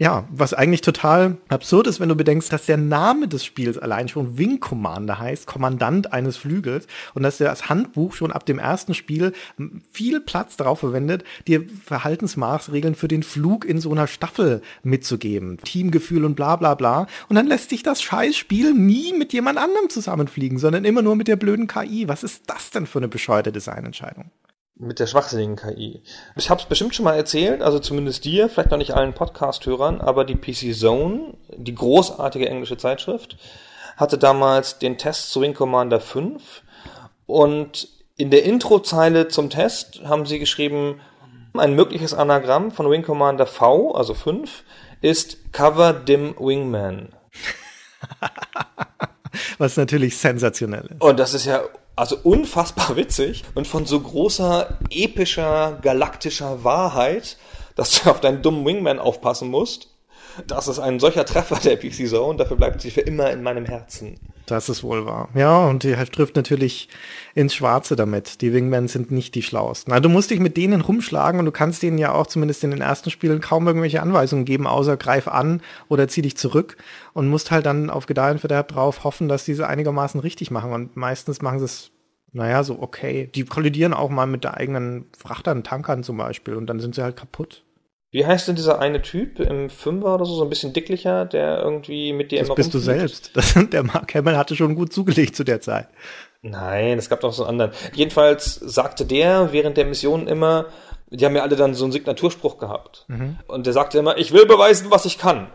[0.00, 4.08] Ja, was eigentlich total absurd ist, wenn du bedenkst, dass der Name des Spiels allein
[4.08, 8.94] schon Wing Commander heißt, Kommandant eines Flügels, und dass das Handbuch schon ab dem ersten
[8.94, 9.34] Spiel
[9.92, 15.58] viel Platz darauf verwendet, dir Verhaltensmaßregeln für den Flug in so einer Staffel mitzugeben.
[15.58, 17.06] Teamgefühl und bla bla bla.
[17.28, 21.28] Und dann lässt sich das Scheißspiel nie mit jemand anderem zusammenfliegen, sondern immer nur mit
[21.28, 22.08] der blöden KI.
[22.08, 24.30] Was ist das denn für eine bescheuerte Designentscheidung?
[24.80, 26.02] Mit der schwachsinnigen KI.
[26.36, 30.00] Ich habe es bestimmt schon mal erzählt, also zumindest dir, vielleicht noch nicht allen Podcast-Hörern,
[30.00, 33.36] aber die PC Zone, die großartige englische Zeitschrift,
[33.96, 36.62] hatte damals den Test zu Wing Commander 5
[37.26, 41.00] und in der Introzeile zum Test haben sie geschrieben,
[41.54, 44.64] ein mögliches Anagramm von Wing Commander V, also 5,
[45.02, 47.10] ist Cover Dim Wingman.
[49.58, 51.00] Was natürlich sensationell ist.
[51.00, 51.62] Und das ist ja
[51.96, 57.36] also unfassbar witzig und von so großer, epischer, galaktischer Wahrheit,
[57.76, 59.88] dass du auf deinen dummen Wingman aufpassen musst.
[60.46, 63.66] Das ist ein solcher Treffer der PC Zone, dafür bleibt sie für immer in meinem
[63.66, 64.18] Herzen.
[64.50, 65.28] Das ist wohl wahr.
[65.34, 66.88] Ja, und die trifft natürlich
[67.34, 68.40] ins Schwarze damit.
[68.40, 69.92] Die Wingmen sind nicht die schlauesten.
[69.92, 72.70] Also du musst dich mit denen rumschlagen und du kannst denen ja auch zumindest in
[72.72, 76.76] den ersten Spielen kaum irgendwelche Anweisungen geben, außer greif an oder zieh dich zurück
[77.12, 80.72] und musst halt dann auf Gedeih und Verderb drauf hoffen, dass diese einigermaßen richtig machen.
[80.72, 81.90] Und meistens machen sie es
[82.32, 83.28] naja, so okay.
[83.34, 87.02] Die kollidieren auch mal mit der eigenen Frachtern, Tankern zum Beispiel und dann sind sie
[87.02, 87.64] halt kaputt.
[88.12, 91.60] Wie heißt denn dieser eine Typ im Fünfer oder so, so ein bisschen dicklicher, der
[91.60, 92.98] irgendwie mit dir das immer bist rumfliegt?
[92.98, 93.30] du selbst.
[93.34, 95.88] Das, der Mark Hamill hatte schon gut zugelegt zu der Zeit.
[96.42, 97.72] Nein, es gab doch so einen anderen.
[97.94, 100.66] Jedenfalls sagte der während der Mission immer,
[101.10, 103.04] die haben ja alle dann so einen Signaturspruch gehabt.
[103.08, 103.38] Mhm.
[103.46, 105.52] Und der sagte immer, ich will beweisen, was ich kann.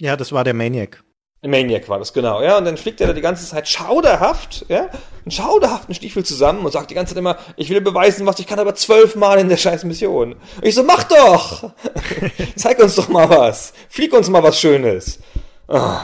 [0.00, 1.04] Ja, das war der Maniac.
[1.50, 2.56] Maniac war das, genau, ja.
[2.58, 4.88] Und dann fliegt er da die ganze Zeit schauderhaft, ja,
[5.24, 8.46] einen schauderhaften Stiefel zusammen und sagt die ganze Zeit immer, ich will beweisen, was ich
[8.46, 10.34] kann, aber zwölfmal in der scheiß Mission.
[10.34, 11.72] Und ich so, mach doch!
[12.56, 13.72] Zeig uns doch mal was.
[13.88, 15.18] Flieg uns mal was Schönes.
[15.66, 15.98] Oh,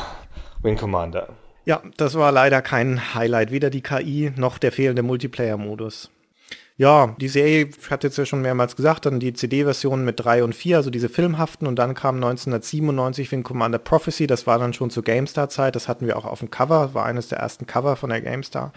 [0.62, 1.28] Wing Commander.
[1.64, 3.50] Ja, das war leider kein Highlight.
[3.50, 6.10] Weder die KI noch der fehlende Multiplayer-Modus.
[6.80, 10.54] Ja, die Serie, hatte jetzt ja schon mehrmals gesagt, dann die CD-Version mit 3 und
[10.54, 14.88] 4, also diese filmhaften, und dann kam 1997 Wing Commander Prophecy, das war dann schon
[14.88, 18.10] zur GameStar-Zeit, das hatten wir auch auf dem Cover, war eines der ersten Cover von
[18.10, 18.72] der GameStar.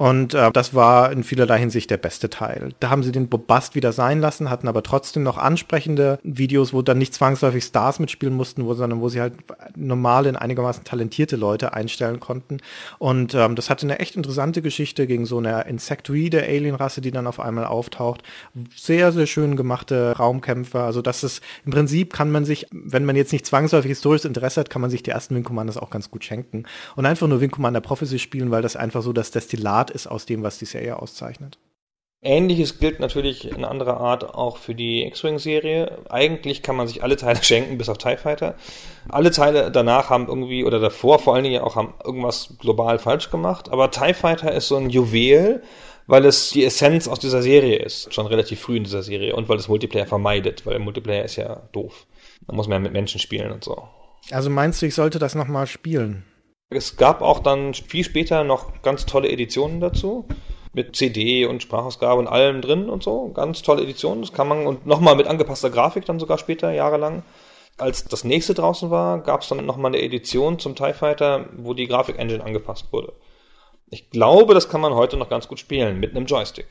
[0.00, 2.70] Und äh, das war in vielerlei Hinsicht der beste Teil.
[2.80, 6.80] Da haben sie den Bobast wieder sein lassen, hatten aber trotzdem noch ansprechende Videos, wo
[6.80, 9.34] dann nicht zwangsläufig Stars mitspielen mussten, wo, sondern wo sie halt
[9.76, 12.62] normale, einigermaßen talentierte Leute einstellen konnten.
[12.98, 17.26] Und ähm, das hatte eine echt interessante Geschichte gegen so eine Insectoide Alien-Rasse, die dann
[17.26, 18.22] auf einmal auftaucht.
[18.74, 20.80] Sehr, sehr schön gemachte Raumkämpfe.
[20.80, 24.60] Also das ist im Prinzip kann man sich, wenn man jetzt nicht zwangsläufig historisches Interesse
[24.60, 26.62] hat, kann man sich die ersten Wing Commanders auch ganz gut schenken.
[26.96, 30.26] Und einfach nur Wing Commander Prophecy spielen, weil das einfach so das Destillat ist aus
[30.26, 31.58] dem, was die Serie auszeichnet.
[32.22, 36.00] Ähnliches gilt natürlich in anderer Art auch für die X-Wing-Serie.
[36.10, 38.56] Eigentlich kann man sich alle Teile schenken, bis auf TIE Fighter.
[39.08, 43.30] Alle Teile danach haben irgendwie, oder davor vor allen Dingen auch, haben irgendwas global falsch
[43.30, 43.70] gemacht.
[43.70, 45.62] Aber TIE Fighter ist so ein Juwel,
[46.06, 49.48] weil es die Essenz aus dieser Serie ist, schon relativ früh in dieser Serie und
[49.48, 52.06] weil es Multiplayer vermeidet, weil Multiplayer ist ja doof.
[52.46, 53.88] Da muss man ja mit Menschen spielen und so.
[54.30, 56.24] Also meinst du, ich sollte das nochmal spielen?
[56.72, 60.26] Es gab auch dann viel später noch ganz tolle Editionen dazu.
[60.72, 63.30] Mit CD und Sprachausgabe und allem drin und so.
[63.30, 64.22] Ganz tolle Editionen.
[64.22, 67.24] Das kann man, und nochmal mit angepasster Grafik dann sogar später, jahrelang.
[67.76, 71.74] Als das nächste draußen war, gab es dann nochmal eine Edition zum TIE Fighter, wo
[71.74, 73.14] die Grafik-Engine angepasst wurde.
[73.90, 76.68] Ich glaube, das kann man heute noch ganz gut spielen, mit einem Joystick.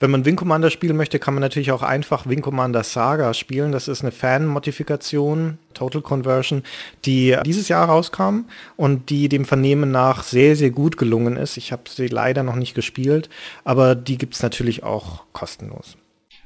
[0.00, 3.72] Wenn man Wing Commander spielen möchte, kann man natürlich auch einfach Wing Commander Saga spielen.
[3.72, 6.62] Das ist eine Fan-Modifikation, Total Conversion,
[7.04, 11.56] die dieses Jahr rauskam und die dem Vernehmen nach sehr, sehr gut gelungen ist.
[11.56, 13.30] Ich habe sie leider noch nicht gespielt,
[13.64, 15.96] aber die gibt's natürlich auch kostenlos.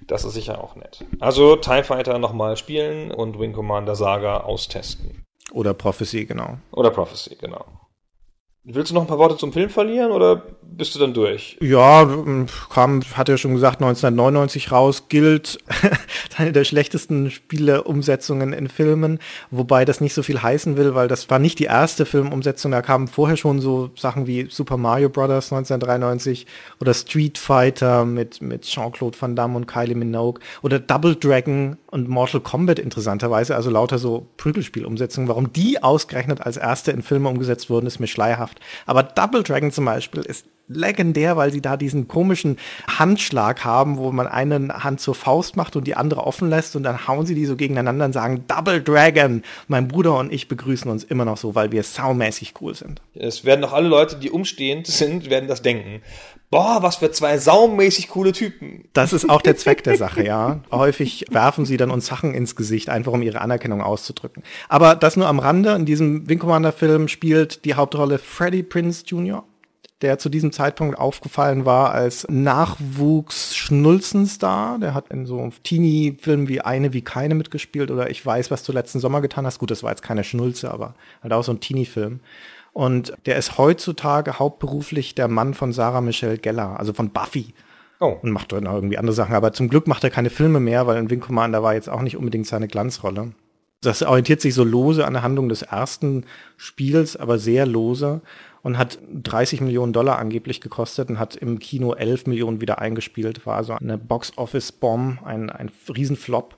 [0.06, 1.04] Das ist sicher auch nett.
[1.18, 5.24] Also TIE Fighter nochmal spielen und Wing Commander Saga austesten.
[5.52, 6.58] Oder Prophecy, genau.
[6.70, 7.64] Oder Prophecy, genau.
[8.64, 11.56] Willst du noch ein paar Worte zum Film verlieren oder bist du dann durch?
[11.60, 12.06] Ja,
[12.70, 15.58] kam, hat er schon gesagt, 1999 raus, gilt
[16.36, 19.20] eine der schlechtesten Spieleumsetzungen in Filmen,
[19.50, 22.82] wobei das nicht so viel heißen will, weil das war nicht die erste Filmumsetzung, da
[22.82, 25.28] kamen vorher schon so Sachen wie Super Mario Bros.
[25.28, 26.46] 1993
[26.80, 32.08] oder Street Fighter mit, mit Jean-Claude Van Damme und Kylie Minogue oder Double Dragon und
[32.08, 35.28] Mortal Kombat interessanterweise, also lauter so Prügelspielumsetzungen.
[35.28, 38.60] Warum die ausgerechnet als erste in Filme umgesetzt wurden, ist mir schleierhaft.
[38.86, 44.12] Aber Double Dragon zum Beispiel ist legendär, weil sie da diesen komischen Handschlag haben, wo
[44.12, 47.34] man eine Hand zur Faust macht und die andere offen lässt und dann hauen sie
[47.34, 49.42] die so gegeneinander und sagen Double Dragon.
[49.66, 53.00] Mein Bruder und ich begrüßen uns immer noch so, weil wir saumäßig cool sind.
[53.14, 56.02] Es werden auch alle Leute, die umstehend sind, werden das denken.
[56.50, 58.88] Boah, was für zwei saumäßig coole Typen.
[58.94, 60.60] Das ist auch der Zweck der Sache, ja.
[60.70, 64.42] Häufig werfen sie dann uns Sachen ins Gesicht, einfach um ihre Anerkennung auszudrücken.
[64.68, 65.74] Aber das nur am Rande.
[65.74, 69.44] In diesem Wing Commander Film spielt die Hauptrolle Freddie Prince Jr
[70.00, 74.78] der zu diesem Zeitpunkt aufgefallen war als Nachwuchs-Schnulzenstar.
[74.78, 78.70] Der hat in so Teenie-Filmen wie Eine wie Keine mitgespielt oder Ich weiß, was du
[78.70, 79.58] letzten Sommer getan hast.
[79.58, 82.20] Gut, das war jetzt keine Schnulze, aber halt auch so ein Teenie-Film.
[82.78, 87.52] Und der ist heutzutage hauptberuflich der Mann von Sarah Michelle Geller, also von Buffy.
[87.98, 88.18] Oh.
[88.22, 89.34] Und macht dann irgendwie andere Sachen.
[89.34, 92.02] Aber zum Glück macht er keine Filme mehr, weil in Wing Commander war jetzt auch
[92.02, 93.32] nicht unbedingt seine Glanzrolle.
[93.80, 96.24] Das orientiert sich so lose an der Handlung des ersten
[96.56, 98.20] Spiels, aber sehr lose
[98.62, 103.44] und hat 30 Millionen Dollar angeblich gekostet und hat im Kino 11 Millionen wieder eingespielt.
[103.44, 106.56] War also eine Box-Office-Bomb, ein, ein Riesenflop.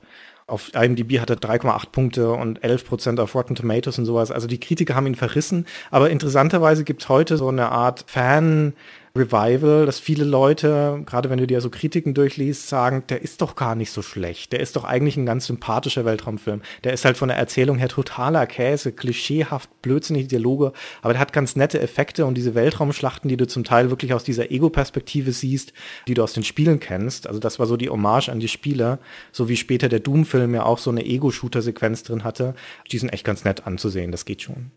[0.50, 4.30] Auf IMDb hat er 3,8 Punkte und 11 Prozent auf Rotten Tomatoes und sowas.
[4.30, 5.66] Also die Kritiker haben ihn verrissen.
[5.90, 8.74] Aber interessanterweise gibt's heute so eine Art Fan-
[9.20, 13.54] Revival, dass viele Leute, gerade wenn du dir so Kritiken durchliest, sagen, der ist doch
[13.54, 14.52] gar nicht so schlecht.
[14.52, 16.62] Der ist doch eigentlich ein ganz sympathischer Weltraumfilm.
[16.84, 20.72] Der ist halt von der Erzählung her totaler Käse, klischeehaft, blödsinnige Dialoge,
[21.02, 24.24] aber der hat ganz nette Effekte und diese Weltraumschlachten, die du zum Teil wirklich aus
[24.24, 25.72] dieser Ego-Perspektive siehst,
[26.08, 27.26] die du aus den Spielen kennst.
[27.26, 28.98] Also das war so die Hommage an die Spiele,
[29.32, 32.54] so wie später der Doom-Film ja auch so eine Ego-Shooter-Sequenz drin hatte.
[32.90, 34.70] Die sind echt ganz nett anzusehen, das geht schon.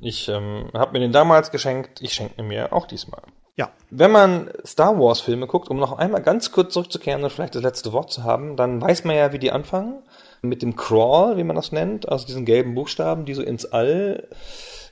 [0.00, 3.22] Ich ähm, habe mir den damals geschenkt, ich schenke mir auch diesmal.
[3.56, 3.70] Ja.
[3.90, 7.62] Wenn man Star Wars Filme guckt, um noch einmal ganz kurz zurückzukehren und vielleicht das
[7.62, 10.02] letzte Wort zu haben, dann weiß man ja, wie die anfangen.
[10.40, 14.28] Mit dem Crawl, wie man das nennt, also diesen gelben Buchstaben, die so ins All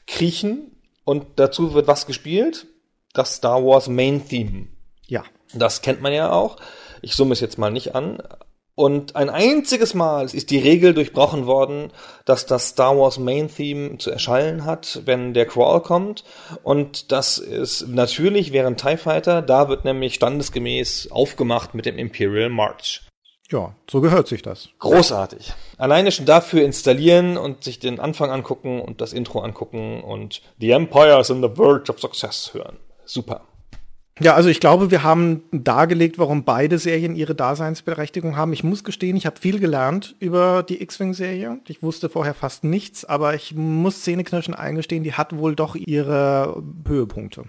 [0.07, 0.81] kriechen.
[1.05, 2.67] Und dazu wird was gespielt?
[3.15, 4.69] Das Star Wars Main Theme.
[5.07, 5.25] Ja.
[5.53, 6.59] Das kennt man ja auch.
[7.03, 8.23] Ich summe es jetzt mal nicht an,
[8.81, 11.93] und ein einziges Mal ist die Regel durchbrochen worden,
[12.25, 16.25] dass das Star Wars Main Theme zu erschallen hat, wenn der Crawl kommt.
[16.63, 22.49] Und das ist natürlich während TIE Fighter, da wird nämlich standesgemäß aufgemacht mit dem Imperial
[22.49, 23.03] March.
[23.51, 24.71] Ja, so gehört sich das.
[24.79, 25.53] Großartig.
[25.77, 30.71] Alleine schon dafür installieren und sich den Anfang angucken und das Intro angucken und The
[30.71, 32.79] Empire is on the verge of success hören.
[33.05, 33.43] Super.
[34.23, 38.53] Ja, also ich glaube, wir haben dargelegt, warum beide Serien ihre Daseinsberechtigung haben.
[38.53, 41.59] Ich muss gestehen, ich habe viel gelernt über die X-Wing-Serie.
[41.67, 46.63] Ich wusste vorher fast nichts, aber ich muss Zähneknirschen eingestehen, die hat wohl doch ihre
[46.87, 47.45] Höhepunkte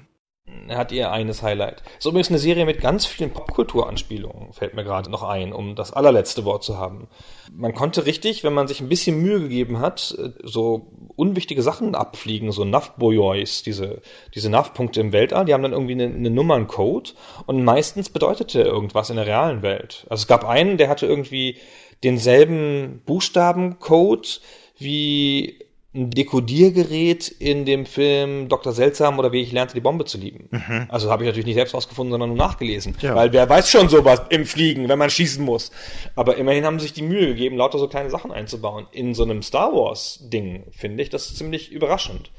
[0.69, 1.84] hat ihr eines Highlight.
[1.98, 5.91] Ist übrigens eine Serie mit ganz vielen Popkulturanspielungen, fällt mir gerade noch ein, um das
[5.91, 7.07] allerletzte Wort zu haben.
[7.52, 12.52] Man konnte richtig, wenn man sich ein bisschen Mühe gegeben hat, so unwichtige Sachen abfliegen,
[12.52, 14.02] so Nav-Boyois, diese,
[14.34, 17.15] diese Nav-Punkte im Weltall, die haben dann irgendwie eine, eine Nummerncode
[17.45, 20.06] und meistens bedeutete irgendwas in der realen Welt.
[20.10, 21.57] Also es gab einen, der hatte irgendwie
[22.03, 24.41] denselben Buchstabencode
[24.78, 25.60] wie
[25.94, 28.72] ein Dekodiergerät in dem Film Dr.
[28.72, 30.48] Seltsam oder wie ich lernte die Bombe zu lieben.
[30.50, 30.88] Mhm.
[30.88, 32.96] Also habe ich natürlich nicht selbst rausgefunden, sondern nur nachgelesen.
[33.02, 33.14] Ja.
[33.14, 35.72] Weil wer weiß schon sowas im Fliegen, wenn man schießen muss.
[36.16, 38.88] Aber immerhin haben sie sich die Mühe gegeben, lauter so kleine Sachen einzubauen.
[38.94, 42.32] In so einem Star Wars Ding finde ich das ziemlich überraschend.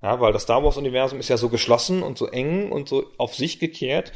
[0.00, 3.04] Ja, weil das Star Wars Universum ist ja so geschlossen und so eng und so
[3.18, 4.12] auf sich gekehrt,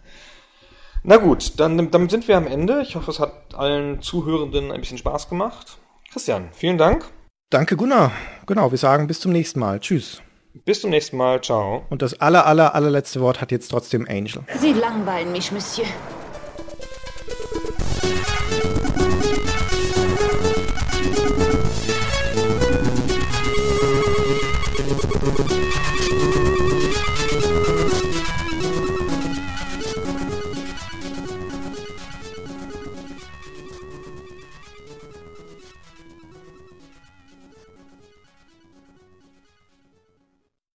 [1.03, 2.81] Na gut, dann damit sind wir am Ende.
[2.81, 5.77] Ich hoffe, es hat allen Zuhörenden ein bisschen Spaß gemacht.
[6.11, 7.05] Christian, vielen Dank.
[7.49, 8.11] Danke, Gunnar.
[8.45, 9.79] Genau, wir sagen bis zum nächsten Mal.
[9.79, 10.21] Tschüss.
[10.65, 11.41] Bis zum nächsten Mal.
[11.41, 11.85] Ciao.
[11.89, 14.43] Und das aller, aller, allerletzte Wort hat jetzt trotzdem Angel.
[14.59, 15.87] Sie langweilen mich, Monsieur.